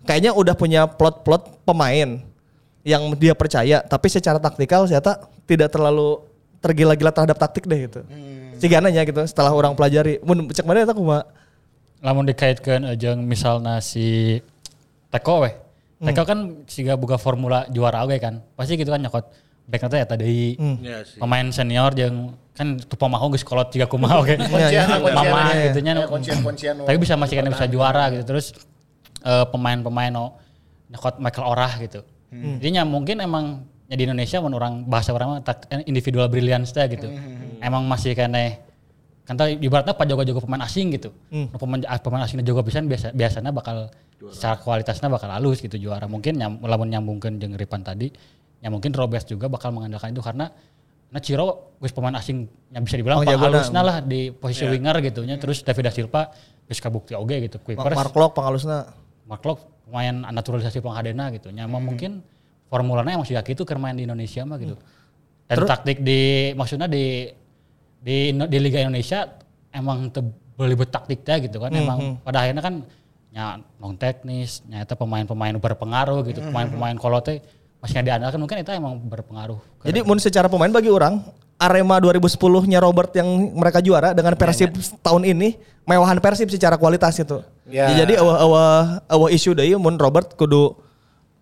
kayaknya 0.06 0.34
udah 0.34 0.54
punya 0.58 0.86
plot-plot 0.86 1.62
pemain 1.66 2.22
yang 2.86 3.02
dia 3.18 3.34
percaya, 3.34 3.82
tapi 3.82 4.06
secara 4.06 4.38
taktikal 4.38 4.86
ternyata 4.86 5.26
tidak 5.46 5.74
terlalu 5.74 6.22
tergila-gila 6.62 7.10
terhadap 7.10 7.38
taktik 7.38 7.66
deh 7.66 7.90
gitu. 7.90 8.00
Hmm. 8.06 8.54
Cigananya 8.58 9.02
gitu 9.06 9.22
setelah 9.26 9.50
orang 9.54 9.74
pelajari. 9.74 10.22
Mun 10.22 10.50
cek 10.50 10.66
mana 10.66 10.86
eta 10.86 10.94
kumaha? 10.94 11.26
Lamun 12.02 12.26
dikaitkan 12.28 12.86
jeung 13.00 13.24
misalnya 13.24 13.80
si 13.80 14.38
Teko 15.08 15.48
weh 15.48 15.54
Teko 15.96 16.22
kan 16.28 16.60
siga 16.68 16.92
buka 16.92 17.16
formula 17.16 17.64
juara 17.72 18.04
oge 18.04 18.20
kan. 18.20 18.44
Pasti 18.54 18.76
gitu 18.76 18.92
kan 18.92 19.00
nyokot 19.00 19.24
back 19.66 19.82
nanti 19.82 19.98
eta 19.98 20.14
deui. 20.14 20.54
Ya 20.80 21.02
sih. 21.02 21.18
Pemain 21.18 21.46
senior 21.50 21.90
jeung 21.92 22.34
kan 22.56 22.78
tuh 22.78 22.96
pemaho 22.96 23.28
geus 23.28 23.44
kolot 23.44 23.68
jiga 23.68 23.84
kumaha 23.84 24.22
kuncian. 24.22 24.86
Mama 25.12 25.52
Iya, 25.52 25.70
gitu 25.70 25.78
nya. 25.82 25.92
iya. 25.98 26.34
Tapi 26.86 26.96
bisa 26.96 27.14
masih 27.14 27.34
kan 27.36 27.46
bisa 27.46 27.66
juara 27.66 28.08
gitu. 28.10 28.24
Terus 28.24 28.54
eh, 29.20 29.44
pemain-pemain 29.50 30.08
no 30.08 30.38
nyokot 30.88 31.18
Michael 31.18 31.46
Orah 31.46 31.72
gitu. 31.78 32.00
Jadi 32.32 32.68
nya 32.70 32.82
mungkin 32.82 33.18
emang 33.18 33.44
ya 33.86 33.94
di 33.94 34.02
Indonesia 34.02 34.38
mun 34.38 34.50
orang 34.52 34.82
bahasa 34.84 35.10
orang 35.10 35.42
tak- 35.42 35.66
eh, 35.68 35.82
individual 35.84 36.26
brilliance 36.26 36.70
teh 36.70 36.86
gitu. 36.86 37.10
Emang 37.58 37.82
masih 37.86 38.14
kene 38.14 38.62
kan 39.26 39.34
tadi 39.34 39.58
ibaratnya 39.58 39.90
pak 39.90 40.06
jago-jago 40.06 40.38
pemain 40.38 40.62
asing 40.62 40.94
gitu. 40.94 41.10
Nu 41.28 41.50
Pemain 41.58 41.82
ah, 41.84 41.98
pemain 41.98 42.22
asing 42.22 42.38
jago 42.40 42.62
pisan 42.62 42.86
biasa 42.86 43.10
biasanya 43.10 43.50
bakal 43.50 43.90
secara 44.30 44.56
kualitasnya 44.56 45.10
bakal 45.10 45.28
halus 45.28 45.58
gitu 45.58 45.74
juara. 45.76 46.06
Mungkin 46.06 46.38
nyam, 46.38 46.62
lamun 46.62 46.88
nyambungkeun 46.88 47.36
jeung 47.36 47.52
Ripan 47.52 47.82
tadi, 47.82 48.08
ya 48.60 48.68
mungkin 48.72 48.90
Robes 48.92 49.24
juga 49.28 49.46
bakal 49.46 49.72
mengandalkan 49.72 50.12
itu 50.12 50.22
karena 50.24 50.48
nah 51.06 51.22
Ciro 51.22 51.78
geus 51.78 51.94
pemain 51.94 52.14
asing 52.18 52.50
yang 52.74 52.82
bisa 52.82 52.98
dibilang 52.98 53.20
Oh, 53.20 53.22
paling 53.22 53.38
jagona. 53.38 53.62
halusna 53.62 53.80
lah 53.86 53.96
di 54.02 54.34
posisi 54.34 54.66
winger 54.66 54.98
gitu 55.06 55.22
nya. 55.22 55.38
Terus 55.38 55.62
David 55.62 55.86
da 55.86 55.92
Silva 55.94 56.22
geus 56.66 56.82
kabukti 56.82 57.14
oge 57.14 57.46
gitu. 57.46 57.62
Kuipers 57.62 57.94
Mark 57.94 58.14
Locke 58.16 58.34
pangalusna. 58.34 58.90
Mark 59.26 59.42
Locke 59.46 59.62
lumayan 59.86 60.26
naturalisasi 60.26 60.82
penghadena 60.82 61.30
gitu. 61.30 61.54
Nya 61.54 61.70
emang 61.70 61.86
mungkin 61.86 62.26
formulanya 62.66 63.14
emang 63.14 63.22
sudah 63.22 63.46
gitu 63.46 63.62
keur 63.62 63.78
main 63.78 63.94
di 63.94 64.02
Indonesia 64.02 64.42
mah 64.42 64.58
gitu. 64.58 64.74
Dan 65.46 65.62
taktik 65.62 66.02
di 66.02 66.50
maksudnya 66.58 66.90
di 66.90 67.30
di 68.02 68.34
di 68.34 68.58
Liga 68.58 68.82
Indonesia 68.82 69.30
emang 69.70 70.10
teu 70.10 70.26
belibet 70.58 70.90
taktiknya 70.90 71.38
gitu 71.38 71.62
kan. 71.62 71.70
Emang 71.70 72.18
pada 72.26 72.42
akhirnya 72.42 72.66
kan 72.66 72.82
nya 73.30 73.62
non 73.78 73.94
teknis, 73.94 74.66
nya 74.66 74.82
eta 74.82 74.98
pemain-pemain 74.98 75.54
berpengaruh 75.54 76.26
gitu. 76.26 76.42
Pemain-pemain 76.42 76.98
kolote 76.98 77.46
masih 77.86 78.02
diandalkan 78.02 78.36
mungkin 78.36 78.58
itu 78.58 78.70
emang 78.70 78.98
berpengaruh. 78.98 79.58
ke- 79.78 79.86
Jadi 79.86 80.02
mun 80.02 80.18
secara 80.18 80.50
pemain 80.50 80.68
bagi 80.68 80.90
orang 80.90 81.22
Arema 81.56 81.96
2010-nya 81.96 82.82
Robert 82.82 83.14
yang 83.14 83.24
mereka 83.54 83.80
juara 83.80 84.12
dengan 84.12 84.34
Persib 84.34 84.74
tahun 85.00 85.24
ini 85.24 85.56
mewahan 85.82 86.18
Persib 86.18 86.50
secara 86.50 86.76
kualitas 86.76 87.16
itu. 87.16 87.40
Ya. 87.64 87.88
Ya, 87.88 88.04
Jadi 88.04 88.18
awal 88.18 88.36
awal 88.36 88.66
awal 89.06 89.28
isu 89.30 89.54
deui 89.54 89.72
mun 89.74 89.96
Robert 89.96 90.34
kudu 90.34 90.76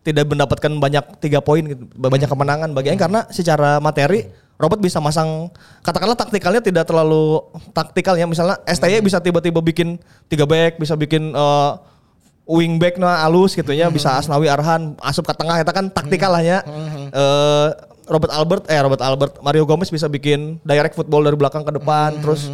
tidak 0.04 0.28
mendapatkan 0.28 0.68
banyak 0.70 1.16
tiga 1.18 1.40
poin 1.40 1.64
gitu, 1.64 1.80
banyak 1.96 2.28
kemenangan 2.28 2.70
bagian 2.70 2.94
karena 2.94 3.24
secara 3.28 3.80
materi 3.80 4.28
Robert 4.54 4.78
bisa 4.78 5.00
masang 5.00 5.48
katakanlah 5.80 6.14
taktikalnya 6.14 6.60
tidak 6.60 6.84
terlalu 6.84 7.40
taktikal 7.72 8.12
ya 8.12 8.28
misalnya 8.28 8.60
STY 8.68 9.00
bisa 9.00 9.18
tiba-tiba 9.18 9.58
bikin 9.58 9.96
tiga 10.28 10.44
back 10.44 10.76
bisa 10.76 10.92
bikin 10.94 11.32
eh, 11.32 11.70
wing 12.44 12.76
back 12.76 13.00
na 13.00 13.24
alus 13.24 13.56
gitu 13.56 13.72
ya 13.72 13.88
bisa 13.88 14.20
Asnawi 14.20 14.52
Arhan 14.52 14.92
asup 15.00 15.24
ke 15.24 15.34
tengah 15.36 15.64
itu 15.64 15.72
kan 15.72 15.88
taktikal 15.88 16.30
lah 16.32 16.44
ya. 16.44 16.58
Eh, 17.08 17.68
Robert 18.04 18.32
Albert 18.36 18.64
eh 18.68 18.76
Robert 18.84 19.00
Albert 19.00 19.32
Mario 19.40 19.64
Gomez 19.64 19.88
bisa 19.88 20.04
bikin 20.12 20.60
direct 20.60 20.92
football 20.92 21.24
dari 21.24 21.36
belakang 21.40 21.64
ke 21.64 21.72
depan 21.72 22.20
terus 22.20 22.52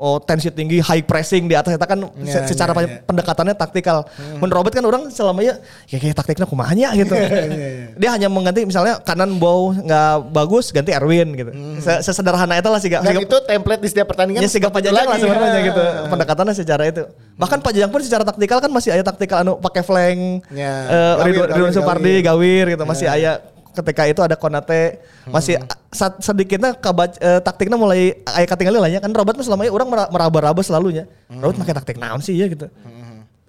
oh 0.00 0.16
tensi 0.16 0.48
tinggi 0.48 0.80
high 0.80 1.04
pressing 1.04 1.44
di 1.44 1.52
atas 1.52 1.76
itu 1.76 1.84
kan 1.84 2.00
se- 2.24 2.40
Ya, 2.40 2.48
secara 2.48 2.72
ya, 2.72 2.80
ya. 2.80 3.04
pendekatannya 3.04 3.52
taktikal. 3.52 4.08
Menurut 4.40 4.54
Robert 4.56 4.72
kan 4.72 4.80
orang 4.82 5.02
selamanya 5.12 5.60
ya 5.84 6.00
kayak 6.00 6.16
taktiknya 6.16 6.48
kumanya 6.48 6.88
gitu. 6.96 7.12
Dia 8.00 8.16
hanya 8.16 8.32
mengganti 8.32 8.64
misalnya 8.64 8.96
kanan 8.98 9.36
bow 9.36 9.76
nggak 9.76 10.32
bagus 10.32 10.72
ganti 10.72 10.96
Erwin 10.96 11.36
gitu. 11.36 11.52
Se- 11.78 12.00
Sesederhana 12.00 12.56
itu 12.56 12.66
lah 12.66 12.80
sih 12.80 12.88
gak. 12.88 13.04
Dan 13.04 13.20
itu 13.20 13.36
template 13.44 13.82
di 13.84 13.88
setiap 13.88 14.08
pertandingan. 14.08 14.40
Ya 14.40 14.48
sih 14.48 14.56
Pak 14.56 14.72
seperti 14.72 14.88
Jajang 14.88 15.04
lah 15.04 15.18
sebenarnya 15.20 15.60
Ya. 15.60 15.68
gitu. 15.68 15.82
Pendekatannya 16.08 16.54
secara 16.56 16.82
itu. 16.88 17.02
Bahkan 17.36 17.58
Pak 17.60 17.70
Jajang 17.70 17.92
pun 17.92 18.00
secara 18.00 18.24
taktikal 18.24 18.58
kan 18.58 18.70
masih 18.72 18.96
ada 18.96 19.04
taktikal 19.04 19.44
anu 19.44 19.60
pakai 19.60 19.84
flank. 19.84 20.48
Ya, 20.48 20.72
eh, 20.88 21.12
gawir, 21.20 21.24
Ridwan 21.28 21.44
gawir, 21.44 21.56
Ridwan 21.60 21.72
Supardi, 21.76 22.14
gawir. 22.16 22.28
Gawir 22.30 22.64
gitu 22.72 22.84
masih 22.88 23.04
ada 23.04 23.42
ketika 23.72 24.02
itu 24.06 24.20
ada 24.20 24.34
Konate 24.34 25.00
masih 25.28 25.58
sa- 25.90 26.18
sedikitnya 26.18 26.74
kabac, 26.74 27.16
eh, 27.18 27.40
taktiknya 27.42 27.78
mulai 27.78 28.18
aya 28.26 28.46
katingali 28.46 28.78
lah 28.78 28.90
ya 28.90 29.00
kan 29.02 29.10
Robert 29.14 29.38
mah 29.38 29.46
selamanya 29.46 29.70
orang 29.70 29.88
mera- 29.88 30.10
meraba-raba 30.10 30.60
selalunya. 30.62 31.06
Robert 31.30 31.62
pakai 31.62 31.74
taktik 31.76 31.96
naon 31.98 32.22
sih 32.22 32.34
ya 32.38 32.46
gitu. 32.50 32.66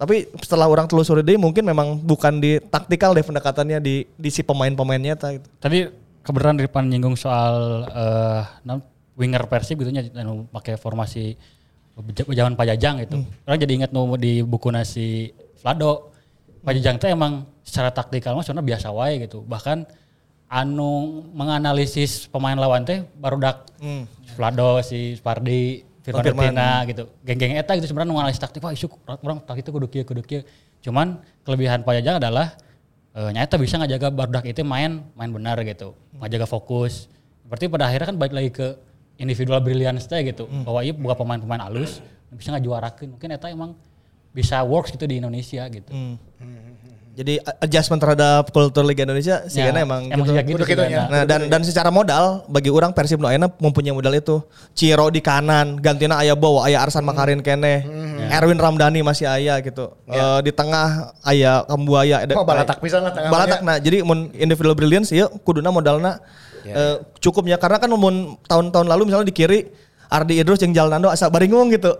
Tapi 0.02 0.26
setelah 0.42 0.66
orang 0.66 0.90
telusuri 0.90 1.22
deh 1.22 1.38
mungkin 1.38 1.62
memang 1.62 1.94
bukan 2.02 2.42
di 2.42 2.58
taktikal 2.58 3.14
deh 3.14 3.22
pendekatannya 3.22 3.78
di 3.78 4.02
di 4.18 4.28
si 4.34 4.42
pemain-pemainnya 4.42 5.14
ta, 5.14 5.30
gitu. 5.30 5.46
Tadi 5.62 5.86
kebetulan 6.26 6.58
Ripan 6.58 6.90
nyinggung 6.90 7.14
soal 7.14 7.86
non 8.66 8.82
winger 9.14 9.46
Persib 9.46 9.78
gitu 9.78 9.94
nya 9.94 10.02
anu 10.18 10.50
pakai 10.50 10.74
formasi 10.74 11.38
zaman 12.34 12.58
Pajajang 12.58 13.04
gitu. 13.06 13.22
Orang 13.46 13.58
jadi 13.62 13.72
ingat 13.78 13.90
nu 13.94 14.18
di 14.18 14.42
buku 14.42 14.74
nasi 14.74 15.30
Vlado. 15.62 16.10
Pajajang 16.66 16.98
teh 16.98 17.10
emang 17.14 17.46
secara 17.62 17.94
taktikal 17.94 18.34
mah 18.34 18.42
sebenarnya 18.42 18.74
biasa 18.74 18.88
wae 18.90 19.22
gitu. 19.22 19.46
Bahkan 19.46 19.86
anu 20.52 21.24
menganalisis 21.32 22.28
pemain 22.28 22.52
lawan 22.52 22.84
teh 22.84 23.00
barudak 23.16 23.72
Vlado 24.36 24.84
si 24.84 25.16
Spardi 25.16 25.80
Firman 26.04 26.20
Firman. 26.20 26.52
Utina 26.52 26.70
gitu. 26.84 27.08
Geng-geng 27.24 27.56
eta 27.56 27.72
gitu 27.80 27.88
sebenarnya 27.88 28.12
nu 28.12 28.16
nganalisis 28.20 28.42
taktik 28.44 28.60
wah 28.60 28.76
isu 28.76 28.92
orang 29.08 29.40
taktik 29.40 29.64
itu 29.64 29.72
kudu 29.72 29.86
kieu 29.88 30.04
kudu 30.04 30.20
kieu. 30.20 30.44
Cuman 30.84 31.24
kelebihan 31.48 31.80
Pajajang 31.80 32.20
adalah 32.20 32.52
eh 33.16 33.30
nyata 33.32 33.56
bisa 33.56 33.80
ngajaga 33.80 34.12
barudak 34.12 34.44
itu 34.44 34.60
main 34.60 35.00
main 35.16 35.32
benar 35.32 35.56
gitu. 35.64 35.96
Ngajaga 36.20 36.44
fokus. 36.44 37.08
Berarti 37.48 37.72
pada 37.72 37.88
akhirnya 37.88 38.12
kan 38.12 38.16
balik 38.20 38.34
lagi 38.36 38.50
ke 38.52 38.68
individual 39.16 39.64
brilliance 39.64 40.04
teh 40.04 40.20
gitu. 40.20 40.44
Bahwa 40.68 40.84
iya 40.84 40.92
bukan 40.92 41.16
pemain-pemain 41.16 41.64
alus 41.64 42.04
bisa 42.28 42.52
ngajuarakeun. 42.52 43.16
Mungkin 43.16 43.32
eta 43.32 43.48
emang 43.48 43.72
bisa 44.32 44.64
works 44.64 44.92
gitu 44.96 45.04
di 45.04 45.20
Indonesia 45.20 45.68
gitu 45.68 45.92
Jadi 47.12 47.36
adjustment 47.60 48.00
terhadap 48.00 48.48
kultur 48.56 48.80
Liga 48.88 49.04
Indonesia 49.04 49.44
sih 49.44 49.60
Ya, 49.60 49.68
emang, 49.68 50.08
emang 50.08 50.24
gitu. 50.24 50.64
gitu 50.64 50.64
gitu 50.64 50.82
ya. 50.88 51.12
Nah 51.12 51.28
dan 51.28 51.52
dan 51.52 51.60
secara 51.60 51.92
modal 51.92 52.48
bagi 52.48 52.72
orang 52.72 52.96
Persib 52.96 53.20
nu 53.20 53.28
ayeuna 53.28 53.52
mempunyai 53.60 53.92
modal 53.92 54.16
itu. 54.16 54.40
Ciro 54.72 55.12
di 55.12 55.20
kanan, 55.20 55.76
gantina 55.76 56.16
aya 56.16 56.32
Bowo, 56.32 56.64
aya 56.64 56.80
Arsan 56.80 57.04
Makarin 57.04 57.44
kene. 57.44 57.84
Erwin 58.32 58.56
Ramdhani 58.56 59.04
masih 59.04 59.28
aya 59.28 59.60
gitu. 59.60 59.92
Eh, 60.08 60.40
di 60.40 60.56
tengah 60.56 61.12
aya 61.20 61.68
Kambuaya 61.68 62.24
ada 62.24 62.32
Oh, 62.32 62.48
balatak 62.48 62.80
pisan 62.80 63.04
lah 63.04 63.12
tengah 63.12 63.28
Balatak 63.28 63.60
nah 63.60 63.76
jadi 63.76 64.00
mun 64.00 64.32
individual 64.32 64.72
brilliance 64.72 65.12
ya 65.12 65.28
kuduna 65.44 65.68
modalna 65.68 66.16
eh, 66.64 66.96
cukup 67.20 67.44
ya 67.44 67.60
karena 67.60 67.76
kan 67.76 67.92
mun 67.92 68.40
tahun-tahun 68.48 68.88
lalu 68.88 69.12
misalnya 69.12 69.28
di 69.28 69.36
kiri 69.36 69.68
Ardi 70.08 70.40
Idrus 70.40 70.60
jeung 70.64 70.72
Jalnando 70.72 71.12
asa 71.12 71.28
baringung 71.28 71.68
gitu. 71.68 71.92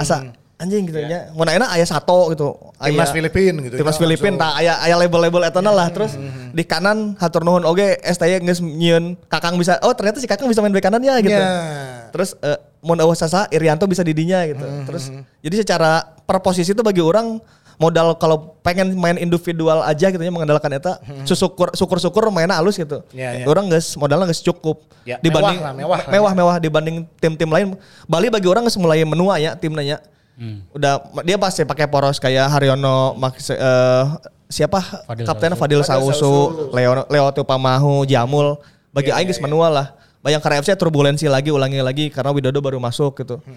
Asa 0.00 0.32
anjing 0.56 0.88
gitu 0.88 0.98
nya. 1.04 1.28
Mun 1.36 1.44
ayeuna 1.44 1.68
aya 1.68 1.84
sato 1.84 2.32
gitu. 2.32 2.56
Timnas 2.80 3.12
Aya- 3.12 3.16
Filipin 3.16 3.54
gitu. 3.60 3.76
Timnas 3.76 3.96
ya, 3.96 4.00
Filipin 4.00 4.34
langsung. 4.36 4.44
tak 4.48 4.52
aya 4.64 4.72
aya 4.80 4.94
label-label 4.96 5.42
eta 5.44 5.60
lah 5.60 5.88
terus 5.92 6.16
di 6.52 6.64
kanan 6.64 7.12
hatur 7.20 7.44
nuhun 7.44 7.64
oge 7.68 8.00
STY 8.00 8.40
geus 8.40 8.64
nyieun 8.64 9.20
Kakang 9.28 9.60
bisa 9.60 9.76
oh 9.84 9.92
ternyata 9.92 10.16
si 10.16 10.24
Kakang 10.24 10.48
bisa 10.48 10.64
main 10.64 10.72
bek 10.72 10.80
kanan 10.84 11.04
ya 11.04 11.20
gitu. 11.20 11.36
Ya. 11.36 12.08
Terus 12.08 12.36
eh 12.40 12.56
mun 12.80 12.96
eueuh 12.96 13.16
sasa 13.16 13.44
Irianto 13.52 13.84
bisa 13.84 14.00
didinya 14.00 14.40
gitu. 14.48 14.64
Terus 14.88 15.12
jadi 15.44 15.54
secara 15.60 16.16
per 16.24 16.40
posisi 16.40 16.72
itu 16.72 16.80
bagi 16.80 17.04
orang 17.04 17.36
modal 17.76 18.16
kalau 18.16 18.56
pengen 18.64 18.96
main 18.96 19.20
individual 19.20 19.84
aja 19.84 20.08
gitu 20.08 20.20
ya 20.24 20.32
mengandalkan 20.32 20.72
eta 20.72 20.96
syukur 21.28 21.68
syukur-syukur 21.76 22.32
mainnya 22.32 22.56
halus 22.56 22.80
gitu. 22.80 23.04
Ya, 23.12 23.36
ya. 23.36 23.44
Orang 23.44 23.68
geus 23.68 23.92
modalnya 24.00 24.24
geus 24.32 24.40
cukup. 24.40 24.80
Ya, 25.04 25.20
dibanding 25.20 25.60
mewah 25.60 25.68
lah, 25.68 25.72
mewah 25.76 25.98
lah. 26.00 26.08
mewah 26.08 26.32
mewah 26.32 26.56
dibanding 26.56 27.04
tim-tim 27.20 27.52
lain. 27.52 27.76
Bali 28.08 28.32
bagi 28.32 28.48
orang 28.48 28.64
geus 28.64 28.80
mulai 28.80 29.04
menua 29.04 29.36
ya 29.36 29.52
timnya 29.52 30.00
ya. 30.36 30.62
Udah 30.72 30.92
dia 31.24 31.36
pasti 31.40 31.64
pakai 31.64 31.88
poros 31.88 32.20
kayak 32.20 32.46
Haryono, 32.52 33.16
Max, 33.16 33.50
eh, 33.50 34.04
siapa 34.48 34.80
Fadil 35.08 35.26
kaptennya 35.26 35.56
Sausu. 35.56 35.64
Fadil 35.64 35.82
Sausu. 35.82 36.34
Leo 36.76 36.92
Leo 37.08 37.26
Tupamahu, 37.32 38.04
Jamul. 38.04 38.60
Bagi 38.92 39.12
aing 39.12 39.28
geus 39.28 39.40
menua 39.40 39.68
lah. 39.68 39.86
Bayangkara 40.24 40.58
FC 40.58 40.74
turbulensi 40.74 41.30
lagi 41.30 41.54
ulangi 41.54 41.78
lagi 41.84 42.04
karena 42.10 42.32
Widodo 42.32 42.58
baru 42.60 42.78
masuk 42.80 43.22
gitu. 43.22 43.40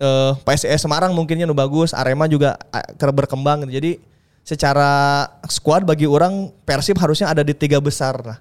Eh 0.00 0.32
PSIS 0.48 0.80
Semarang 0.80 1.12
mungkinnya 1.12 1.44
nu 1.44 1.52
bagus, 1.52 1.92
Arema 1.92 2.24
juga 2.24 2.56
eh, 2.72 3.12
berkembang 3.12 3.68
gitu. 3.68 3.76
Jadi 3.76 4.00
secara 4.40 5.28
squad 5.44 5.84
bagi 5.84 6.08
orang 6.08 6.48
Persib 6.64 6.96
harusnya 6.96 7.28
ada 7.28 7.44
di 7.44 7.52
tiga 7.52 7.76
besar 7.84 8.16
lah. 8.24 8.40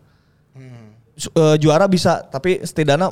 Eh, 1.19 1.55
juara 1.59 1.83
bisa, 1.91 2.23
tapi 2.31 2.63
setidaknya 2.63 3.11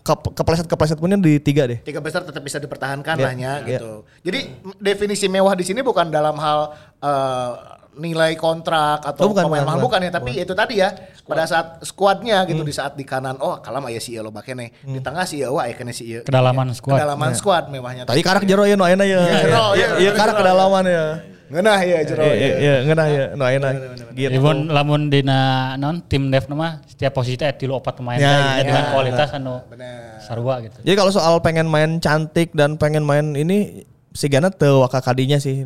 kepleset-kepleset 0.00 0.96
punya 0.96 1.14
di 1.14 1.38
tiga 1.38 1.64
deh. 1.64 1.78
tiga 1.80 1.98
besar 1.98 2.22
tetap 2.22 2.40
bisa 2.40 2.56
dipertahankan 2.56 3.14
Ya, 3.14 3.22
lah 3.22 3.32
ya 3.32 3.38
ya. 3.38 3.52
gitu. 3.68 3.92
Jadi 4.20 4.40
m- 4.60 4.78
definisi 4.78 5.26
mewah 5.26 5.52
di 5.52 5.62
sini 5.62 5.80
bukan 5.80 6.08
dalam 6.08 6.36
hal 6.36 6.60
eh, 6.98 7.52
nilai 7.94 8.34
kontrak 8.34 9.02
atau 9.02 9.26
Oh, 9.26 9.30
bukan, 9.32 9.42
pemain 9.42 9.58
bukan, 9.58 9.66
mahal 9.66 9.78
bukan. 9.80 9.86
bukan 9.98 10.06
ya, 10.06 10.12
tapi 10.12 10.30
itu 10.38 10.52
tadi 10.52 10.74
ya 10.78 10.94
pada 11.24 11.44
saat 11.44 11.66
skuadnya 11.82 12.46
gitu 12.46 12.62
di 12.62 12.70
saat 12.70 12.94
di 12.94 13.02
kanan 13.02 13.36
oh 13.36 13.58
kalam 13.58 13.82
aya 13.84 13.98
si 13.98 14.14
lo 14.14 14.30
bakene 14.30 14.70
di 14.80 15.02
tengah 15.02 15.26
si 15.26 15.42
aya 15.42 15.74
kene 15.74 15.90
si 15.90 16.06
ieu. 16.06 16.22
Kedalaman 16.22 16.70
squad. 16.72 16.94
Kedalaman 16.94 17.34
squad 17.34 17.66
mewahnya. 17.68 18.06
Tadi 18.06 18.22
karak 18.22 18.46
jero 18.46 18.62
ya 18.62 18.74
nu 18.74 18.82
ayeuna 18.82 19.02
ya. 19.02 19.18
jero, 19.42 19.64
Iya, 19.74 19.86
ya, 19.88 19.88
Iya 19.98 20.10
karak 20.14 20.34
kedalaman 20.36 20.84
ya. 20.86 21.06
Ngeunah 21.48 21.78
ya 21.80 21.98
jero. 22.04 22.22
Iya, 22.28 22.34
iya, 22.36 22.54
iya, 22.60 22.74
ngeunah 22.84 23.06
ya 23.08 23.24
nu 23.32 23.42
ayeuna. 23.48 23.70
Gitu. 24.12 24.30
Even 24.36 24.68
lamun 24.68 25.08
dina 25.08 25.40
non 25.80 26.04
tim 26.04 26.28
dev 26.28 26.44
nama 26.44 26.84
setiap 26.84 27.16
posisi 27.16 27.40
teh 27.40 27.48
tilu 27.56 27.80
opat 27.80 27.96
pemain 27.96 28.20
Ya, 28.20 28.60
dengan 28.60 28.84
ya. 28.84 28.92
kualitas 28.92 29.28
anu 29.32 29.64
sarua 30.20 30.60
gitu. 30.60 30.76
Jadi 30.84 30.96
kalau 30.96 31.08
soal 31.08 31.40
pengen 31.40 31.64
main 31.64 31.96
cantik 32.04 32.52
dan 32.52 32.76
pengen 32.76 33.00
main 33.00 33.32
ini 33.32 33.88
si 34.12 34.28
Gana 34.28 34.52
teu 34.52 34.84
waka 34.84 35.00
kadinya 35.00 35.40
sih. 35.40 35.64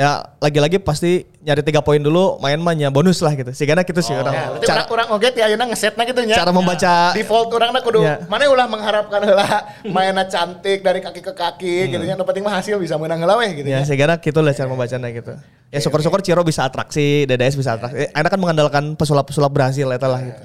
Ya 0.00 0.32
lagi-lagi 0.40 0.80
pasti 0.80 1.28
nyari 1.40 1.60
tiga 1.60 1.84
poin 1.84 2.00
dulu 2.00 2.40
main 2.40 2.56
mahnya 2.56 2.88
bonus 2.88 3.20
lah 3.20 3.36
gitu. 3.36 3.52
Sigana 3.52 3.84
gitu 3.84 4.00
sih 4.00 4.16
orang. 4.16 4.32
Ya, 4.32 4.48
Cara, 4.64 4.88
orang, 4.88 5.12
oge 5.12 5.28
ti 5.28 5.44
ayeuna 5.44 5.68
ngesetna 5.68 6.08
gitu 6.08 6.24
nya. 6.24 6.40
cara 6.40 6.48
membaca 6.50 7.12
default 7.12 7.52
orangnya 7.52 7.84
kudu 7.84 8.00
Ya. 8.00 8.16
mana 8.24 8.48
ulah 8.48 8.64
mengharapkan 8.64 9.20
heula 9.20 9.44
mainnya 9.84 10.24
cantik 10.24 10.80
dari 10.80 10.98
kaki 10.98 11.20
ke 11.20 11.32
kaki 11.32 11.92
gitu 11.92 12.00
nya 12.00 12.16
nu 12.16 12.24
penting 12.24 12.40
mah 12.40 12.56
hasil 12.56 12.80
bisa 12.80 12.96
menang 12.96 13.20
heula 13.20 13.36
weh 13.36 13.52
gitu 13.52 13.68
ya 13.68 13.84
ya. 13.84 13.84
Sigana 13.84 14.16
gitu 14.16 14.40
lah 14.40 14.56
cara 14.56 14.72
membacanya 14.72 15.12
gitu. 15.12 15.36
Ya 15.68 15.78
syukur-syukur 15.78 16.18
Ciro 16.18 16.40
bisa 16.42 16.64
atraksi, 16.64 17.28
DDS 17.28 17.54
bisa 17.54 17.76
atraksi. 17.76 17.94
Eh, 17.98 18.10
Anda 18.10 18.26
kan 18.26 18.40
mengandalkan 18.40 18.96
pesulap-pesulap 18.96 19.52
berhasil 19.52 19.84
eta 19.84 20.08
lah 20.08 20.24
gitu. 20.24 20.40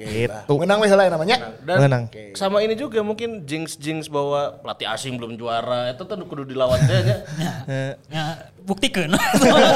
Gitu. 0.00 0.52
Menang 0.56 0.80
weh 0.80 0.88
heula 0.88 1.04
ya 1.04 1.12
namanya. 1.12 1.36
Dan 1.60 1.76
Menang. 1.84 2.02
sama 2.32 2.64
ini 2.64 2.72
juga 2.72 3.04
mungkin 3.04 3.44
jinx-jinx 3.44 4.08
bahwa 4.08 4.56
pelatih 4.64 4.88
asing 4.88 5.20
belum 5.20 5.36
juara 5.36 5.92
itu 5.92 6.00
tuh 6.00 6.16
kudu 6.24 6.48
dilawan 6.48 6.80
teh 6.88 7.04
nya. 7.08 7.16
Ya, 8.08 8.24
buktikan. 8.64 9.12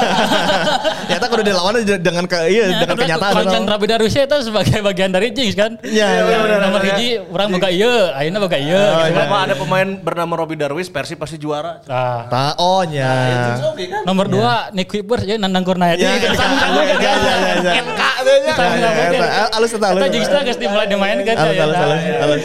Ternyata 1.07 1.25
kudu 1.29 1.43
dilawan 1.45 1.77
aja 1.77 1.95
dengan 2.01 2.25
ke 2.25 2.39
iya 2.49 2.81
dengan 2.81 2.97
kenyataan. 2.97 3.33
Koncan 3.45 3.63
Rabi 3.69 3.85
Darusya 3.85 4.25
itu 4.25 4.37
sebagai 4.49 4.81
bagian 4.81 5.13
dari 5.13 5.29
Jinx 5.29 5.53
kan. 5.53 5.77
Iya, 5.85 6.07
iya, 6.25 6.37
Nomor 6.41 6.49
Nomor 6.65 6.81
hiji 6.81 7.07
orang 7.29 7.47
boga 7.53 7.69
iya, 7.69 7.93
ayeuna 8.17 8.39
boga 8.41 8.57
iya. 8.57 8.83
gitu 9.11 9.13
kan. 9.13 9.27
Kalau 9.29 9.41
ada 9.45 9.55
pemain 9.55 9.87
bernama 10.01 10.33
Robby 10.41 10.55
Darwis, 10.57 10.89
Persib 10.89 11.21
pasti 11.21 11.37
juara. 11.37 11.85
Nah, 11.85 12.25
Ta 12.31 12.57
oh 12.57 12.81
nya. 12.81 13.61
Oke 13.75 13.85
kan? 13.91 14.01
nomor 14.07 14.25
dua 14.31 14.71
Nick 14.73 14.89
Kuipers 14.89 15.27
ya 15.27 15.37
Nandang 15.37 15.65
Kurniawan. 15.67 15.99
Ya, 15.99 16.17
ya, 16.17 16.31
ya, 16.31 16.33
ya, 16.33 17.13
ya, 17.13 17.53
ya. 17.61 17.71
NK 17.83 18.01
teh 18.25 18.37
nya. 18.45 18.53
Ya, 18.55 18.67
ya, 18.79 18.89
eta, 19.13 19.27
Alus 19.57 19.71
eta 19.75 19.87
alus. 19.93 20.01
Kita 20.15 20.23
Jinx 20.23 20.27
lah 20.31 20.41
geus 20.47 20.59
dimulai 20.59 20.87
dimainkan 20.87 21.35
ya. 21.35 21.51
alus 21.51 21.75
alus. 21.75 22.01
alus. 22.23 22.43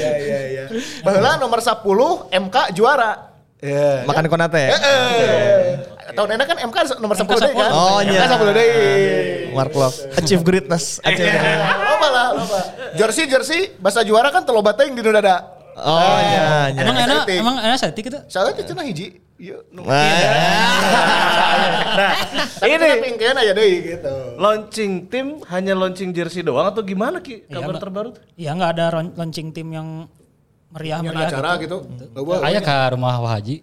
Baheula 1.07 1.31
nomor 1.39 1.59
10 1.63 1.79
MK 2.35 2.57
juara. 2.75 3.31
Ya. 3.61 4.03
Makan 4.09 4.25
konate 4.27 4.61
ya. 4.73 4.77
Tahun 6.11 6.29
ini 6.35 6.45
kan 6.49 6.59
MK 6.59 6.77
nomor 6.99 7.15
10 7.15 7.29
deh 7.29 7.53
kan. 7.55 7.71
Oh, 7.71 7.99
iya. 8.03 8.27
MK 8.27 8.35
10 8.43 8.59
deh. 8.59 8.69
Mark 9.55 9.73
Love. 9.75 9.97
Achieve 10.19 10.43
greatness. 10.43 10.99
Achieve 11.07 11.31
greatness. 11.31 11.79
Loba 11.79 12.09
lah, 12.11 12.27
loba. 12.35 12.61
Jersey 12.99 13.25
jersey 13.31 13.61
bahasa 13.79 14.03
juara 14.03 14.35
kan 14.35 14.43
telo 14.43 14.65
bateng 14.65 14.91
di 14.97 15.01
nu 15.03 15.15
dada. 15.15 15.61
Oh 15.81 16.19
iya. 16.21 16.75
iya. 16.75 16.83
Emang 16.83 16.97
enak, 16.99 17.23
Setik. 17.25 17.39
emang 17.41 17.57
enak 17.63 17.79
setik 17.79 18.05
itu? 18.11 18.19
Itu 18.27 18.63
cenah 18.75 18.85
hiji. 18.85 19.30
Iya. 19.41 19.57
nu- 19.73 19.89
Wah, 19.89 19.97
ya. 19.97 20.33
Nah, 21.91 22.13
ini 22.61 22.75
cenah 22.77 23.01
pingkeun 23.01 23.37
aya 23.41 23.53
deui 23.57 23.77
gitu. 23.83 24.15
launching 24.37 25.09
tim 25.09 25.41
hanya 25.49 25.73
launching 25.73 26.13
jersey 26.13 26.45
doang 26.45 26.69
atau 26.69 26.85
gimana 26.85 27.19
Ki? 27.19 27.49
Iya, 27.49 27.57
Kabar 27.59 27.75
terbaru? 27.81 28.11
Iya 28.37 28.51
nggak 28.53 28.71
ada 28.77 28.87
launching 29.17 29.49
tim 29.51 29.73
yang 29.73 29.89
Yang 30.71 30.77
meriah-meriah 30.77 31.29
acara 31.33 31.51
gitu. 31.59 31.77
gitu. 31.83 32.05
Loba. 32.15 32.45
Aya 32.45 32.61
ke 32.61 32.77
rumah 32.95 33.17
Wahaji. 33.19 33.57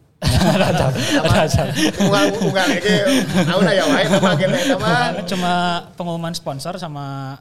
Mah. 4.75 5.23
Cuma 5.31 5.53
pengumuman 5.93 6.33
sponsor 6.33 6.75
sama 6.75 7.37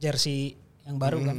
jersey 0.00 0.56
yang 0.82 0.96
baru 0.96 1.22
kan. 1.22 1.36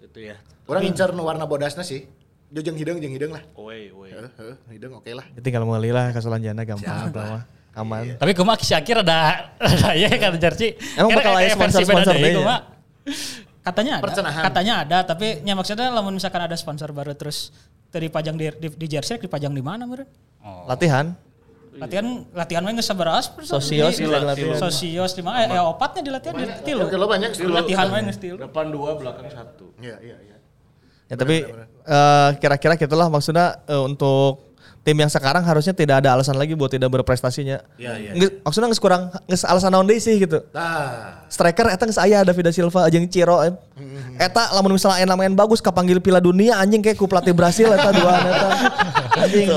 Itu 0.00 0.18
ya. 0.22 0.38
Orang 0.66 0.82
ngincar 0.82 1.12
nu 1.12 1.22
warna 1.22 1.44
bodasna 1.44 1.82
sih. 1.82 2.06
Jo 2.46 2.60
jeung 2.62 2.78
hideung 2.78 2.98
jeung 3.02 3.14
hideung 3.14 3.34
lah. 3.34 3.42
Oi, 3.58 3.90
oi. 3.90 4.10
Heeh, 4.14 4.30
heeh, 4.38 4.56
hideung 4.78 5.02
oke 5.02 5.10
lah. 5.10 5.26
Tinggal 5.42 5.66
meuli 5.66 5.90
lah 5.90 6.14
ke 6.14 6.18
Sulanjana 6.22 6.62
gampang 6.62 7.10
mah. 7.10 7.42
Aman. 7.76 8.16
Tapi 8.16 8.32
kumaha 8.32 8.56
si 8.64 8.72
Akir 8.72 9.04
ada 9.04 9.52
ada 9.60 9.92
ya 9.92 10.08
kan 10.16 10.32
jersey. 10.40 10.80
Emang 10.96 11.12
Kira 11.12 11.20
bakal 11.20 11.34
sponsor-sponsor 11.52 12.14
beda 12.16 12.24
deui, 12.24 12.32
deh 12.32 12.44
ya? 12.46 12.58
Katanya 13.60 13.92
ada. 14.00 14.04
Percenahan. 14.08 14.42
Katanya 14.48 14.74
ada, 14.80 14.98
tapi 15.04 15.26
ya 15.44 15.52
maksudnya 15.52 15.92
lamun 15.92 16.16
misalkan 16.16 16.40
ada 16.40 16.56
sponsor 16.56 16.88
baru 16.96 17.12
terus 17.12 17.52
dari 17.92 18.08
dipajang 18.08 18.38
di, 18.40 18.48
di, 18.56 18.68
di 18.72 18.86
jersey 18.88 19.20
dipajang 19.20 19.52
di 19.52 19.60
mana 19.60 19.84
meureun? 19.84 20.08
Latihan. 20.64 21.12
Latihan 21.76 22.24
latihan 22.32 22.64
mah 22.64 22.72
geus 22.72 22.88
saberas 22.88 23.28
Sosios 23.44 24.00
Di- 24.00 24.08
lagi 24.08 24.24
latihan. 24.24 24.56
Sosios 24.56 25.12
di 25.12 25.20
mana? 25.20 25.44
Eh, 25.44 25.60
opatnya 25.60 26.00
di 26.00 26.08
latihan 26.08 26.32
di 26.32 26.48
tilu. 26.64 26.88
Oke 26.88 26.96
lo 26.96 27.04
banyak 27.04 27.36
Latihan 27.44 27.92
mah 27.92 28.00
geus 28.08 28.16
tilu. 28.16 28.40
Depan 28.40 28.72
dua, 28.72 28.96
belakang 28.96 29.28
satu. 29.28 29.76
Iya 29.84 30.00
iya 30.00 30.16
iya. 30.24 30.36
Ya 31.12 31.14
tapi 31.20 31.44
eh, 31.86 32.30
kira-kira 32.36 32.74
gitulah 32.74 33.06
maksudnya 33.06 33.62
eh, 33.64 33.78
untuk 33.78 34.44
tim 34.82 34.94
yang 34.94 35.10
sekarang 35.10 35.42
harusnya 35.42 35.74
tidak 35.74 35.98
ada 35.98 36.14
alasan 36.14 36.38
lagi 36.38 36.54
buat 36.54 36.70
tidak 36.70 36.86
berprestasinya. 36.86 37.58
Iya, 37.74 37.92
iya. 37.98 38.10
Nges- 38.14 38.38
Maksudnya 38.38 38.70
nggak 38.70 38.78
kurang 38.78 39.02
nggak 39.10 39.42
alasan 39.42 39.70
naon 39.74 39.82
deui 39.82 39.98
sih 39.98 40.14
gitu. 40.14 40.46
Nah, 40.54 41.26
Striker 41.26 41.74
eta 41.74 41.90
geus 41.90 41.98
aya 41.98 42.22
David 42.22 42.46
da 42.46 42.52
Silva 42.54 42.86
jeung 42.86 43.02
Ciro. 43.10 43.42
em. 43.42 43.58
Eta 44.14 44.54
lamun 44.54 44.78
misalnya 44.78 45.02
aya 45.02 45.18
main 45.18 45.34
bagus 45.34 45.58
kapanggil 45.58 45.98
Piala 45.98 46.22
Dunia 46.22 46.62
anjing 46.62 46.86
kayak 46.86 46.94
ku 46.94 47.10
pelatih 47.10 47.34
Brasil 47.34 47.66
eta 47.66 47.90
dua 47.90 48.14
eta. 48.14 48.48
Anjing. 49.26 49.48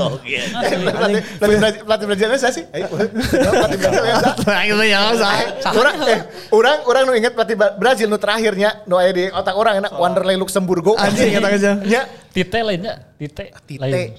pelatih 1.38 1.84
pelatih 1.86 2.06
Brazilnya 2.10 2.34
saya 2.34 2.50
sih. 2.50 2.64
Pelatih 2.66 3.78
Brazil 3.78 4.02
ya. 4.02 4.14
Sa. 4.18 4.30
Nah, 4.50 4.62
gitu 4.66 4.82
ya, 4.82 5.00
saya. 5.14 5.44
Orang 5.70 5.94
eh 6.10 6.20
orang 6.50 6.76
orang 6.84 7.02
nu 7.06 7.12
inget 7.14 7.38
pelatih 7.38 7.54
Brazil 7.78 8.10
nu 8.10 8.18
terakhirnya 8.18 8.82
nu 8.82 8.98
aya 8.98 9.14
di 9.14 9.30
otak 9.30 9.54
orang 9.54 9.78
enak 9.78 9.94
Wanderlei 9.94 10.34
Luxemburgo. 10.34 10.98
Anjing 10.98 11.38
eta 11.38 11.48
geus. 11.54 11.64
Nya 11.86 12.02
Tite 12.30 12.62
lainnya, 12.62 12.94
Tite. 13.18 13.50
Tite. 13.66 13.82
lain. 13.82 14.14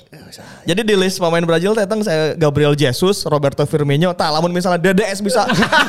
Jadi 0.68 0.82
di 0.84 0.95
list 0.99 1.16
pemain 1.16 1.39
Brazil 1.47 1.72
teh 1.72 1.88
tang 1.88 2.03
saya 2.03 2.36
Gabriel 2.36 2.76
Jesus, 2.76 3.24
Roberto 3.24 3.64
Firmino, 3.64 4.12
tah 4.12 4.28
lamun 4.28 4.51
misalnya 4.51 4.91
DDS 4.91 5.24
bisa 5.24 5.47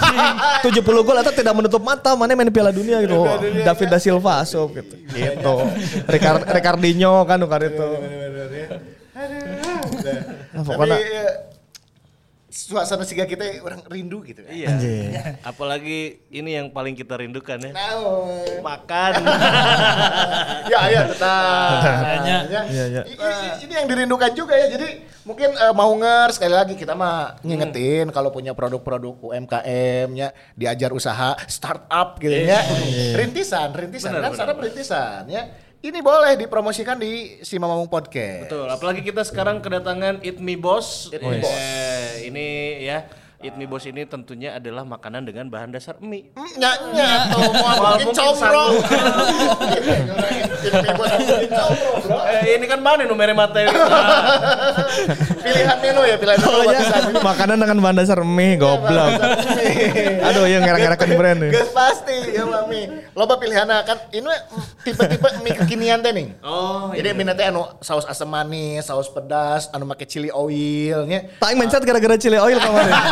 70 0.64 0.86
gol 0.86 1.18
eta 1.18 1.34
tidak 1.34 1.54
menutup 1.58 1.82
mata 1.82 2.14
mana 2.14 2.38
main 2.38 2.46
Piala 2.54 2.70
Dunia 2.70 3.02
gitu. 3.02 3.26
David 3.66 3.88
da 3.90 3.98
Silva 3.98 4.38
asup 4.38 4.70
gitu. 4.78 4.94
Gitu. 5.10 5.54
Ricard 6.06 6.46
Ricardinho 6.46 7.26
kan 7.26 7.42
itu. 7.42 7.88
Nah, 9.12 10.62
Tapi 10.62 10.66
pokoknya 10.66 10.96
ya, 10.98 11.24
suasana 12.52 13.08
siga 13.08 13.24
kita 13.24 13.64
orang 13.64 13.80
rindu 13.88 14.20
gitu. 14.22 14.44
kan. 14.44 14.52
Iya. 14.52 15.40
Apalagi 15.40 16.20
ini 16.28 16.52
yang 16.52 16.68
paling 16.68 16.92
kita 16.92 17.16
rindukan 17.16 17.56
ya. 17.56 17.72
Naon. 17.72 18.60
Makan. 18.60 19.12
ya 20.72 20.80
ya 20.86 21.02
tetap. 21.08 21.80
Kayaknya. 21.80 22.36
Ya. 22.46 22.60
Iya, 22.68 22.84
iya. 22.92 23.02
I- 23.08 23.16
i- 23.16 23.56
Ini 23.64 23.72
yang 23.72 23.86
dirindukan 23.88 24.30
juga 24.36 24.52
ya. 24.52 24.68
Jadi 24.68 24.88
mungkin 25.24 25.48
eh, 25.50 25.72
mau 25.72 25.88
nger 25.96 26.28
sekali 26.34 26.52
lagi 26.52 26.74
kita 26.76 26.92
mah 26.92 27.40
ngingetin 27.40 28.12
kalau 28.12 28.28
punya 28.28 28.52
produk-produk 28.52 29.16
UMKM-nya 29.22 30.36
diajar 30.52 30.92
usaha 30.92 31.32
startup 31.48 32.20
gitu 32.20 32.36
ya. 32.36 32.60
Rintisan, 33.16 33.72
rintisan 33.72 34.12
Benar, 34.12 34.20
kan 34.20 34.28
benar, 34.28 34.36
startup 34.36 34.58
rintisan 34.60 35.24
ya. 35.26 35.42
Ini 35.82 35.98
boleh 35.98 36.38
dipromosikan 36.38 36.94
di 36.94 37.42
Si 37.42 37.58
Mamamung 37.58 37.90
Podcast. 37.90 38.46
Betul, 38.46 38.70
apalagi 38.70 39.02
kita 39.02 39.26
sekarang 39.26 39.58
kedatangan 39.58 40.22
Eat 40.22 40.38
Me 40.38 40.54
Boss. 40.54 41.10
Eat 41.10 41.18
Me 41.20 41.34
Eh, 41.34 41.42
Boss. 41.42 41.58
ini 42.22 42.46
ya, 42.86 43.10
Eat 43.42 43.58
Me 43.58 43.66
Boss 43.66 43.82
ini 43.90 44.06
tentunya 44.06 44.54
adalah 44.54 44.86
makanan 44.86 45.26
dengan 45.26 45.50
bahan 45.50 45.74
dasar 45.74 45.98
mie. 45.98 46.30
Nya 46.54 46.70
nya 46.94 47.26
tuh 47.34 47.50
mau 47.50 47.98
mungkin 47.98 48.14
mungkin 48.14 48.14
combrong. 48.14 48.72
Ini 50.62 50.94
bos 50.94 51.10
mungkin 51.18 51.50
combrong, 51.50 51.98
bro. 52.06 52.18
Eh, 52.30 52.54
ini 52.54 52.70
kan 52.70 52.78
mana 52.78 53.02
mere 53.02 53.34
materi. 53.34 53.66
Pilihan 55.42 55.76
menu 55.82 56.02
ya, 56.06 56.16
pilihan 56.16 56.38
menu 56.38 56.50
Oh 56.54 56.62
buat 56.62 56.74
ya, 56.78 57.20
makanan 57.20 57.56
dengan 57.58 57.76
bahan 57.82 57.96
dasar 57.98 58.18
mie 58.22 58.54
goblok. 58.56 59.18
Aduh, 60.30 60.46
yang 60.46 60.62
ngerang-ngerangkan 60.62 61.10
brand 61.18 61.38
nih. 61.42 61.50
Gas 61.50 61.70
pasti 61.74 62.16
ya 62.32 62.46
mami. 62.46 62.88
Loba 63.12 63.36
pilihan 63.36 63.66
kan 63.66 63.98
ini 64.14 64.30
tipe-tipe 64.86 65.28
mie 65.42 65.54
kekinian 65.58 65.98
teh 66.00 66.12
nih. 66.14 66.38
Oh, 66.46 66.94
Jadi 66.94 67.08
mie 67.12 67.34
teh 67.34 67.46
anu 67.50 67.66
saus 67.82 68.06
asam 68.06 68.30
manis, 68.30 68.86
saus 68.86 69.10
pedas, 69.10 69.66
anu 69.74 69.84
make 69.84 70.06
chili 70.06 70.30
oil 70.30 71.04
nya. 71.10 71.26
Tak 71.42 71.58
mencet 71.58 71.82
gara-gara 71.82 72.16
chili 72.16 72.38
oil 72.38 72.56
kemarin. 72.56 72.94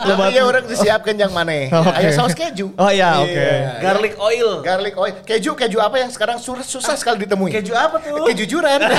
Tapi 0.00 0.32
ya 0.32 0.42
orang 0.48 0.64
disiapkan 0.64 1.12
yang 1.12 1.28
mana? 1.28 1.68
Aya 1.96 2.10
saus 2.16 2.32
keju. 2.32 2.72
Oh 2.80 2.88
iya, 2.88 3.20
oke. 3.20 3.48
Garlic 3.84 4.14
oil. 4.16 4.64
Garlic 4.64 4.94
oil. 4.96 5.12
Keju 5.28 5.52
keju 5.52 5.78
apa 5.78 6.00
yang 6.00 6.08
sekarang 6.08 6.40
susah 6.40 6.96
sekali 6.96 7.28
ditemui? 7.28 7.52
Keju 7.52 7.76
apa 7.76 8.00
tuh? 8.00 8.24
Kejujuran. 8.32 8.80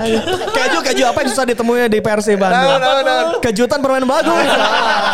Anjing. 0.00 0.24
Keju 0.56 0.78
keju 0.80 1.04
apa 1.04 1.18
yang 1.20 1.28
susah 1.28 1.44
ditemui 1.44 1.84
di 1.92 2.00
Persi 2.00 2.32
Bandung? 2.40 2.80
Nah, 2.80 2.80
nah, 2.80 3.00
nah. 3.04 3.22
Kejutan 3.44 3.84
permain 3.84 4.04
bagus. 4.08 4.46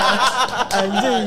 Anjing. 0.80 1.26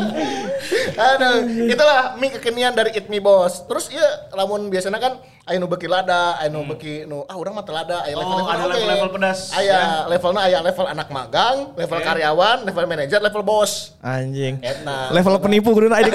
Aduh, 0.91 1.37
itulah 1.65 1.99
mie 2.15 2.31
kekinian 2.31 2.71
dari 2.71 2.91
Eat 2.91 3.05
Me 3.05 3.17
Boss. 3.17 3.63
Terus 3.63 3.87
ya 3.87 4.01
lamun 4.31 4.67
biasanya 4.67 4.97
kan 4.97 5.13
aya 5.43 5.57
nu 5.57 5.65
beki 5.65 5.85
lada, 5.85 6.35
aya 6.35 6.47
nu 6.47 6.61
beki 6.63 7.03
nu 7.03 7.23
ah 7.23 7.33
urang 7.33 7.51
mah 7.51 7.61
teu 7.61 7.71
lada, 7.71 8.01
aya 8.01 8.13
Oh, 8.13 8.21
level-level 8.21 8.45
ada 8.45 8.61
oke. 8.61 8.69
level-level 8.71 9.09
pedas, 9.11 9.39
Aya 9.51 9.79
levelna 10.05 10.39
aya 10.41 10.59
level 10.59 10.85
anak 10.85 11.07
magang, 11.09 11.57
level 11.73 11.99
karyawan, 11.99 12.57
level 12.63 12.83
manajer, 12.85 13.19
level 13.19 13.41
bos. 13.41 13.97
Anjing. 13.99 14.57
Enak. 14.59 15.09
Level 15.11 15.35
penipu 15.39 15.69
kudu 15.71 15.89
di, 15.89 16.11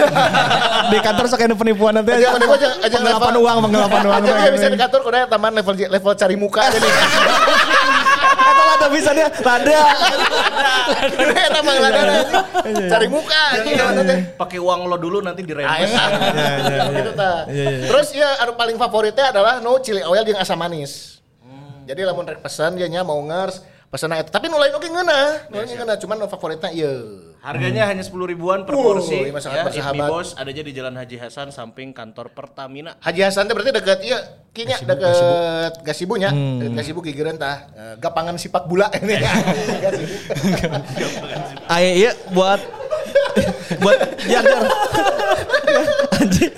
di 0.92 0.98
kantor 1.00 1.26
sok 1.26 1.42
anu 1.42 1.54
penipuan 1.54 1.92
nanti 1.92 2.14
Aja 2.14 2.30
penipu 2.32 2.54
aja- 2.54 2.78
aja 2.78 2.94
Penggelapan 2.94 3.26
level- 3.28 3.42
uang, 3.42 3.56
penggelapan 3.60 4.00
uang. 4.04 4.22
Aja 4.22 4.50
bisa 4.50 4.66
di 4.68 4.78
kantor 4.78 5.00
kudu 5.02 5.16
aya 5.16 5.26
taman 5.26 5.52
level 5.52 5.74
level 5.84 6.12
cari 6.14 6.36
muka 6.36 6.60
aja 6.64 6.78
Kata 8.44 8.62
lada 8.68 8.86
bisa 8.92 9.10
dia, 9.16 9.28
lada. 9.32 9.80
Aya 11.16 11.48
taman 11.48 11.76
lada. 11.80 12.02
Cari 12.92 13.06
muka. 13.08 13.42
Anjing 13.56 13.74
Iya, 13.74 14.02
teh. 14.04 14.20
Pakai 14.36 14.58
uang 14.60 14.84
lo 14.84 14.96
dulu 15.00 15.24
nanti 15.24 15.42
eta. 15.42 15.64
Tah. 17.16 17.48
Terus 17.88 18.12
ya 18.12 18.44
anu 18.44 18.52
paling 18.54 18.76
favoritnya 18.76 19.32
adalah 19.32 19.64
no 19.64 19.80
chili 19.80 20.04
oil 20.04 20.22
jeung 20.22 20.38
asam 20.38 20.60
manis. 20.60 21.24
Jadi 21.84 22.00
lamun 22.00 22.24
rek 22.24 22.40
pesan 22.40 22.80
dia 22.80 22.88
nya 22.88 23.04
mau 23.04 23.20
ngers 23.20 23.60
Pesan 23.94 24.10
eta 24.10 24.26
tapi 24.26 24.50
nu 24.50 24.58
lain 24.58 24.74
oge 24.74 24.90
ngeunah, 24.90 25.46
nu 25.46 25.54
lain 25.54 25.70
ngeunah 25.70 25.94
cuman 26.02 26.18
nu 26.18 26.26
favoritna 26.26 26.66
Harganya 27.44 27.84
hanya 27.84 28.00
sepuluh 28.00 28.24
ribuan 28.24 28.64
per 28.64 28.72
Wuh, 28.72 28.96
porsi. 28.96 29.20
iya, 29.20 29.68
Ya, 29.68 29.92
Me 29.92 30.08
Boss 30.08 30.32
adanya 30.32 30.64
di 30.64 30.72
Jalan 30.72 30.96
Haji 30.96 31.20
Hasan 31.20 31.52
samping 31.52 31.92
kantor 31.92 32.32
Pertamina. 32.32 32.96
Haji 32.98 33.20
Hasan 33.20 33.44
teh 33.44 33.52
berarti 33.52 33.68
deket 33.68 34.00
ieu 34.00 34.16
kinya 34.50 34.80
deket 34.80 35.74
Gasibu 35.84 36.16
nya. 36.16 36.32
Deket 36.32 36.72
Gasibu 36.72 37.04
gigireun 37.04 37.36
tah. 37.36 37.68
Eh, 37.70 37.94
Gapangan 38.00 38.40
sipak 38.40 38.64
bula 38.64 38.88
ini. 38.96 39.20
Gasibu. 39.84 40.14
Ayo 41.68 41.90
iya 41.92 42.10
buat 42.32 42.64
buat. 43.76 43.98
Anjing. 46.16 46.52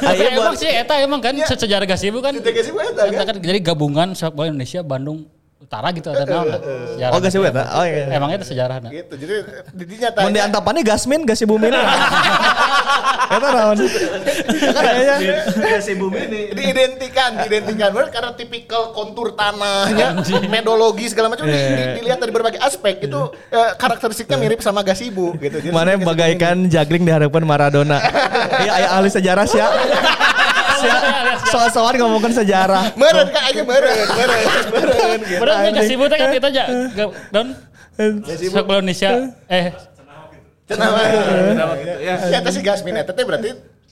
Ayo 0.00 0.22
buat 0.22 0.38
emang 0.38 0.54
sih 0.54 0.70
eta 0.70 0.94
emang 1.02 1.18
kan 1.18 1.34
sejarah 1.34 1.82
Gasibu 1.84 2.22
kan. 2.22 2.30
Gasibu 2.38 2.78
eta 2.78 3.10
Eta 3.10 3.26
kan. 3.26 3.34
kan 3.34 3.42
jadi 3.42 3.58
gabungan 3.58 4.14
sepak 4.14 4.38
bola 4.38 4.46
Indonesia 4.48 4.86
Bandung 4.86 5.26
Utara 5.70 5.94
gitu 5.94 6.10
ada 6.10 6.26
naon. 6.26 6.50
Sejarah. 6.98 7.14
Oh 7.14 7.18
Gasibu 7.22 7.46
eta. 7.46 7.62
Oh 7.78 7.86
iya. 7.86 8.10
Emang 8.10 8.34
itu 8.34 8.42
sejarahnya. 8.42 8.90
Gitu. 8.90 9.14
Jadi 9.14 9.34
di 9.70 9.84
dinya 9.86 10.10
tah. 10.10 10.26
Mun 10.26 10.34
diantapannya 10.34 10.82
Gasmin 10.82 11.22
Gasi 11.22 11.46
Bumi 11.46 11.70
Eta 11.70 13.48
naon? 13.54 13.78
Kan 13.78 14.82
aya 14.82 15.14
Ya 15.22 15.78
si 15.78 15.94
Bumi 15.94 16.26
ini. 16.26 16.50
diidentikan, 16.50 17.38
diidentikan 17.38 17.94
Bener, 17.94 18.10
karena 18.10 18.34
tipikal 18.34 18.90
kontur 18.90 19.38
tanahnya, 19.38 20.18
metodologi 20.50 21.06
segala 21.06 21.30
macam 21.30 21.46
di- 21.46 22.02
dilihat 22.02 22.18
dari 22.18 22.34
berbagai 22.34 22.58
aspek 22.58 23.06
itu 23.06 23.20
eh, 23.48 23.70
karakteristiknya 23.78 24.42
mirip 24.42 24.58
sama 24.58 24.82
Gasibu 24.82 25.38
gitu. 25.38 25.62
Jadi 25.62 25.70
Mana 25.70 25.94
yang 25.94 26.02
Gasibu 26.02 26.10
bagaikan 26.10 26.66
jagling 26.66 27.06
di 27.06 27.14
hadapan 27.14 27.46
Maradona. 27.46 28.02
Iya 28.60 28.72
aya 28.74 28.88
ahli 28.90 29.06
sejarah. 29.08 29.46
Sia 29.46 29.70
soal-soal 31.46 31.94
ngomongin 31.94 32.32
sejarah. 32.32 32.92
Meren 32.94 33.28
kan 33.28 33.42
aja 33.46 33.62
meren, 33.62 33.96
meren, 34.08 34.40
meren 34.70 35.18
gitu. 35.22 35.40
Berarti 35.40 35.68
Gasibu 35.74 36.04
teh 36.06 36.16
kan 36.16 36.28
kita 36.30 36.48
aja 36.48 36.64
don 37.30 37.48
bola 38.64 38.80
Indonesia 38.80 39.10
eh 39.46 39.72
Cenah. 39.74 40.30
Kenapa 40.70 41.00
gitu 41.76 41.92
ya? 42.00 42.14
Ya 42.30 42.36
eta 42.38 42.50
si 42.50 42.60
Gasmin 42.62 42.94
eta 42.94 43.10
teh 43.10 43.26
berarti 43.26 43.50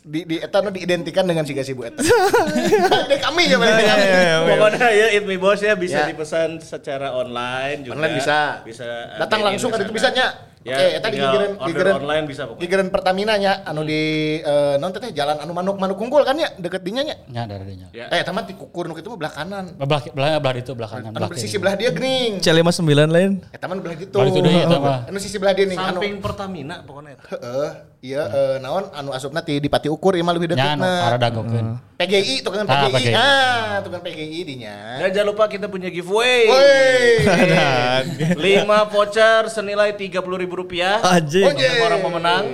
di 0.09 0.25
di 0.25 0.37
eta 0.39 0.65
nu 0.65 0.71
diidentikan 0.71 1.27
dengan 1.27 1.45
si 1.45 1.53
Gasibu 1.53 1.85
eta. 1.85 2.01
Dari 3.05 3.19
kami 3.21 3.45
ya 3.45 3.61
berarti. 3.61 3.83
Iya, 3.85 3.95
iya, 3.99 4.21
iya. 4.25 4.37
Pokoknya 4.47 4.89
ya 4.89 5.07
Eat 5.13 5.25
Me 5.27 5.37
Boss 5.37 5.61
ya 5.61 5.75
bisa 5.75 6.01
Ya. 6.01 6.09
dipesan 6.09 6.63
secara 6.63 7.13
online 7.13 7.85
juga. 7.85 7.99
Online 7.99 8.15
bisa. 8.17 8.39
Bisa. 8.65 8.87
Datang 9.21 9.45
ada 9.45 9.47
langsung 9.53 9.69
ada 9.69 9.85
itu 9.85 9.93
bisa 9.93 10.09
nya. 10.15 10.33
Ya, 10.61 10.75
Oke, 10.75 10.87
eta 10.99 11.07
di 11.07 11.15
tinggal 11.15 11.31
gigireun 11.31 11.53
order 11.55 11.67
gigireun 11.71 11.97
online 12.03 12.27
bisa 12.27 12.43
pokoknya. 12.45 12.61
Gigireun 12.61 12.89
Pertamina 12.91 13.35
nya 13.35 13.53
anu 13.63 13.81
di 13.83 14.01
eh, 14.39 14.75
non 14.77 14.91
teh 14.91 15.11
jalan 15.11 15.39
anu 15.39 15.53
manuk-manuk 15.53 15.95
unggul 15.97 16.23
kan 16.23 16.35
ya 16.35 16.51
deket 16.55 16.83
dinya 16.83 17.03
nya. 17.03 17.17
nya 17.27 17.43
dari 17.45 17.65
dinya. 17.65 17.87
Ya. 17.91 18.11
Eh, 18.11 18.21
teman 18.21 18.43
dikukur 18.43 18.85
nu 18.85 18.93
kitu 18.93 19.07
mah 19.09 19.19
belah 19.19 19.33
kanan. 19.33 19.65
Belah 19.75 20.03
belah 20.11 20.31
belah 20.39 20.55
itu 20.55 20.73
belah 20.75 20.91
kanan 20.91 21.11
Anu 21.11 21.27
belah 21.27 21.39
sisi 21.39 21.57
belah 21.57 21.75
dia 21.75 21.89
geuning. 21.89 22.43
C59 22.43 22.83
lain. 23.07 23.31
Eh, 23.49 23.59
teman 23.59 23.79
belah 23.79 23.97
gitu. 23.97 24.19
Belah 24.19 24.29
itu 24.29 24.41
deui 24.41 24.59
eta 24.59 24.77
mah. 24.77 24.99
Anu 25.07 25.19
sisi 25.19 25.37
belah 25.39 25.55
dia 25.55 25.65
nih 25.65 25.77
anu 25.79 26.01
Samping 26.01 26.15
Pertamina 26.19 26.77
pokoknya. 26.83 27.11
eta. 27.15 27.23
heeh, 27.33 27.71
iya 28.03 28.23
eh, 28.27 28.57
naon 28.59 28.91
anu 28.91 29.11
asupna 29.11 29.41
ti 29.41 29.57
di 29.57 29.71
Pati 29.71 29.87
Ukur 29.87 30.15
ieu 30.15 30.27
mah 30.27 30.35
leuwih 30.35 30.51
Nya 30.53 30.75
anu 30.75 30.83
deketna. 30.83 31.07
arah 31.07 31.19
dagokeun. 31.19 31.67
PGI 31.99 32.47
tukang 32.47 32.63
Ah, 32.71 32.87
PGI. 32.87 32.95
PGI. 32.95 33.15
Ah, 33.19 33.83
tukang 33.83 33.99
PGI 33.99 34.41
dinya. 34.47 35.03
Dan 35.03 35.11
jangan 35.11 35.35
lupa 35.35 35.51
kita 35.51 35.67
punya 35.67 35.91
giveaway. 35.91 36.47
5 38.39 38.39
voucher 38.95 39.51
senilai 39.51 39.91
tiga 39.99 40.23
puluh 40.23 40.39
ribu 40.39 40.63
rupiah. 40.63 41.03
Anjing. 41.03 41.43
Oh, 41.43 41.51
iya. 41.59 41.75
Untuk 41.75 41.87
orang 41.91 42.01
pemenang. 42.07 42.45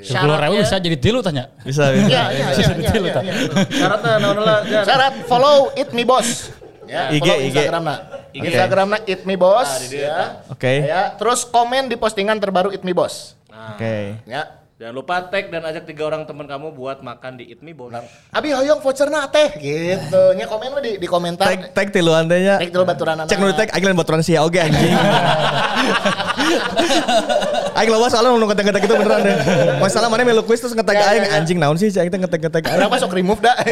Sepuluh 0.00 0.40
ribu 0.40 0.56
bisa 0.56 0.80
jadi 0.80 0.96
tilu 0.96 1.20
tanya. 1.20 1.52
Bisa. 1.60 1.92
Iya, 1.92 2.00
bisa. 2.00 2.08
iya, 2.08 2.24
iya, 2.32 2.48
iya, 2.48 2.68
Betul, 2.80 3.04
iya, 3.04 3.20
iya. 3.20 3.32
Syaratnya 3.76 4.12
naon 4.24 4.38
lah. 4.40 4.58
Jar. 4.64 4.82
Syarat 4.88 5.14
follow 5.28 5.56
It 5.76 5.92
Me 5.92 6.04
Boss. 6.08 6.48
Ya, 6.88 7.12
IG, 7.12 7.20
follow 7.20 7.36
IG. 7.44 7.48
Instagramna. 7.52 7.94
IG. 8.32 8.40
Instagramna 8.48 8.98
It 9.04 9.20
Me 9.28 9.36
Boss. 9.36 9.68
Ah, 9.68 9.80
dia, 9.84 10.00
ya. 10.00 10.16
Oke. 10.48 10.74
Ya, 10.80 11.02
terus 11.20 11.44
komen 11.44 11.92
di 11.92 12.00
postingan 12.00 12.40
terbaru 12.40 12.72
It 12.72 12.80
Me 12.80 12.96
Boss. 12.96 13.36
Oke. 13.52 14.16
Ya. 14.24 14.63
Jangan 14.74 14.90
lupa 14.90 15.22
tag 15.30 15.54
dan 15.54 15.62
ajak 15.70 15.86
tiga 15.86 16.10
orang 16.10 16.26
teman 16.26 16.50
kamu 16.50 16.74
buat 16.74 16.98
makan 16.98 17.38
di 17.38 17.46
Me 17.62 17.70
Boss. 17.70 17.94
Abi 18.34 18.50
hoyong 18.50 18.82
voucherna 18.82 19.30
teh 19.30 19.54
gitu. 19.62 20.34
Nya 20.34 20.50
komen 20.50 20.82
di, 20.82 20.98
di 20.98 21.06
komentar. 21.06 21.46
Tag 21.46 21.70
tag 21.70 21.94
tiluan 21.94 22.26
teh 22.26 22.42
nya. 22.42 22.58
Tag 22.58 22.74
dulu 22.74 22.82
baturan 22.82 23.22
Cek 23.22 23.38
nu 23.38 23.54
tag 23.54 23.70
lain 23.70 23.94
baturan 23.94 24.26
sia 24.26 24.42
oge 24.42 24.58
anjing. 24.58 24.98
Aing 27.74 27.90
loba 27.90 28.06
soalnya 28.06 28.30
nu 28.32 28.46
ngetek-ngetek 28.46 28.82
itu 28.82 28.94
beneran 28.94 29.20
deh. 29.20 29.36
Masalah 29.78 30.06
mana 30.06 30.22
melu 30.22 30.42
quiz 30.42 30.58
terus 30.58 30.72
ngetek 30.72 30.94
Ya, 30.94 31.00
ya, 31.00 31.06
aing 31.10 31.24
ya. 31.24 31.30
anjing 31.36 31.58
naon 31.58 31.74
sih 31.74 31.90
cek 31.90 32.06
teh 32.06 32.18
ngetek-ngetek 32.18 32.62
aing. 32.64 32.78
Kenapa 32.78 32.94
sok 32.96 33.12
remove 33.12 33.40
dah? 33.40 33.54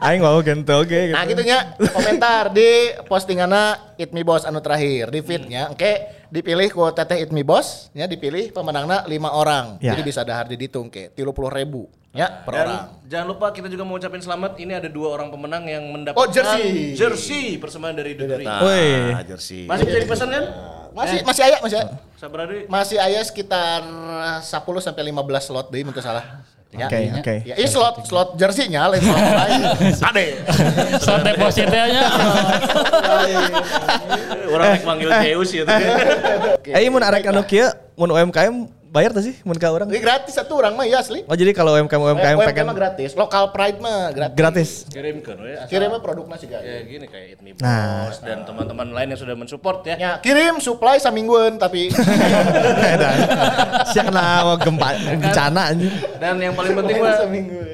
Aing 0.00 0.24
mau 0.24 0.40
gitu 0.40 0.56
oke 0.72 1.12
Nah 1.12 1.28
gitu. 1.28 1.36
gitu 1.36 1.42
nya 1.44 1.76
komentar 1.92 2.48
di 2.48 2.68
postinganna 3.04 3.92
It 3.94 4.16
Me 4.16 4.24
Boss 4.24 4.48
anu 4.48 4.56
terakhir 4.58 5.12
di 5.12 5.20
feednya. 5.20 5.68
Oke, 5.68 5.92
dipilih 6.32 6.72
ku 6.72 6.88
Teteh 6.88 7.20
It 7.20 7.30
Me 7.30 7.44
Boss, 7.44 7.92
ya 7.92 8.08
dipilih 8.08 8.48
pemenangna 8.48 9.04
lima 9.04 9.28
orang. 9.28 9.76
Ya. 9.76 9.92
Jadi 9.92 10.02
bisa 10.02 10.24
dahar 10.24 10.48
dihitung 10.48 10.88
ke 10.88 11.12
30 11.12 11.20
ribu 11.52 11.84
ya 12.10 12.26
per 12.42 12.50
Dan 12.50 12.64
orang. 12.64 12.82
jangan 13.06 13.26
lupa 13.28 13.46
kita 13.52 13.68
juga 13.68 13.84
mau 13.84 14.00
ucapin 14.00 14.18
selamat. 14.18 14.56
Ini 14.56 14.80
ada 14.80 14.88
dua 14.88 15.12
orang 15.12 15.28
pemenang 15.28 15.68
yang 15.68 15.84
mendapatkan 15.84 16.16
Oh, 16.18 16.32
jersey. 16.32 16.96
jersey 16.96 17.60
persembahan 17.60 17.94
dari 17.94 18.16
The. 18.16 18.24
Ah, 18.42 19.20
jersey. 19.20 19.68
Masih 19.68 19.84
bisa 19.84 20.00
dipesan 20.00 20.32
kan? 20.32 20.44
Masih 20.94 21.18
masih 21.22 21.42
aya, 21.46 21.56
masih 21.62 21.76
aya. 21.80 21.86
Sabar 22.18 22.46
deh. 22.46 22.66
Masih 22.66 22.98
aya 23.00 23.20
sekitar 23.24 23.80
10 24.42 24.46
sampai 24.82 25.02
15 25.08 25.46
slot 25.46 25.66
deui 25.72 25.82
mun 25.86 25.94
teu 25.94 26.02
salah. 26.02 26.42
Ya. 26.70 26.86
Oke 26.86 26.98
oke. 27.18 27.34
Ya, 27.42 27.54
ini 27.58 27.66
slot 27.66 28.06
slot 28.06 28.38
jersey-nya 28.38 28.86
lain 28.86 29.02
slot 29.02 29.18
lain. 29.18 29.60
Ade. 30.14 30.26
Saat 31.02 31.26
depositnya 31.26 31.82
nya. 31.90 32.02
Orang 34.46 34.78
yang 34.78 34.86
manggil 34.86 35.10
Zeus 35.10 35.50
gitu. 35.50 35.66
Eh 36.62 36.86
mun 36.86 37.02
arek 37.02 37.26
anu 37.26 37.42
kieu 37.42 37.66
mun 37.98 38.14
UMKM 38.14 38.79
bayar 38.90 39.14
tuh 39.14 39.22
sih 39.22 39.38
mun 39.42 39.54
ka 39.54 39.70
urang. 39.70 39.86
Ini 39.86 39.98
gratis 39.98 40.34
satu 40.34 40.58
orang 40.58 40.74
mah 40.74 40.82
ya 40.82 40.98
asli. 40.98 41.22
Oh 41.24 41.32
jadi 41.32 41.54
kalau 41.54 41.72
UMKM 41.72 41.94
UMKM 41.96 42.36
UMKM 42.36 42.38
pengen 42.44 42.66
mah 42.66 42.76
gratis, 42.76 43.10
lokal 43.14 43.54
pride 43.54 43.78
mah 43.78 44.10
gratis. 44.10 44.34
gratis. 44.34 44.70
Kirimkan 44.90 45.36
we. 45.38 45.54
asal- 45.54 45.70
Kirimnya 45.70 46.00
produknya 46.00 46.36
sih. 46.36 46.48
Ya 46.50 46.60
gini 46.82 47.06
kayak 47.06 47.26
Eat 47.30 47.40
Me 47.40 47.54
Boss 47.54 47.62
Nah. 47.62 48.10
dan 48.20 48.38
teman-teman 48.42 48.90
lain 48.90 49.08
yang 49.14 49.20
sudah 49.20 49.34
mensupport 49.34 49.86
ya. 49.86 49.94
Ya, 49.96 50.12
kirim 50.18 50.58
supply 50.58 50.98
samingguan 50.98 51.54
tapi 51.56 51.94
Edan. 52.92 53.16
Sia 53.88 54.02
kena 54.02 54.26
gempa 54.58 54.88
bencana 54.98 55.62
anjing. 55.70 55.94
Dan 56.18 56.34
yang 56.36 56.54
paling 56.54 56.74
penting 56.74 56.96
mah 56.98 57.14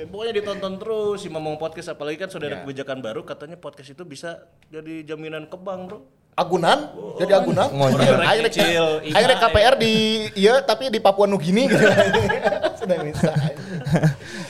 pokoknya 0.06 0.32
ditonton 0.34 0.72
terus 0.76 1.18
si 1.18 1.28
Mamong 1.28 1.56
Podcast 1.56 1.90
apalagi 1.90 2.16
kan 2.16 2.28
sudah 2.28 2.46
ada 2.46 2.58
kebijakan 2.62 3.00
baru 3.00 3.20
katanya 3.22 3.56
podcast 3.56 3.90
itu 3.90 4.02
bisa 4.02 4.40
jadi 4.66 5.04
jaminan 5.04 5.44
ke 5.44 5.56
bank, 5.56 5.80
Bro. 5.88 5.98
Agunan 6.36 6.92
jadi 7.16 7.32
agunan. 7.40 7.68
Ngonyol. 7.72 8.20
Akhirnya 8.20 8.50
Kecil, 8.52 8.84
akhirnya 9.08 9.38
IMAE. 9.40 9.48
KPR 9.48 9.74
di 9.80 9.94
iya 10.36 10.54
tapi 10.60 10.92
di 10.92 11.00
Papua 11.00 11.24
Nugini 11.24 11.64
gitu. 11.64 11.80
Sudah 12.80 12.96
bisa. 13.00 13.32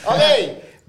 Oke, 0.02 0.32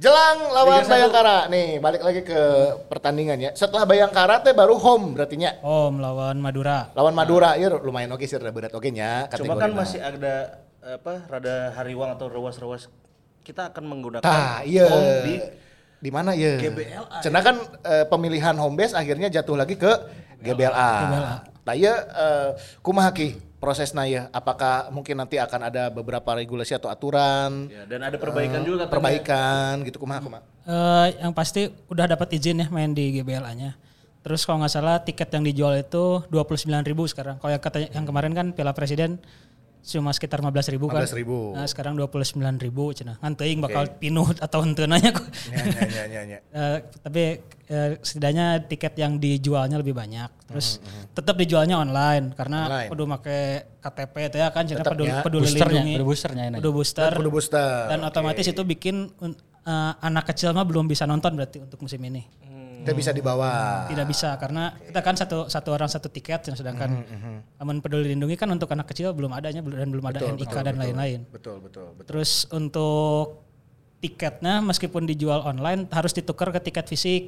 jelang 0.02 0.38
lawan 0.50 0.82
3-1. 0.82 0.90
Bayangkara. 0.90 1.38
Nih, 1.54 1.78
balik 1.78 2.02
lagi 2.02 2.22
ke 2.26 2.42
pertandingan 2.90 3.38
ya. 3.38 3.52
Setelah 3.54 3.86
Bayangkara 3.86 4.42
teh 4.42 4.58
baru 4.58 4.74
home 4.82 5.14
berarti 5.14 5.38
nya. 5.38 5.62
Oh 5.62 5.94
melawan 5.94 6.42
Madura. 6.42 6.90
Lawan 6.98 7.14
Madura, 7.14 7.54
ya 7.62 7.70
lumayan 7.70 8.10
oke 8.18 8.26
sih, 8.26 8.42
rada 8.42 8.50
berat 8.50 8.74
oke 8.74 8.90
nya. 8.90 9.30
Cuma 9.38 9.54
kan 9.54 9.72
masih 9.78 10.02
ada 10.02 10.66
apa 10.82 11.30
rada 11.30 11.76
hariwang 11.78 12.16
atau 12.16 12.32
rewas-rewas 12.32 12.88
kita 13.44 13.72
akan 13.72 13.84
menggunakan 13.88 14.24
Tah, 14.24 14.64
iya. 14.64 14.88
home 14.88 15.14
di 15.24 15.36
di 15.98 16.10
mana 16.14 16.32
ya? 16.36 16.60
GBLA. 16.62 17.24
Cenah 17.24 17.42
kan 17.42 17.56
eh, 17.86 18.06
pemilihan 18.06 18.56
home 18.60 18.76
base 18.76 18.94
akhirnya 18.94 19.32
jatuh 19.32 19.56
lagi 19.56 19.80
ke 19.80 19.90
GBLA. 20.42 20.92
Nah, 21.68 21.76
iya 21.76 21.96
eh, 22.00 22.50
kumaha 22.80 23.12
ki 23.12 23.36
prosesnya 23.60 24.08
ya? 24.08 24.22
Apakah 24.32 24.88
mungkin 24.94 25.20
nanti 25.20 25.36
akan 25.36 25.68
ada 25.68 25.92
beberapa 25.92 26.38
regulasi 26.38 26.78
atau 26.78 26.88
aturan 26.88 27.68
ya, 27.68 27.84
dan 27.84 28.08
ada 28.08 28.16
perbaikan 28.16 28.64
juga 28.64 28.86
katanya. 28.88 28.94
perbaikan 28.94 29.74
gitu 29.84 29.98
kumaha 30.00 30.20
kumaha? 30.24 30.44
Eh, 30.64 31.08
yang 31.20 31.36
pasti 31.36 31.68
udah 31.92 32.06
dapat 32.08 32.40
izin 32.40 32.64
ya 32.64 32.68
main 32.72 32.96
di 32.96 33.20
GBLA-nya. 33.20 33.76
Terus 34.24 34.44
kalau 34.44 34.60
nggak 34.64 34.74
salah 34.74 35.00
tiket 35.04 35.30
yang 35.32 35.44
dijual 35.44 35.74
itu 35.80 36.20
29.000 36.28 36.84
ribu 36.84 37.08
sekarang. 37.08 37.40
Kalau 37.40 37.52
yang 37.52 37.64
katanya 37.64 37.88
yang 37.96 38.06
kemarin 38.08 38.32
kan 38.36 38.48
Piala 38.52 38.76
Presiden 38.76 39.20
cuma 39.80 40.10
sekitar 40.10 40.40
15.000 40.40 40.74
ribu 40.74 40.86
kan. 40.88 41.02
15.000. 41.02 41.54
Nah, 41.54 41.66
sekarang 41.66 41.94
29.000 41.94 42.38
ribu 42.62 42.92
cenah. 42.92 43.16
Ngan 43.18 43.34
teuing 43.34 43.60
bakal 43.60 43.88
pinuh 43.94 44.26
atau 44.38 44.60
henteu 44.60 44.84
nanya 44.84 45.12
kok. 45.12 45.24
Ya, 45.48 45.64
ya, 45.64 45.84
ya, 45.88 46.04
ya, 46.06 46.22
ya. 46.28 46.40
Eh, 46.58 46.78
tapi 47.00 47.24
eh, 47.66 47.90
setidaknya 48.00 48.46
tiket 48.64 48.94
yang 48.96 49.16
dijualnya 49.16 49.78
lebih 49.78 49.92
banyak. 49.92 50.28
Terus 50.46 50.80
Hmm, 50.80 51.12
tetap 51.12 51.36
dijualnya 51.36 51.78
online 51.78 52.32
karena 52.32 52.60
Online. 52.66 52.90
kudu 52.90 53.04
make 53.06 53.38
KTP 53.78 54.16
itu 54.26 54.38
ya 54.38 54.48
kan 54.50 54.64
cenah 54.64 54.80
Tetap 54.82 54.94
peduli, 54.94 55.10
ya. 55.10 55.22
peduli 55.22 55.44
Boosternya, 55.46 55.72
lindungi. 55.78 55.94
kudu 55.94 56.06
boosternya 56.06 56.44
ini. 56.46 56.56
Kudu 56.58 56.70
booster. 56.72 57.12
Kudu 57.14 57.30
booster. 57.30 57.80
Dan 57.88 58.00
otomatis 58.02 58.46
itu 58.46 58.62
bikin 58.64 58.96
eh, 59.22 59.94
anak 60.00 60.24
kecil 60.28 60.52
mah 60.52 60.64
belum 60.64 60.86
bisa 60.86 61.04
nonton 61.04 61.34
berarti 61.34 61.62
untuk 61.62 61.80
musim 61.80 62.00
ini. 62.02 62.24
Kita 62.88 62.96
bisa 62.96 63.12
dibawa. 63.12 63.84
Tidak 63.92 64.08
bisa 64.08 64.40
karena 64.40 64.72
kita 64.80 65.04
kan 65.04 65.20
satu 65.20 65.52
satu 65.52 65.70
orang 65.76 65.92
satu 65.92 66.08
tiket 66.08 66.48
sedangkan 66.56 67.04
aman 67.60 67.84
peduli 67.84 68.16
lindungi 68.16 68.40
kan 68.40 68.48
untuk 68.48 68.72
anak 68.72 68.88
kecil 68.88 69.12
belum 69.12 69.36
adanya 69.36 69.60
dan 69.60 69.92
belum 69.92 70.06
ada 70.08 70.24
NIK 70.24 70.56
dan 70.64 70.76
lain-lain. 70.80 71.28
Betul, 71.28 71.60
betul, 71.60 71.92
betul. 72.00 72.08
Terus 72.08 72.48
untuk 72.56 73.44
tiketnya 74.00 74.64
meskipun 74.64 75.04
dijual 75.04 75.44
online 75.44 75.92
harus 75.92 76.16
ditukar 76.16 76.56
ke 76.56 76.64
tiket 76.64 76.88
fisik. 76.88 77.24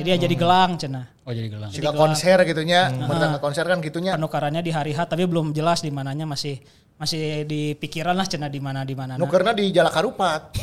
Jadi 0.00 0.08
ya 0.08 0.16
jadi 0.18 0.34
gelang 0.34 0.80
cenah. 0.80 1.06
Oh 1.22 1.30
jadi 1.30 1.46
gelang. 1.52 1.70
Jika 1.70 1.92
konser 1.94 2.40
gitunya, 2.48 2.90
Hmm. 2.90 3.06
hmm. 3.06 3.38
konser 3.38 3.62
kan 3.68 3.78
gitunya. 3.78 4.16
Penukarannya 4.16 4.64
di 4.64 4.72
hari 4.72 4.96
H 4.96 5.06
tapi 5.06 5.28
belum 5.28 5.52
jelas 5.54 5.84
di 5.84 5.92
mananya 5.92 6.26
masih 6.26 6.58
masih 6.94 7.42
di 7.42 7.74
pikiran 7.74 8.14
lah 8.14 8.22
cenah 8.22 8.46
di 8.46 8.62
mana 8.62 8.86
di 8.86 8.94
mana. 8.94 9.18
Nukerna 9.18 9.50
di 9.50 9.74
Jalak 9.74 9.98
Harupat. 9.98 10.54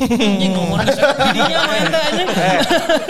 Eh, 2.32 2.58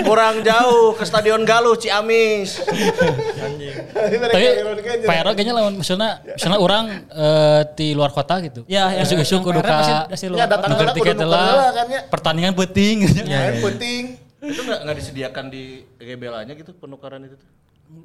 kurang 0.02 0.42
jauh 0.42 0.92
ke 0.92 1.04
Stadion 1.06 1.46
Galuh 1.46 1.78
Ciamis. 1.78 2.58
Tapi 2.58 4.46
Pak 5.06 5.14
Ero 5.14 5.30
kayaknya 5.32 5.54
lawan 5.54 5.78
misalnya 5.78 6.20
misalnya 6.26 6.58
orang 6.58 6.84
eh, 7.08 7.60
di 7.72 7.94
luar 7.94 8.10
kota 8.10 8.42
gitu. 8.42 8.66
Ya, 8.66 8.90
ya, 8.90 9.06
Isu-isu 9.06 9.38
yang 9.38 9.44
kudu 9.46 9.60
PR 9.62 9.70
masih- 9.70 9.94
ka 9.94 10.10
masih 10.10 10.26
Ya 10.26 10.32
luar 10.32 10.46
datang 10.50 10.70
tiket 10.92 11.16
kudu 11.16 11.28
lah. 11.30 11.70
kan 11.72 11.86
ya. 11.88 12.00
Pertandingan 12.10 12.52
penting. 12.54 12.96
Main 13.06 13.62
penting. 13.62 14.02
itu 14.42 14.58
nggak 14.58 14.80
nggak 14.82 14.96
disediakan 14.98 15.44
di 15.54 15.86
GBLA-nya 16.02 16.58
gitu 16.58 16.74
penukaran 16.74 17.22
itu 17.22 17.38
tuh. 17.38 17.46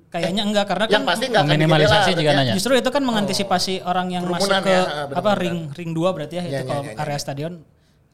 Kayaknya 0.07 0.43
enggak 0.43 0.65
karena 0.67 0.85
Yang 0.87 0.93
kan 0.95 1.03
pasti 1.07 1.25
enggak 1.27 1.43
akan 1.43 1.51
Minimalisasi 1.53 1.95
digedela, 2.11 2.19
juga 2.19 2.31
ya. 2.31 2.37
nanya. 2.39 2.53
Justru 2.55 2.73
itu 2.75 2.89
kan 2.91 3.03
mengantisipasi 3.03 3.73
orang 3.83 4.07
yang 4.11 4.23
masuk 4.27 4.51
ke 4.59 4.71
ya, 4.71 4.83
ah, 4.83 5.05
benar, 5.07 5.19
apa 5.19 5.31
benar. 5.31 5.41
ring 5.43 5.57
ring 5.75 5.91
2 5.91 6.15
berarti 6.15 6.35
ya, 6.35 6.43
Ya, 6.43 6.47
itu 6.47 6.55
ya, 6.55 6.63
kalau 6.65 6.83
ya, 6.83 6.91
ya. 6.91 7.01
area 7.03 7.19
stadion 7.19 7.53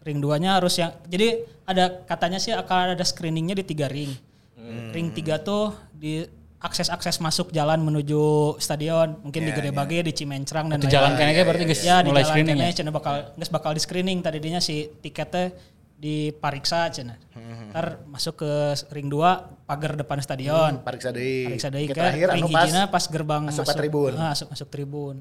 ring 0.03 0.20
2-nya 0.20 0.59
harus 0.59 0.74
yang 0.76 0.91
jadi 1.07 1.28
ada 1.64 2.03
katanya 2.03 2.36
sih 2.36 2.51
akan 2.51 2.93
ada 2.93 3.05
screeningnya 3.07 3.55
di 3.55 3.66
tiga 3.66 3.88
ring. 3.88 4.11
Hmm. 4.53 4.91
Ring 4.91 5.09
3 5.11 5.39
tuh 5.39 5.72
di 5.91 6.22
akses-akses 6.59 7.20
masuk 7.20 7.51
jalan 7.51 7.80
menuju 7.80 8.55
stadion, 8.55 9.20
mungkin 9.20 9.43
di 9.43 9.51
Gede 9.51 9.72
Bage, 9.72 9.99
di 10.03 10.14
Cimencrang 10.14 10.72
dan 10.72 10.80
Itu 10.80 10.88
jalan 10.88 11.11
kayaknya 11.14 11.43
berarti 11.43 11.66
guys 11.66 11.82
Ya, 11.84 11.99
di 11.99 12.07
mulai 12.07 12.24
jalan 12.24 12.32
screening 12.32 12.57
ya. 12.57 12.72
cenah 12.72 12.93
bakal 12.93 13.14
geus 13.36 13.51
bakal 13.51 13.72
di 13.76 13.82
screening 13.84 14.20
tadinya 14.20 14.59
si 14.59 14.88
tiketnya 14.99 15.51
dipariksa 15.97 16.88
cenah. 16.89 17.18
Hmm. 17.32 17.72
Ntar 17.72 17.86
masuk 18.07 18.43
ke 18.43 18.51
ring 18.91 19.07
2 19.07 19.62
pagar 19.64 19.95
depan 19.95 20.20
stadion. 20.20 20.84
Pariksa 20.84 21.09
deui. 21.16 21.47
Pariksa 21.47 21.70
deui 21.72 21.88
Ke 21.88 21.95
terakhir 21.95 22.28
anu 22.36 22.47
pas 22.51 22.70
pas 22.91 23.03
gerbang 23.07 23.43
asup 23.49 23.64
ka 23.68 23.74
tribun. 23.76 24.14
Hmm. 24.16 24.24
Ah, 24.24 24.32
masuk 24.36 24.47
masuk 24.51 24.68
tribun. 24.70 25.18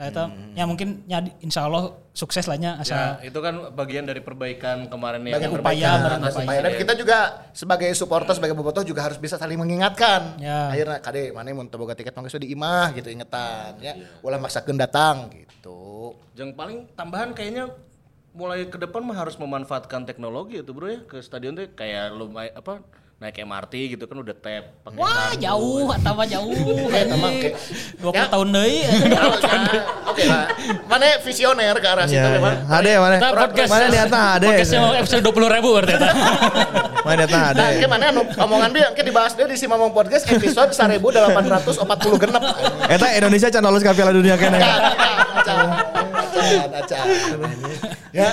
Nah, 0.00 0.08
itu 0.08 0.24
ya 0.56 0.64
mungkin 0.64 1.04
ya 1.04 1.20
insya 1.44 1.68
Allah 1.68 1.92
sukses 2.16 2.48
lah 2.48 2.56
nya 2.56 2.80
Ya, 2.88 3.20
itu 3.20 3.36
kan 3.36 3.68
bagian 3.76 4.08
dari 4.08 4.24
perbaikan 4.24 4.88
kemarin 4.88 5.20
ya. 5.28 5.36
Bagian 5.36 5.52
upaya, 5.52 5.90
bagian 6.00 6.24
upaya. 6.24 6.40
upaya. 6.40 6.60
Dan 6.64 6.72
kita 6.80 6.92
juga 6.96 7.18
sebagai 7.52 7.92
supporter, 7.92 8.32
sebagai 8.32 8.56
bobotoh 8.56 8.80
juga 8.80 9.04
harus 9.04 9.20
bisa 9.20 9.36
saling 9.36 9.60
mengingatkan. 9.60 10.40
Ya. 10.40 10.72
Akhirnya 10.72 11.04
kade 11.04 11.36
mana 11.36 11.52
mun 11.52 11.68
teu 11.68 11.76
boga 11.76 11.92
tiket 11.92 12.16
mangga 12.16 12.32
di 12.32 12.48
imah 12.48 12.96
gitu 12.96 13.12
ingetan 13.12 13.76
ya. 13.84 13.92
Ulah 14.24 14.40
maksakeun 14.40 14.80
datang 14.80 15.28
gitu. 15.36 16.16
Yang 16.32 16.56
paling 16.56 16.88
tambahan 16.96 17.36
kayaknya 17.36 17.68
mulai 18.32 18.72
ke 18.72 18.80
depan 18.80 19.04
mah 19.04 19.20
harus 19.20 19.36
memanfaatkan 19.36 20.08
teknologi 20.08 20.62
itu 20.62 20.70
bro 20.70 20.86
ya 20.86 21.02
ke 21.02 21.18
stadion 21.18 21.52
tuh 21.52 21.66
kayak 21.74 22.14
lumayan 22.14 22.54
apa 22.54 22.78
naik 23.20 23.36
MRT 23.36 23.74
gitu 23.92 24.08
kan 24.08 24.16
udah 24.16 24.32
tap 24.32 24.80
pakai 24.80 24.96
Wah 24.96 25.28
kartu. 25.28 25.44
jauh, 25.44 25.92
atau 25.92 26.24
jauh. 26.24 26.88
Eta 26.88 27.14
mah 27.14 27.30
ke- 27.36 27.52
20 28.00 28.16
Ya. 28.16 28.24
tahun 28.26 28.48
deui. 28.48 28.76
Ya. 29.12 29.22
Oke 30.08 30.24
lah. 30.24 30.48
Mana 30.88 31.20
visioner 31.20 31.76
ke 31.76 31.84
arah 31.84 32.08
situ 32.08 32.16
Ya, 32.16 32.32
memang. 32.32 32.56
ya. 32.64 32.80
Ada 32.80 32.90
mana? 32.96 33.14
Kita 33.20 33.28
podcast 33.36 33.68
Mana 33.68 33.86
niatnya 33.86 34.20
ada. 34.34 34.46
Podcastnya 34.48 34.78
mau 34.80 34.94
episode 34.96 35.20
20 35.22 35.52
ribu 35.52 35.68
berarti. 35.70 35.92
eta. 35.94 36.08
Mana 37.04 37.14
niatnya 37.20 37.40
ada. 37.46 37.60
Nah, 37.60 37.68
ke 37.76 37.86
mana 37.86 38.04
anu 38.08 38.20
omongan 38.24 38.70
dia 38.72 38.86
ke 38.90 39.02
dibahas 39.04 39.32
dia 39.36 39.44
di 39.44 39.54
si 39.54 39.68
Mamong 39.68 39.92
Podcast 39.92 40.24
episode 40.26 40.72
1840 40.72 41.04
genep. 42.18 42.42
Eta 42.88 43.06
Indonesia 43.14 43.48
can 43.48 43.60
lolos 43.62 43.84
ke 43.84 43.92
Piala 43.92 44.16
Dunia 44.16 44.40
kene. 44.40 44.58
Acan, 46.50 46.70
acan. 46.74 47.06
Ya. 48.10 48.28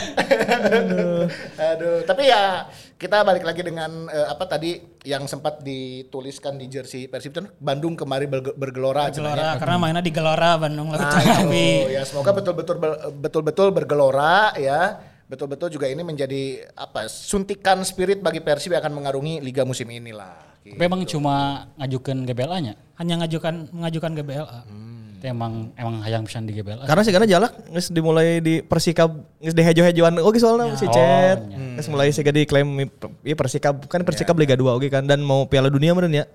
Aduh, 1.57 2.01
tapi 2.03 2.25
ya 2.25 2.65
kita 2.97 3.21
balik 3.21 3.45
lagi 3.45 3.61
dengan 3.61 4.09
eh, 4.09 4.27
apa 4.27 4.43
tadi 4.49 4.81
yang 5.05 5.29
sempat 5.29 5.61
dituliskan 5.61 6.57
di 6.57 6.65
jersey 6.65 7.05
Persib 7.05 7.31
itu 7.31 7.41
Bandung 7.57 7.93
kemari 7.93 8.25
berge- 8.25 8.57
bergelora. 8.57 9.13
Gelora 9.13 9.55
karena 9.55 9.77
mainnya 9.77 10.01
di 10.01 10.09
Gelora 10.09 10.57
Bandung 10.57 10.89
Lautan 10.89 11.21
Api. 11.21 11.67
itu. 11.85 11.93
ya 11.93 12.01
semoga 12.03 12.33
betul-betul 12.33 12.75
ber- 12.77 12.99
betul-betul 13.13 13.67
bergelora 13.69 14.57
ya. 14.57 14.97
Betul-betul 15.27 15.67
juga 15.69 15.91
ini 15.91 16.07
menjadi 16.07 16.71
apa 16.71 17.11
suntikan 17.11 17.83
spirit 17.83 18.23
bagi 18.23 18.39
Persib 18.39 18.71
yang 18.71 18.79
akan 18.79 18.95
mengarungi 18.95 19.43
liga 19.43 19.67
musim 19.67 19.91
inilah. 19.91 20.39
Tapi 20.63 20.83
emang 20.83 21.03
cuma 21.03 21.67
ngajukan 21.75 22.23
GBLA-nya. 22.23 22.73
Hanya 22.95 23.23
ngajukan 23.23 23.71
mengajukan 23.71 24.11
GBLA. 24.15 24.59
Hmm. 24.67 24.96
Itu 25.17 25.25
emang 25.25 25.73
emang 25.73 26.05
hayang 26.05 26.29
pisan 26.29 26.45
di 26.45 26.53
GBLA. 26.53 26.85
Karena 26.85 27.01
sih 27.01 27.09
karena 27.09 27.25
jalak 27.25 27.57
geus 27.73 27.89
dimulai 27.89 28.37
di 28.37 28.61
Persikab 28.61 29.17
geus 29.41 29.57
dihejo-hejoan 29.57 30.21
oke 30.21 30.37
soalnya 30.37 30.77
si 30.77 30.85
Chat. 30.93 31.41
Geus 31.49 31.89
mulai 31.89 32.13
sih 32.13 32.21
diklaim 32.21 32.85
ieu 33.25 33.33
Persikab 33.33 33.81
kan 33.89 34.05
Persikab 34.05 34.37
Liga 34.37 34.53
2 34.53 34.77
oke 34.77 34.87
kan 34.93 35.09
dan 35.09 35.25
mau 35.25 35.49
Piala 35.49 35.73
Dunia 35.73 35.97
meureun 35.97 36.13
ya. 36.13 36.25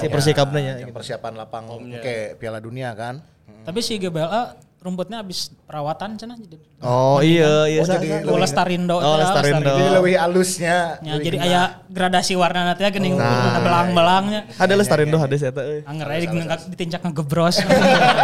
Si 0.00 0.08
Persikabna 0.08 0.64
nya. 0.64 0.80
Yang 0.80 0.96
persiapan 0.96 1.32
lapang 1.36 1.68
oke 1.68 2.40
Piala 2.40 2.56
Dunia 2.64 2.96
kan. 2.96 3.20
Tapi 3.68 3.84
si 3.84 4.00
GBLA 4.00 4.71
rumputnya 4.82 5.22
habis 5.22 5.46
perawatan 5.62 6.18
cenah 6.18 6.34
jadi 6.34 6.58
Oh 6.82 7.22
iya 7.22 7.70
iya 7.70 7.80
Oh, 7.80 7.86
jadi 7.86 8.08
sa- 8.10 8.26
Oh, 8.26 8.34
Lestarindo. 8.36 8.96
Oh, 8.98 9.14
Lestarindo. 9.14 9.70
Jadi 9.70 9.84
lebih 9.94 10.14
halusnya. 10.18 10.98
Ya, 10.98 11.14
jadi 11.16 11.36
aya 11.38 11.62
gradasi 11.86 12.34
warna 12.34 12.66
nanti 12.66 12.82
ya 12.82 12.90
gening 12.90 13.14
belang-belangnya. 13.62 14.50
Ada 14.58 14.74
Lestarindo 14.74 15.14
ada 15.14 15.30
saya 15.32 15.54
eta 15.54 15.62
euy. 15.62 15.86
Anger 15.86 16.06
aja 16.08 16.26
di- 16.26 16.42
ditincak 16.74 17.00
ngegebros. 17.00 17.62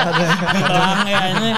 Belang 0.66 1.00
ya 1.06 1.20
ini. 1.30 1.50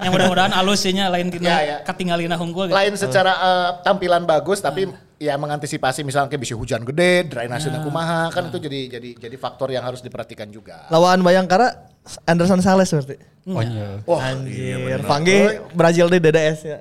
Yang 0.00 0.12
mudah-mudahan 0.12 0.52
alusinya 0.54 1.04
lain 1.08 1.28
tina 1.28 1.44
Ya, 1.46 1.58
ya. 1.60 1.76
katinggalina 1.84 2.34
hunggul 2.34 2.66
gitu. 2.66 2.76
Lain 2.76 2.96
secara 2.96 3.32
eh, 3.36 3.68
tampilan 3.82 4.24
bagus 4.24 4.58
tapi 4.58 4.88
ya 5.16 5.36
mengantisipasi 5.36 6.04
misalnya 6.04 6.28
kayak 6.28 6.40
bisa 6.40 6.54
hujan 6.54 6.84
gede, 6.84 7.24
drainasenya 7.26 7.80
kumaha 7.80 8.28
kan 8.28 8.48
itu 8.48 8.58
jadi 8.58 8.80
jadi 8.90 9.08
jadi 9.18 9.36
faktor 9.36 9.68
yang 9.68 9.80
harus 9.80 10.00
diperhatikan 10.00 10.48
juga. 10.48 10.84
Lawan 10.88 11.20
Bayangkara 11.20 11.95
Anderson 12.26 12.60
Sales 12.62 12.90
berarti. 12.90 13.16
Oh 13.46 13.62
iya. 13.62 14.02
Wah, 14.06 14.20
Anjir, 14.30 15.02
Panggil 15.06 15.62
Brazil 15.74 16.06
di 16.10 16.18
DDS 16.18 16.58
ya. 16.66 16.78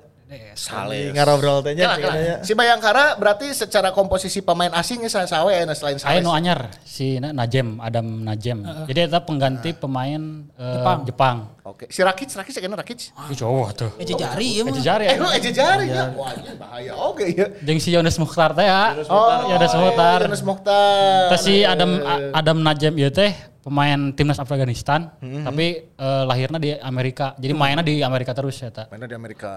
Ngarobrol 1.11 1.61
teh 1.61 1.73
nya. 1.73 1.93
Kela, 1.93 1.97
kela. 2.11 2.37
Si 2.41 2.51
Bayangkara 2.51 3.15
berarti 3.15 3.51
secara 3.51 3.89
komposisi 3.89 4.39
pemain 4.39 4.71
asingnya 4.71 5.07
saya 5.07 5.25
sawe 5.25 5.51
ya 5.51 5.63
selain 5.71 5.95
Aya 5.95 6.03
Sales. 6.19 6.23
nu 6.23 6.31
anyar 6.31 6.59
si 6.81 7.17
Na- 7.17 7.31
Najem, 7.31 7.79
Adam 7.79 8.21
Najem. 8.21 8.59
Jadi 8.85 8.99
eta 9.05 9.19
pengganti 9.19 9.71
pemain 9.71 10.21
eh, 10.53 10.73
Jepang. 10.73 10.99
Jepang. 11.03 11.37
Oke, 11.65 11.89
si 11.89 11.99
Rakic, 11.99 12.29
Rakic 12.29 12.53
kayaknya 12.53 12.77
Rakic. 12.77 13.09
Ih 13.09 13.35
cowok 13.35 13.69
tuh. 13.73 13.91
Eh 13.97 14.05
jari 14.05 14.49
ya 14.55 14.61
mah. 14.61 14.71
Ece 14.71 14.81
jari. 14.81 15.05
Eh, 15.09 15.17
eja 15.17 15.51
jari 15.51 15.85
ya. 15.89 16.03
Wah, 16.13 16.31
ini 16.31 16.53
bahaya 16.55 16.93
oke 16.93 17.25
ya. 17.25 17.45
Jeung 17.61 17.79
si 17.79 17.89
Yones 17.89 18.15
Mukhtar 18.15 18.53
teh 18.53 18.63
ya. 18.63 18.93
Oh, 19.09 19.49
Yones 19.49 19.73
Mukhtar. 19.73 20.19
Yunus 20.29 20.43
Mukhtar. 20.45 21.33
Terus 21.33 21.41
si 21.41 21.65
Adam 21.65 21.99
A- 22.01 22.37
Adam 22.37 22.57
Najem 22.61 22.93
ieu 22.95 23.09
teh 23.09 23.33
pemain 23.65 23.97
timnas 24.13 24.37
Afghanistan, 24.37 25.09
tapi 25.17 25.89
eh, 25.89 26.23
lahirnya 26.23 26.59
di 26.61 26.69
Amerika. 26.77 27.33
Jadi 27.35 27.51
mainnya 27.51 27.81
di 27.81 27.97
Amerika 27.99 28.31
terus 28.31 28.61
ya 28.61 28.69
ta. 28.69 28.85
Mainnya 28.93 29.09
di 29.09 29.17
Amerika. 29.17 29.51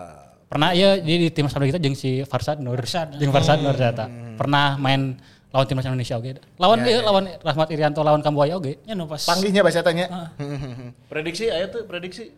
Pernah 0.48 0.72
iya 0.72 0.96
di, 0.96 1.14
di 1.24 1.28
timnas 1.28 1.52
Afghanistan 1.52 1.84
jeung 1.84 1.92
si 1.92 2.24
Farsad 2.24 2.56
Nur. 2.64 2.80
Farsad. 2.80 3.20
Jeung 3.20 3.32
Farsad 3.32 3.60
Nur 3.60 3.76
ya 3.76 3.92
ta. 3.92 4.08
Pernah 4.40 4.80
main 4.80 5.20
lawan 5.52 5.66
timnas 5.68 5.84
Indonesia 5.84 6.16
oge. 6.16 6.40
Lawan 6.56 6.88
ieu 6.88 7.04
lawan 7.04 7.28
Rahmat 7.44 7.68
Irianto 7.68 8.00
lawan 8.00 8.24
Kambuaya 8.24 8.56
oge. 8.56 8.80
Ya 8.88 8.96
nu 8.96 9.04
pas. 9.04 9.28
Panggihnya 9.28 9.60
bahasa 9.60 9.84
tanya. 9.84 10.32
Prediksi 11.12 11.52
aya 11.52 11.68
tuh 11.68 11.84
prediksi. 11.84 12.32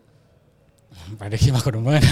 Prediksi 0.91 1.51
mah 1.51 1.59
kudu 1.59 1.79
meunang. 1.79 2.03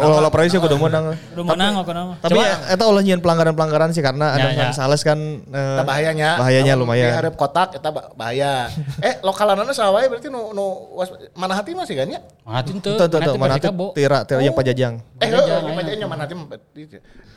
Oh, 0.00 0.20
lo 0.20 0.28
prediksi 0.28 0.56
kudu 0.56 0.76
menang. 0.76 1.12
Udah 1.32 1.44
menang 1.44 1.80
kok 1.80 1.92
nama. 1.92 2.12
Tapi 2.18 2.40
eta 2.68 2.84
ulah 2.84 3.00
nyian 3.00 3.20
pelanggaran-pelanggaran 3.20 3.92
sih 3.92 4.00
karena 4.00 4.32
Ya, 4.32 4.48
Anderson 4.48 4.64
ya. 4.64 4.72
Sales 4.72 5.02
kan 5.02 5.18
eh, 5.44 5.80
bahayanya. 5.80 6.36
Bahayanya 6.36 6.72
lumayan. 6.74 7.08
Di 7.08 7.14
hareup 7.14 7.36
kotak 7.36 7.76
eta 7.76 7.88
ba- 7.88 8.12
bahaya. 8.12 8.68
eh 9.06 9.20
lokalanana 9.20 9.70
sawae 9.70 10.08
berarti 10.08 10.28
nu 10.28 10.52
nu 10.52 10.92
mana 11.32 11.52
hati 11.54 11.72
masih 11.72 11.94
kan 11.94 12.08
ya? 12.08 12.20
Mangatin 12.44 12.80
tuh. 12.80 12.96
Tuh 12.96 13.08
tuh 13.08 13.20
tuh 13.22 13.34
mana 13.36 13.56
Persikabo. 13.56 13.92
tira 13.92 14.24
tira 14.24 14.40
yang 14.40 14.56
pajajang. 14.56 14.94
Eh, 15.16 15.28
Pajajang, 15.28 15.60
heeh, 15.60 15.68
aya. 15.68 15.76
pajajang 15.76 16.08
mana 16.08 16.22
hati 16.24 16.34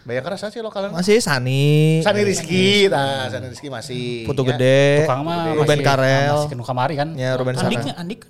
Bayangkara 0.05 0.35
sih 0.37 0.61
lokalanana. 0.61 0.95
Masih 0.95 1.17
Sani. 1.19 1.99
Sani 1.99 2.21
Rizky, 2.23 2.87
tah 2.87 3.27
Sani 3.27 3.49
Rizky 3.49 3.67
masih. 3.67 4.23
Putu 4.23 4.43
Ya. 4.43 4.53
gede. 4.53 5.03
Tukang 5.03 5.19
mah 5.23 5.51
Ruben 5.51 5.67
masih- 5.67 5.83
Karel. 5.83 6.35
Masih 6.35 6.49
kenu 6.51 6.63
kamari 6.63 6.95
kan. 6.95 7.09
Ya 7.15 7.35
Ruben 7.35 7.55
Sana. 7.55 7.67
Andiknya 7.67 7.93
Andik. 7.97 8.21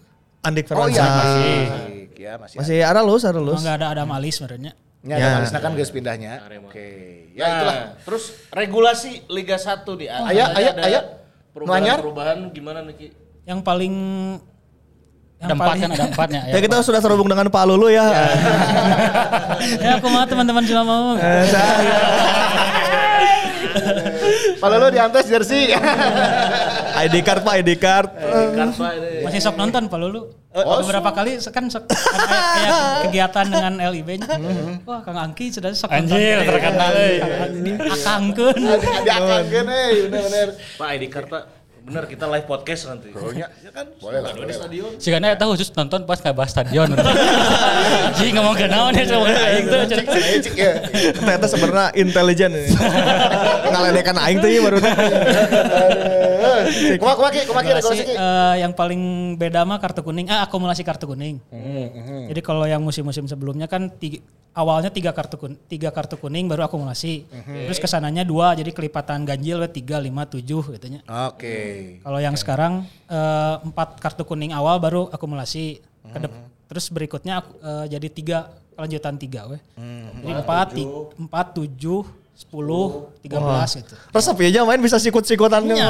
Andik 0.41 0.65
Oh 0.65 0.77
Firmansyah. 0.77 1.05
iya. 1.09 2.04
Ya 2.17 2.39
masih. 2.39 2.57
Masih 2.59 2.79
ada 2.81 2.99
lulus, 3.03 3.23
ada 3.27 3.39
lulus. 3.39 3.61
enggak 3.61 3.75
ada 3.83 3.87
ada 3.91 4.03
malis 4.07 4.39
sebenarnya. 4.39 4.73
Ya, 5.05 5.15
ada 5.21 5.45
Ya. 5.45 5.59
Kan 5.61 5.71
geus 5.77 5.93
pindahnya. 5.93 6.41
Oke. 6.65 7.29
Ya 7.37 7.45
Ya 7.45 7.45
itulah. 7.61 7.75
Terus 8.01 8.23
regulasi 8.49 9.21
Liga 9.29 9.61
1 9.61 9.85
di 9.93 10.09
Aya, 10.09 10.49
aya, 10.55 10.71
aya. 10.81 11.01
Nu 11.55 11.71
anyar? 11.71 12.03
Perubahan-perubahan 12.03 12.37
gimana 12.51 12.83
nih 12.83 12.95
Ki? 12.99 13.07
Yang 13.47 13.59
paling 13.63 13.93
Ada 15.39 15.53
empat 15.55 15.75
kan, 15.77 15.89
ada 15.93 16.05
empatnya. 16.09 16.41
Ya 16.51 16.59
kita 16.59 16.75
sudah 16.81 16.99
terhubung 16.99 17.29
dengan 17.31 17.47
Pak 17.47 17.63
Lulu 17.69 17.87
ya. 17.91 18.07
ya 19.83 19.99
aku 19.99 20.07
mah 20.09 20.25
teman-teman 20.25 20.63
cuma 20.67 20.83
mau. 20.83 21.07
Eh, 21.15 21.45
saya. 21.47 21.95
Kalau 24.59 24.75
lu 24.81 24.87
diantes 24.89 25.25
jersey. 25.29 25.71
ID 26.95 27.15
card 27.27 27.41
Pak, 27.43 27.53
ID 27.59 27.71
card. 27.75 28.09
Masih 29.27 29.39
sok 29.43 29.59
nonton 29.59 29.91
Pak 29.91 29.99
Lulu. 29.99 30.31
Oh, 30.55 30.79
beberapa 30.79 31.11
kali 31.11 31.35
kan 31.51 31.67
sok 31.67 31.83
kan 31.91 31.99
kayak, 31.99 32.47
kayak 32.55 32.79
kegiatan 33.03 33.45
dengan 33.51 33.73
LIB-nya. 33.75 34.39
Wah, 34.87 35.03
Kang 35.03 35.19
Angki 35.19 35.51
sudah 35.51 35.75
sok 35.75 35.91
Anjir, 35.91 36.47
terkenal, 36.47 36.95
euy. 36.95 37.19
Akangkeun. 37.91 38.55
Ada 38.63 38.87
ada 39.03 39.11
akangkeun 39.19 39.67
euy, 39.67 40.07
bener-bener. 40.07 40.55
Pak 40.79 40.87
ID 40.95 41.03
card 41.11 41.27
Pak. 41.27 41.43
Bener 41.85 42.09
kita 42.09 42.25
live 42.25 42.49
podcast 42.49 42.89
nanti. 42.89 43.13
Pokoknya 43.13 43.45
ya 43.61 43.69
kan 43.69 43.85
boleh 44.01 44.17
lah. 44.17 44.33
boleh 44.33 44.57
lah. 44.57 44.97
Si 44.97 45.13
Gana 45.13 45.37
eta 45.37 45.45
khusus 45.45 45.69
nonton 45.69 46.01
pas 46.09 46.17
nggak 46.17 46.33
bahas 46.33 46.49
stadion. 46.49 46.89
Ji 48.17 48.33
ngomong 48.33 48.57
ke 48.57 48.65
naon 48.65 48.97
ya 48.97 49.05
sama 49.05 49.29
aing 49.29 49.69
tuh. 49.69 49.85
cik 50.41 50.55
ya. 50.57 50.81
Ternyata 51.13 51.45
sebenarnya 51.45 51.93
intelijen 51.93 52.57
ini. 52.57 52.73
Ngaledekan 53.69 54.17
aing 54.17 54.37
tuh 54.41 54.49
ya 54.49 54.59
baru. 54.65 54.77
Kumaha 56.97 57.13
kumaha 57.13 57.31
ki, 57.31 57.41
kumaha 57.45 57.61
ki 57.61 57.69
Regulasi, 57.69 57.93
regulasi 57.93 58.03
ki. 58.09 58.13
eh, 58.17 58.55
yang 58.65 58.73
paling 58.73 59.01
beda 59.37 59.61
mah 59.61 59.77
kartu 59.77 60.01
kuning, 60.01 60.25
ah 60.31 60.41
akumulasi 60.41 60.81
kartu 60.81 61.05
kuning. 61.05 61.37
Jadi 62.25 62.41
kalau 62.41 62.65
yang 62.65 62.81
musim-musim 62.81 63.29
sebelumnya 63.29 63.69
kan 63.69 63.91
tiga, 63.91 64.23
awalnya 64.55 64.89
tiga 64.89 65.11
kartu 65.11 65.37
kuning, 65.37 65.59
tiga 65.67 65.91
kartu 65.91 66.17
kuning 66.17 66.47
baru 66.47 66.65
akumulasi. 66.65 67.27
Terus 67.67 67.77
ke 67.77 67.85
sananya 67.85 68.23
dua, 68.23 68.55
jadi 68.55 68.71
kelipatan 68.71 69.27
ganjil 69.27 69.61
tiga, 69.69 69.99
lima, 69.99 70.25
tujuh 70.25 70.63
gitu 70.73 70.87
nya. 70.89 71.03
Kalau 71.99 72.19
yang 72.19 72.35
sekarang 72.35 72.73
eh, 73.05 73.55
empat 73.61 73.97
kartu 73.97 74.23
kuning 74.23 74.51
awal 74.51 74.77
baru 74.77 75.07
akumulasi. 75.09 75.79
Kedep- 76.07 76.33
Terus 76.65 76.89
berikutnya 76.89 77.39
aku- 77.39 77.57
eh, 77.59 77.85
jadi 77.89 78.07
tiga 78.09 78.37
kelanjutan 78.73 79.15
tiga 79.15 79.47
weh. 79.47 79.61
Jadi 80.17 80.33
empat, 80.35 80.67
ti- 80.71 80.89
empat, 81.15 81.45
tujuh, 81.53 82.01
sepuluh, 82.35 82.85
tiga 83.19 83.39
belas 83.39 83.71
gitu. 83.71 83.95
Resep 84.09 84.35
ya 84.37 84.47
aja 84.49 84.59
main 84.63 84.77
bisa 84.77 84.97
sikut-sikutan. 84.97 85.63
Iya, 85.63 85.87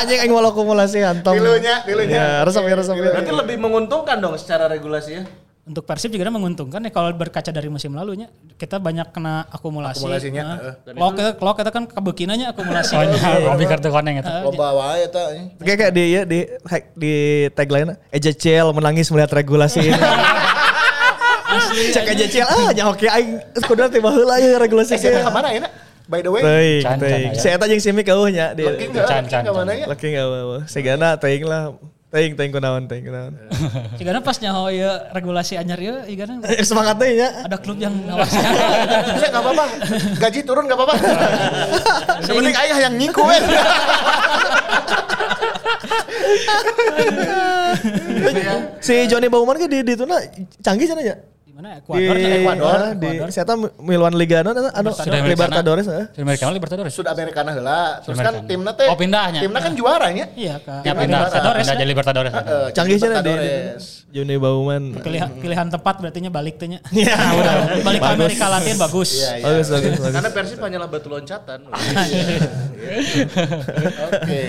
Anjing 0.00 0.18
aing 0.18 0.32
walau 0.32 0.50
kumulasi 0.50 1.02
hantam. 1.02 1.34
Dilunya, 1.34 1.82
dilunya. 1.82 2.16
Ya, 2.16 2.28
resep 2.42 2.62
ya 2.62 2.74
resep 2.74 2.94
ya. 2.94 3.10
Berarti 3.12 3.32
lebih 3.36 3.56
menguntungkan 3.58 4.16
dong 4.16 4.34
secara 4.34 4.64
regulasi 4.66 5.10
ya. 5.12 5.22
Untuk 5.62 5.86
Persib 5.86 6.10
juga 6.10 6.26
menguntungkan 6.26 6.82
ya 6.82 6.90
kalau 6.90 7.14
berkaca 7.14 7.46
dari 7.48 7.70
musim 7.70 7.94
lalunya 7.94 8.26
kita 8.58 8.82
banyak 8.82 9.14
kena 9.14 9.46
akumulasi. 9.46 10.02
Akumulasinya, 10.02 10.42
Nah. 10.42 10.74
Klok 10.90 11.12
kita 11.14 11.30
klok 11.38 11.54
kita 11.56 11.70
kan 11.70 11.84
kebekinannya 11.86 12.50
akumulasi. 12.50 12.98
Oh, 12.98 13.06
nya, 13.06 13.46
Robi 13.46 13.64
kartu 13.64 13.88
koneng 13.88 14.18
itu. 14.18 14.26
Loba 14.42 14.74
wae 14.74 15.06
eta. 15.06 15.22
Kayak 15.62 15.76
kayak 15.78 15.92
di 15.94 16.04
ya 16.10 16.22
di 16.26 16.38
di 16.92 17.14
tagline 17.54 17.94
Eja 18.10 18.34
Ciel 18.34 18.74
menangis 18.74 19.06
melihat 19.08 19.30
regulasi 19.32 19.86
ini. 19.86 19.94
Cek 21.94 22.04
Eja 22.10 22.26
Ciel 22.26 22.46
ah 22.48 22.74
nya 22.74 22.88
oke 22.88 23.06
aing 23.06 23.38
kudu 23.62 23.86
tiba 23.86 24.10
heula 24.10 24.40
ya 24.40 24.56
regulasi 24.56 24.96
Eh, 24.96 25.00
ge. 25.00 25.20
ke 25.20 25.30
mana 25.30 25.52
ya? 25.52 25.62
nak? 25.62 25.72
By 26.10 26.18
the 26.18 26.34
way, 26.34 26.42
Teuing, 26.42 26.82
Can, 26.82 26.90
can, 26.90 26.98
teuing. 26.98 27.30
aya. 27.30 27.38
Si 27.38 27.46
eta 27.46 27.64
jeung 27.70 27.78
Simi 27.78 28.02
eueuh 28.02 28.28
nya 28.28 28.50
Ke 28.50 28.66
mana 28.90 29.30
can. 29.30 29.78
ya? 29.78 29.86
laki 29.86 30.06
enggak 30.10 30.26
eueuh. 30.26 30.62
Sigana 30.66 31.14
teuing 31.16 31.46
lah. 31.46 31.70
Teuing 32.12 32.36
teuing 32.36 32.52
kunaon 32.52 32.84
teuing 32.84 33.08
kunaon. 33.08 33.32
Jika 33.96 34.20
pas 34.20 34.36
nyaho 34.36 34.68
ya 34.68 35.08
regulasi 35.16 35.56
anyar 35.56 35.80
ya, 35.80 36.04
iya 36.04 36.28
kan 36.28 36.44
Semangat 36.60 37.00
teh 37.00 37.08
nya. 37.16 37.48
ada 37.48 37.56
klub 37.56 37.80
yang 37.80 37.96
ngawasi. 38.04 38.36
Bisa 39.16 39.32
enggak 39.32 39.40
apa-apa. 39.40 39.64
Gaji 40.20 40.40
turun 40.44 40.68
enggak 40.68 40.76
apa-apa. 40.76 40.94
Ayah 42.68 42.78
yang 42.84 43.00
nyiku 43.00 43.24
we. 43.24 43.38
Si 48.84 49.08
Johnny 49.08 49.32
Bauman 49.32 49.56
ke 49.56 49.64
di 49.64 49.80
di 49.80 49.96
tuna 49.96 50.20
canggih 50.60 50.84
cenah 50.84 51.04
nya. 51.08 51.16
Di 51.62 51.70
mana? 51.70 51.78
Di 51.78 51.86
Ekuador. 51.86 52.16
ya? 52.18 52.34
Ekuador, 52.42 52.74
ah, 52.74 52.90
di 52.98 53.30
sieta 53.30 53.54
Miluan 53.78 54.14
Liga 54.18 54.42
anu 54.42 54.50
anu 54.50 54.90
Libertadores 55.30 55.86
heeh. 55.86 56.10
Sudah 56.10 56.26
Amerika 56.26 56.50
Libertadores. 56.50 56.90
Sudah 56.90 57.12
Amerikana 57.14 57.50
heula. 57.54 58.02
Terus 58.02 58.18
Sudah 58.18 58.34
kan 58.34 58.50
timna 58.50 58.74
teh. 58.74 58.90
Oh, 58.90 58.98
pindahnya. 58.98 59.40
Timna 59.46 59.62
kan 59.62 59.72
juaranya. 59.78 60.26
Iya 60.34 60.58
kan. 60.58 60.82
Ya 60.82 60.92
pindah, 60.98 61.30
Libertadores 61.30 61.62
pindah 61.62 61.74
ya. 61.74 61.78
jadi 61.78 61.90
Libertadores. 61.94 62.32
Canggih 62.74 62.98
di, 62.98 62.98
di 62.98 63.06
Libertadores. 63.06 63.82
Johnny 64.12 64.36
Bauman. 64.42 64.82
Pilihan, 64.98 65.30
pilihan 65.38 65.66
tepat 65.70 65.94
berarti 66.02 66.18
nya 66.18 66.30
balik 66.34 66.58
teh 66.58 66.66
nya. 66.66 66.82
Iya, 67.02 67.14
benar. 67.14 67.56
Balik 67.86 68.00
ke 68.02 68.10
Amerika 68.18 68.46
Latin 68.50 68.76
bagus. 68.82 69.10
Iya, 69.14 69.30
iya. 69.38 69.44
Bagus 69.46 69.66
bagus 69.70 69.92
bagus. 70.02 70.14
Karena 70.18 70.30
Persib 70.34 70.58
hanyalah 70.58 70.88
batu 70.90 71.08
loncatan. 71.08 71.58
Oke. 74.10 74.40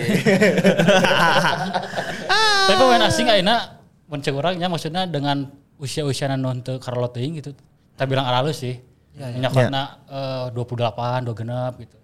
Tapi 2.66 2.74
pemain 2.74 3.03
asing 3.05 3.30
ayeuna 3.30 3.78
mun 4.09 4.20
ceuk 4.22 4.38
urang 4.38 4.57
nya 4.57 4.68
maksudnya 4.70 5.05
dengan 5.09 5.62
usia-usia 5.84 6.31
non 6.39 6.63
teu 6.63 6.79
karolo 6.79 7.11
teuing 7.11 7.43
gitu. 7.43 7.51
Kita 7.93 8.07
bilang 8.07 8.23
halus 8.23 8.63
sih. 8.63 8.79
Nyakotna 9.13 9.84
eh 10.09 10.45
28, 10.55 11.27
2 11.27 11.36
genep 11.38 11.73
gitu. 11.84 11.95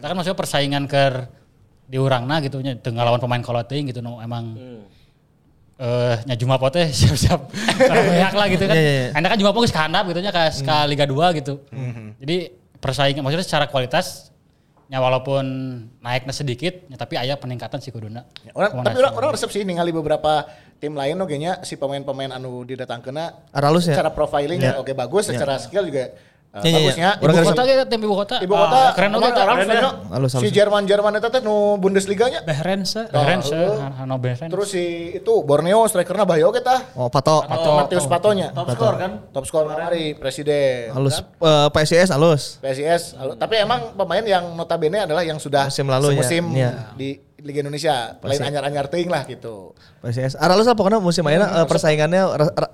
Kita 0.00 0.06
kan 0.08 0.14
maksudnya 0.16 0.38
persaingan 0.40 0.84
ke 0.88 1.28
di 1.90 1.98
urangna 1.98 2.38
gitu 2.40 2.62
nya 2.62 2.74
teu 2.78 2.94
ngalawan 2.94 3.20
pemain 3.20 3.42
teuing 3.42 3.90
gitu 3.92 4.00
no 4.00 4.22
emang 4.22 4.54
eh 5.78 6.16
nya 6.26 6.34
Jumapo 6.34 6.66
teh 6.72 6.88
siap-siap 6.98 7.50
banyak 7.78 8.34
lah 8.34 8.46
gitu 8.50 8.64
kan. 8.66 8.74
Iya, 8.74 8.90
iya. 8.90 9.06
Anda 9.14 9.28
kan 9.30 9.38
Jumapo 9.38 9.62
geus 9.62 9.74
kahandap 9.74 10.08
gitu 10.10 10.18
nya 10.24 10.32
ke, 10.34 10.42
ke 10.64 10.76
Liga 10.90 11.04
2 11.06 11.38
gitu. 11.38 11.54
Jadi 12.18 12.36
persaingan 12.80 13.22
maksudnya 13.22 13.46
secara 13.46 13.70
kualitas 13.70 14.32
nya 14.90 14.98
walaupun 14.98 15.46
naiknya 16.02 16.34
sedikit 16.34 16.90
nya 16.90 16.98
tapi 16.98 17.14
aya 17.14 17.38
peningkatan 17.38 17.78
sih 17.78 17.94
kuduna. 17.94 18.26
Orang, 18.58 18.82
tapi 18.82 18.98
orang, 18.98 19.14
orang 19.14 19.30
resep 19.38 19.50
sih 19.54 19.62
ningali 19.62 19.94
beberapa 19.94 20.50
tim 20.80 20.92
lain 20.92 21.14
oke 21.14 21.36
nya 21.36 21.60
si 21.60 21.76
pemain-pemain 21.76 22.32
anu 22.32 22.64
didatangkeuna 22.64 23.52
Aralus 23.52 23.84
ya. 23.84 23.92
secara 23.92 24.10
profiling 24.10 24.56
Ya. 24.58 24.74
oke 24.74 24.90
bagus, 24.92 25.28
secara 25.28 25.54
skill 25.56 25.84
juga 25.84 26.16
uh, 26.50 26.58
Ya, 26.58 26.66
ya, 26.66 26.72
ya. 26.72 26.78
bagusnya. 26.82 27.08
Orang 27.20 27.34
Ibu 27.36 27.46
kota 27.46 27.62
gitu, 27.62 27.82
tim 27.86 28.00
ibu 28.00 28.14
kota. 28.16 28.36
Ibu 28.40 28.54
kota 28.56 28.74
Ah, 28.74 28.90
keren 28.90 29.10
eta. 29.12 29.40
orang 29.40 29.56
keren 29.60 29.70
ya. 29.70 29.90
Si. 30.26 30.48
Jerman 30.50 30.82
Jerman 30.82 31.12
itu 31.14 31.28
teh 31.28 31.38
nu 31.38 31.54
Bundesliga-nya. 31.76 32.42
Behrens. 32.42 32.90
Beren 33.06 33.38
se 33.38 33.54
Oh, 33.54 33.78
Hannover 33.78 34.34
Beren. 34.34 34.48
Terus 34.50 34.68
si 34.68 34.84
itu 35.14 35.32
Borneo 35.44 35.86
strikerna 35.86 36.24
bahaya 36.24 36.48
oke 36.48 36.58
tah. 36.58 36.90
Oh, 36.96 37.06
Pato. 37.06 37.44
Pato, 37.44 37.70
Matius 37.76 38.08
Patonya. 38.08 38.50
Top 38.50 38.66
skor 38.66 38.94
kan? 38.98 39.10
Top 39.30 39.44
skor 39.46 39.68
kemarin 39.68 40.18
presiden. 40.18 40.90
Halus 40.90 41.22
eh, 41.22 41.68
PSIS 41.70 42.08
halus. 42.10 42.42
PSIS. 42.58 43.14
Halo. 43.14 43.36
Tapi 43.36 43.54
emang 43.56 43.94
pemain 43.94 44.24
yang 44.24 44.50
notabene 44.50 45.04
adalah 45.04 45.22
yang 45.22 45.38
sudah 45.38 45.70
Musim 45.70 45.86
lalu 45.86 46.06
ya. 46.08 46.14
semusim 46.18 46.44
Iya. 46.50 46.70
di 46.96 47.29
Liga 47.40 47.60
Indonesia. 47.64 48.16
Lain 48.20 48.40
anyar-anyar 48.40 48.86
teuing 48.86 49.10
lah 49.10 49.24
gitu. 49.24 49.72
PSIS. 50.04 50.36
Aralus 50.36 50.68
apa 50.68 50.76
pokoknya 50.76 51.00
musim 51.00 51.24
ayeuna 51.26 51.64
eh, 51.64 51.66
persaingannya 51.66 52.22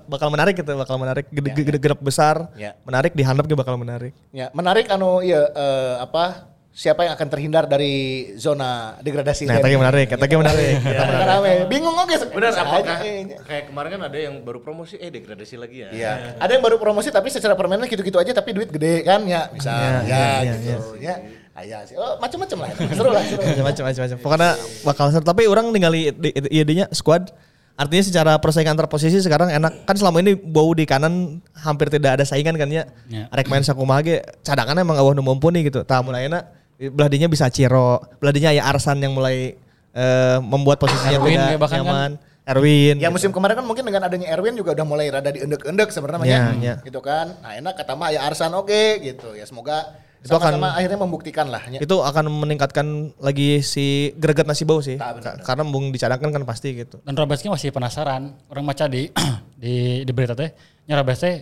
bakal 0.07 0.27
menarik 0.31 0.55
gitu, 0.55 0.71
bakal 0.75 0.95
menarik 0.99 1.25
gede 1.31 1.49
gede 1.55 1.79
gerep 1.79 1.99
besar. 1.99 2.51
Ya. 2.55 2.75
Menarik 2.83 3.15
dihandap 3.15 3.47
ge 3.47 3.55
bakal 3.55 3.75
menarik. 3.79 4.13
Ya, 4.35 4.51
menarik 4.51 4.87
anu 4.91 5.23
iya 5.23 5.47
eh, 5.51 5.95
apa 6.03 6.53
siapa 6.77 7.09
yang 7.09 7.17
akan 7.17 7.27
terhindar 7.33 7.65
dari 7.65 8.29
zona 8.37 9.01
degradasi. 9.01 9.49
Nah, 9.49 9.57
ge 9.65 9.73
menarik, 9.81 10.13
eta 10.13 10.25
ge 10.29 10.37
menarik. 10.37 10.77
Eta 10.77 10.85
menarik. 10.85 11.09
Karena 11.09 11.25
rame. 11.25 11.53
Bingung 11.65 11.97
oke. 11.97 12.15
Benar 12.29 12.53
apakah 12.53 13.01
aja, 13.01 13.09
eh, 13.09 13.33
kayak 13.49 13.63
kemarin 13.73 13.89
kan 13.97 14.01
ada 14.05 14.17
yang 14.21 14.35
baru 14.45 14.61
promosi 14.61 14.93
eh 15.01 15.09
degradasi 15.09 15.57
lagi 15.57 15.77
ya. 15.81 15.89
Iya. 15.89 16.11
Ada 16.37 16.51
yang 16.53 16.61
baru 16.61 16.77
promosi 16.77 17.09
tapi 17.09 17.33
secara 17.33 17.57
permainan 17.57 17.89
gitu-gitu 17.89 18.21
aja 18.21 18.29
tapi 18.29 18.53
duit 18.53 18.69
gede 18.69 19.01
kan 19.01 19.25
ya 19.25 19.49
bisa 19.49 19.73
Iya, 19.73 19.89
ya, 19.89 19.97
iya, 20.05 20.25
iya, 20.37 20.53
gitu 20.53 20.85
ya. 21.01 21.15
Aya 21.57 21.81
sih. 21.89 21.97
Oh, 21.97 22.21
macam-macam 22.21 22.57
lah. 22.61 22.69
Seru 22.93 23.09
lah, 23.09 23.23
seru. 23.25 23.41
macam 23.67 23.83
macam 23.89 24.01
macam. 24.05 24.17
Pokoknya 24.21 24.49
bakal 24.85 25.05
seru. 25.09 25.25
Tapi 25.25 25.49
orang 25.49 25.73
ningali 25.73 26.13
idenya 26.53 26.85
squad. 26.93 27.33
Artinya 27.77 28.03
secara 28.05 28.31
persaingan 28.41 28.73
antar 28.73 28.89
posisi 28.89 29.21
sekarang 29.21 29.53
enak 29.53 29.85
kan 29.85 29.93
selama 29.93 30.17
ini 30.21 30.33
bau 30.33 30.73
di 30.73 30.85
kanan 30.89 31.45
hampir 31.53 31.93
tidak 31.93 32.17
ada 32.17 32.25
saingan 32.25 32.57
kan 32.57 32.69
ya. 32.69 32.89
Ya. 33.05 33.29
Arek 33.29 33.49
main 33.49 33.61
sakumaha 33.61 34.01
ge 34.01 34.21
cadangan 34.41 34.73
emang 34.81 34.97
awah 34.97 35.13
nu 35.13 35.21
mumpuni 35.21 35.61
gitu. 35.61 35.85
Tah 35.85 36.01
mulai 36.01 36.25
enak 36.25 36.41
belah 36.77 37.09
dinya 37.09 37.29
bisa 37.29 37.49
Ciro, 37.53 38.01
belah 38.21 38.33
dinya 38.33 38.49
aya 38.53 38.65
Arsan 38.65 38.97
yang 39.01 39.13
mulai 39.13 39.57
eh, 39.93 40.37
membuat 40.41 40.77
posisinya 40.81 41.21
Erwin 41.21 41.37
beda 41.37 41.53
ya 41.53 41.57
bahkan 41.61 41.81
kan. 41.81 41.85
nyaman. 41.85 42.11
Erwin. 42.47 42.95
Ya 42.97 43.09
musim 43.13 43.29
kemarin 43.29 43.59
kan 43.61 43.65
mungkin 43.69 43.83
dengan 43.85 44.09
adanya 44.09 44.25
Erwin 44.33 44.57
juga 44.57 44.73
udah 44.73 44.85
mulai 44.87 45.13
rada 45.13 45.29
diendek-endek 45.29 45.91
sebenarnya 45.93 46.23
Iya, 46.25 46.33
ya, 46.33 46.45
iya. 46.57 46.75
gitu 46.81 46.97
kan. 47.03 47.33
Nah 47.45 47.53
enak 47.61 47.77
kata 47.77 47.93
mah 47.93 48.09
ya 48.09 48.25
Arsan 48.25 48.57
oke 48.57 49.05
gitu 49.05 49.37
ya 49.37 49.45
semoga 49.45 49.99
Itu 50.27 50.37
akan- 50.37 50.59
akhirnya 50.59 50.99
membuktikan 50.99 51.47
lah. 51.47 51.63
ya. 51.71 51.79
itu 51.79 51.95
akan 51.95 52.25
meningkatkan 52.27 53.15
lagi 53.17 53.63
si 53.63 54.11
greget 54.19 54.43
nasi 54.43 54.67
bau 54.67 54.83
sih. 54.83 54.99
Nah, 54.99 55.15
benar. 55.15 55.39
Karena 55.41 55.63
bung 55.63 55.89
dicadangkan 55.95 56.29
kan 56.35 56.43
pasti 56.43 56.75
gitu. 56.75 56.99
Dan 57.01 57.15
Robesky 57.15 57.47
masih 57.47 57.71
penasaran. 57.71 58.35
Orang 58.51 58.67
maca 58.67 58.85
di 58.91 59.07
di 59.63 60.03
di 60.03 60.11
berita 60.11 60.35
teh, 60.35 60.51
nya 60.85 60.99
teh 61.01 61.41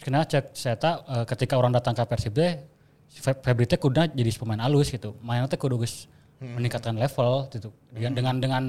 kena 0.00 0.24
cek 0.24 0.56
saya 0.56 0.76
eh, 0.80 1.24
ketika 1.28 1.60
orang 1.60 1.76
datang 1.76 1.92
ke 1.92 2.02
Persib 2.08 2.32
teh 2.32 2.56
Febri 3.20 3.68
teh 3.68 3.76
kudu 3.76 4.08
jadi 4.16 4.30
pemain 4.38 4.64
alus 4.64 4.88
gitu. 4.88 5.12
Mainnya 5.20 5.50
teh 5.50 5.60
kudu 5.60 5.76
geus 5.84 6.08
meningkatkan 6.40 6.96
level 6.96 7.52
gitu. 7.52 7.68
Dengan 7.92 8.12
dengan 8.16 8.34
dengan 8.40 8.64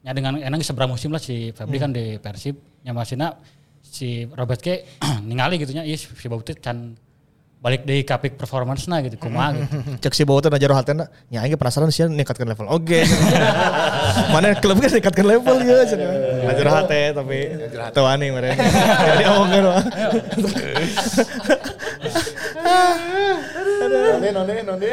ya 0.00 0.12
dengan 0.16 0.40
enak 0.40 0.64
seberapa 0.64 0.88
musim 0.88 1.12
lah 1.12 1.20
si 1.20 1.52
Febri 1.52 1.76
kan 1.76 1.92
di 1.92 2.16
Persib 2.16 2.56
nya 2.80 2.96
masina 2.96 3.36
si 3.84 4.24
Robert 4.32 4.60
ke 4.64 4.84
ningali 5.20 5.60
gitu 5.60 5.76
nya 5.76 5.84
ieu 5.84 5.96
si 6.00 6.26
Bau 6.32 6.40
teh 6.40 6.56
can 6.56 6.96
balik 7.64 7.88
di 7.88 8.04
kapik 8.04 8.36
performance 8.36 8.84
na 8.84 9.00
gitu 9.00 9.16
kumaha 9.16 9.56
gitu. 9.56 9.64
Cek 10.04 10.12
si 10.12 10.28
bau 10.28 10.36
teh 10.36 10.52
najaro 10.52 10.76
hatena, 10.76 11.08
nya 11.32 11.40
aing 11.40 11.56
penasaran 11.56 11.88
sih 11.88 12.04
ningkatkan 12.04 12.44
level. 12.44 12.68
Oke. 12.68 13.08
Mana 14.36 14.52
klub 14.60 14.76
kan 14.76 14.92
ningkatkan 14.92 15.24
level 15.24 15.56
ya 15.64 15.88
cenah. 15.88 16.12
Najaro 16.44 16.70
hate 16.76 17.16
tapi 17.16 17.38
teu 17.96 18.04
ani 18.04 18.28
meureun. 18.28 18.52
Jadi 19.08 19.24
omongkeun 19.24 19.64
mah. 19.64 19.84
Aduh. 23.64 24.12
Nonde, 24.20 24.28
nonde, 24.32 24.54
nonde. 24.68 24.90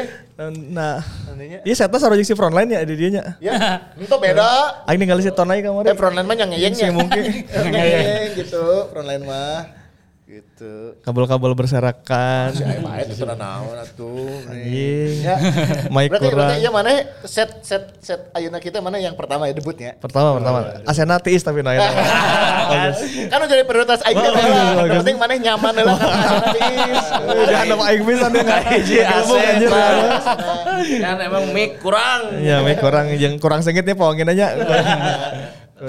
Nah, 0.72 0.96
Nondenya. 1.28 1.58
iya 1.62 1.74
saya 1.76 1.92
sarua 2.00 2.16
jeung 2.16 2.24
si 2.24 2.32
frontline 2.32 2.72
ya 2.72 2.80
di 2.88 2.94
dieu 2.96 3.12
nya. 3.12 3.36
Ya, 3.36 3.92
itu 4.00 4.16
beda. 4.16 4.80
Aing 4.88 4.96
ningali 4.96 5.20
si 5.20 5.30
Tonai 5.30 5.60
Eh 5.60 5.68
kamari. 5.68 5.92
frontline 5.92 6.24
mah 6.24 6.36
yang 6.40 6.50
ngeyeng 6.50 6.72
Sih, 6.72 6.88
mungkin. 6.88 7.20
Ngeyeng 7.52 8.32
gitu, 8.40 8.88
frontline 8.90 9.22
mah. 9.28 9.81
Gitu. 10.32 10.96
Kabel-kabel 11.04 11.52
berserakan. 11.52 12.56
Si 12.56 12.64
Aing 12.64 12.80
mah 12.80 12.96
itu 13.04 13.20
naon 13.36 13.76
atuh. 13.76 14.40
Anjing. 14.48 15.20
Ya. 15.20 15.36
Mic 15.92 16.08
Berarti 16.08 16.24
kurang. 16.32 16.48
berarti 16.48 16.64
ya 16.64 16.70
mana 16.72 17.04
set 17.28 17.60
set 17.60 18.00
set 18.00 18.32
Ayuna 18.32 18.56
kita 18.56 18.80
mana 18.80 18.96
yang 18.96 19.12
pertama 19.12 19.44
ya 19.44 19.52
debutnya? 19.52 19.92
Pertama, 20.00 20.40
pertama. 20.40 20.80
Asena 20.88 21.20
tiis 21.20 21.44
tapi 21.44 21.60
naik. 21.60 21.84
kan 23.28 23.38
udah 23.44 23.48
jadi 23.52 23.64
prioritas 23.68 24.00
Aing 24.08 24.16
teh 24.16 24.32
Oh. 24.32 24.88
Yang 24.88 25.04
penting 25.04 25.18
mana 25.20 25.32
nyaman 25.36 25.72
lah 25.76 25.84
kan 26.00 26.08
asana 26.16 26.48
tiis. 26.56 27.04
Udah 27.28 27.58
ada 27.68 27.74
aing 27.92 28.04
bisa 28.08 28.26
dia 28.32 28.40
enggak. 28.40 28.60
Hiji 28.72 28.96
aset, 29.04 29.44
anjir. 29.52 29.70
Kan 30.96 31.16
emang 31.20 31.44
mic 31.52 31.76
kurang. 31.84 32.40
Iya, 32.40 32.64
mic 32.64 32.80
kurang 32.80 33.12
yang 33.20 33.36
kurang 33.36 33.60
sengitnya 33.60 33.92
pokoknya 33.92 34.32
aja. 34.32 34.46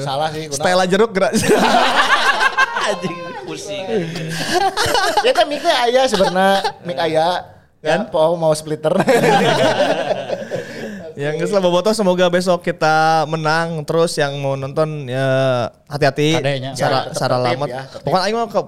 Salah 0.03 0.27
sih. 0.35 0.51
kuna. 0.51 0.59
Stella 0.59 0.83
jeruk 0.83 1.15
gerak. 1.15 1.31
Anjing 2.91 3.22
pusing. 3.53 3.85
Ya 5.21 5.31
kan 5.31 5.45
mic-nya 5.45 5.75
aya 5.79 6.01
sebenarnya, 6.03 6.73
mic 6.81 6.97
aya. 6.97 7.27
Kan 7.79 8.09
po 8.09 8.33
mau 8.33 8.51
splitter. 8.51 8.91
yang 11.13 11.37
geus 11.37 11.53
lah 11.53 11.61
bobotoh 11.61 11.93
semoga 11.93 12.25
besok 12.25 12.65
kita 12.65 13.21
menang 13.29 13.85
terus 13.85 14.17
yang 14.17 14.33
mau 14.41 14.57
nonton 14.57 15.05
ya 15.05 15.27
hati-hati 15.85 16.41
Ya, 16.41 16.73
secara 16.73 17.13
tertib 17.37 17.53
lamat. 17.53 17.67
ya, 17.69 17.81
tertib. 17.85 18.05
Pokoknya 18.09 18.23
aing 18.25 18.33
mah 18.35 18.47
ke 18.49 18.61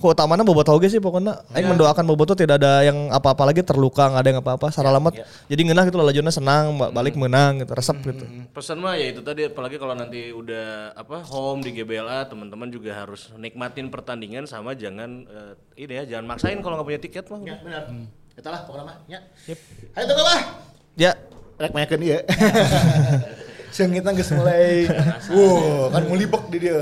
keutamanya 0.00 0.42
bobotoh 0.42 0.80
oge 0.80 0.88
sih 0.88 0.98
pokoknya. 0.98 1.44
Aing 1.52 1.68
mendoakan 1.68 2.08
bobotoh 2.08 2.32
tidak 2.32 2.56
ada 2.58 2.80
yang 2.82 3.12
apa-apa 3.12 3.52
lagi 3.52 3.60
terluka, 3.60 4.08
nggak 4.08 4.22
ada 4.24 4.30
yang 4.32 4.40
apa-apa, 4.40 4.66
secara 4.72 4.90
lamat. 4.96 5.20
Jadi 5.46 5.60
ngeunah 5.60 5.84
gitu 5.84 5.96
lah 6.00 6.06
lajurna 6.08 6.32
senang, 6.32 6.80
ba- 6.80 6.88
balik 6.88 7.14
menang 7.20 7.60
gitu, 7.60 7.72
resep 7.76 8.00
gitu. 8.00 8.24
Pesan 8.56 8.80
mah 8.80 8.96
ya 8.96 9.12
itu 9.12 9.20
tadi 9.20 9.46
apalagi 9.46 9.76
kalau 9.76 9.92
nanti 9.92 10.32
udah 10.32 10.96
apa 10.96 11.20
home 11.28 11.60
di 11.60 11.76
GBLA 11.76 12.26
teman-teman 12.26 12.72
juga 12.72 12.96
harus 12.96 13.28
nikmatin 13.36 13.92
pertandingan 13.92 14.48
sama 14.48 14.72
jangan 14.72 15.28
eh, 15.28 15.52
ini 15.76 15.92
ya 16.00 16.16
jangan 16.16 16.26
maksain 16.34 16.58
kalau 16.64 16.80
nggak 16.80 16.88
punya 16.88 17.00
tiket 17.04 17.24
mah. 17.28 17.40
Ya 17.44 17.56
benar. 17.60 17.84
Kita 18.32 18.48
lah 18.48 18.60
pokoknya 18.64 18.84
mah. 18.88 18.96
Ya. 19.04 19.20
Ayo 19.94 20.04
tunggu 20.08 20.24
lah. 20.24 20.40
Ya, 20.96 21.12
Rek 21.60 21.76
mayakeun 21.76 22.00
ieu. 22.00 22.20
Seungitna 23.70 24.10
geus 24.10 24.34
mulai. 24.34 24.90
Wow, 25.30 25.94
kan 25.94 26.02
mulibek 26.10 26.42
di 26.50 26.66
dia. 26.66 26.80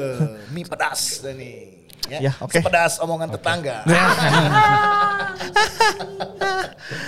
Mie 0.48 0.64
pedas 0.64 1.20
teh 1.20 1.36
nih. 1.36 1.77
Ya, 2.08 2.32
oke. 2.40 2.64
Pedas 2.64 2.96
omongan 3.04 3.28
tetangga. 3.36 3.84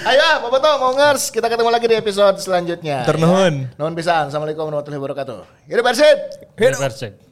Ayo, 0.05 0.20
ah, 0.20 0.36
Boboto, 0.44 0.68
Mongers, 0.76 1.32
kita 1.32 1.48
ketemu 1.48 1.72
lagi 1.72 1.88
di 1.88 1.96
episode 1.96 2.36
selanjutnya. 2.36 3.09
Turnuhun. 3.09 3.64
Ya. 3.64 3.76
Nuhun 3.80 3.96
pisan. 3.96 4.28
Assalamualaikum 4.28 4.68
warahmatullahi 4.68 5.01
wabarakatuh. 5.01 5.40
Hidup 5.72 5.84
Persib. 5.84 6.18
Persib. 6.57 7.30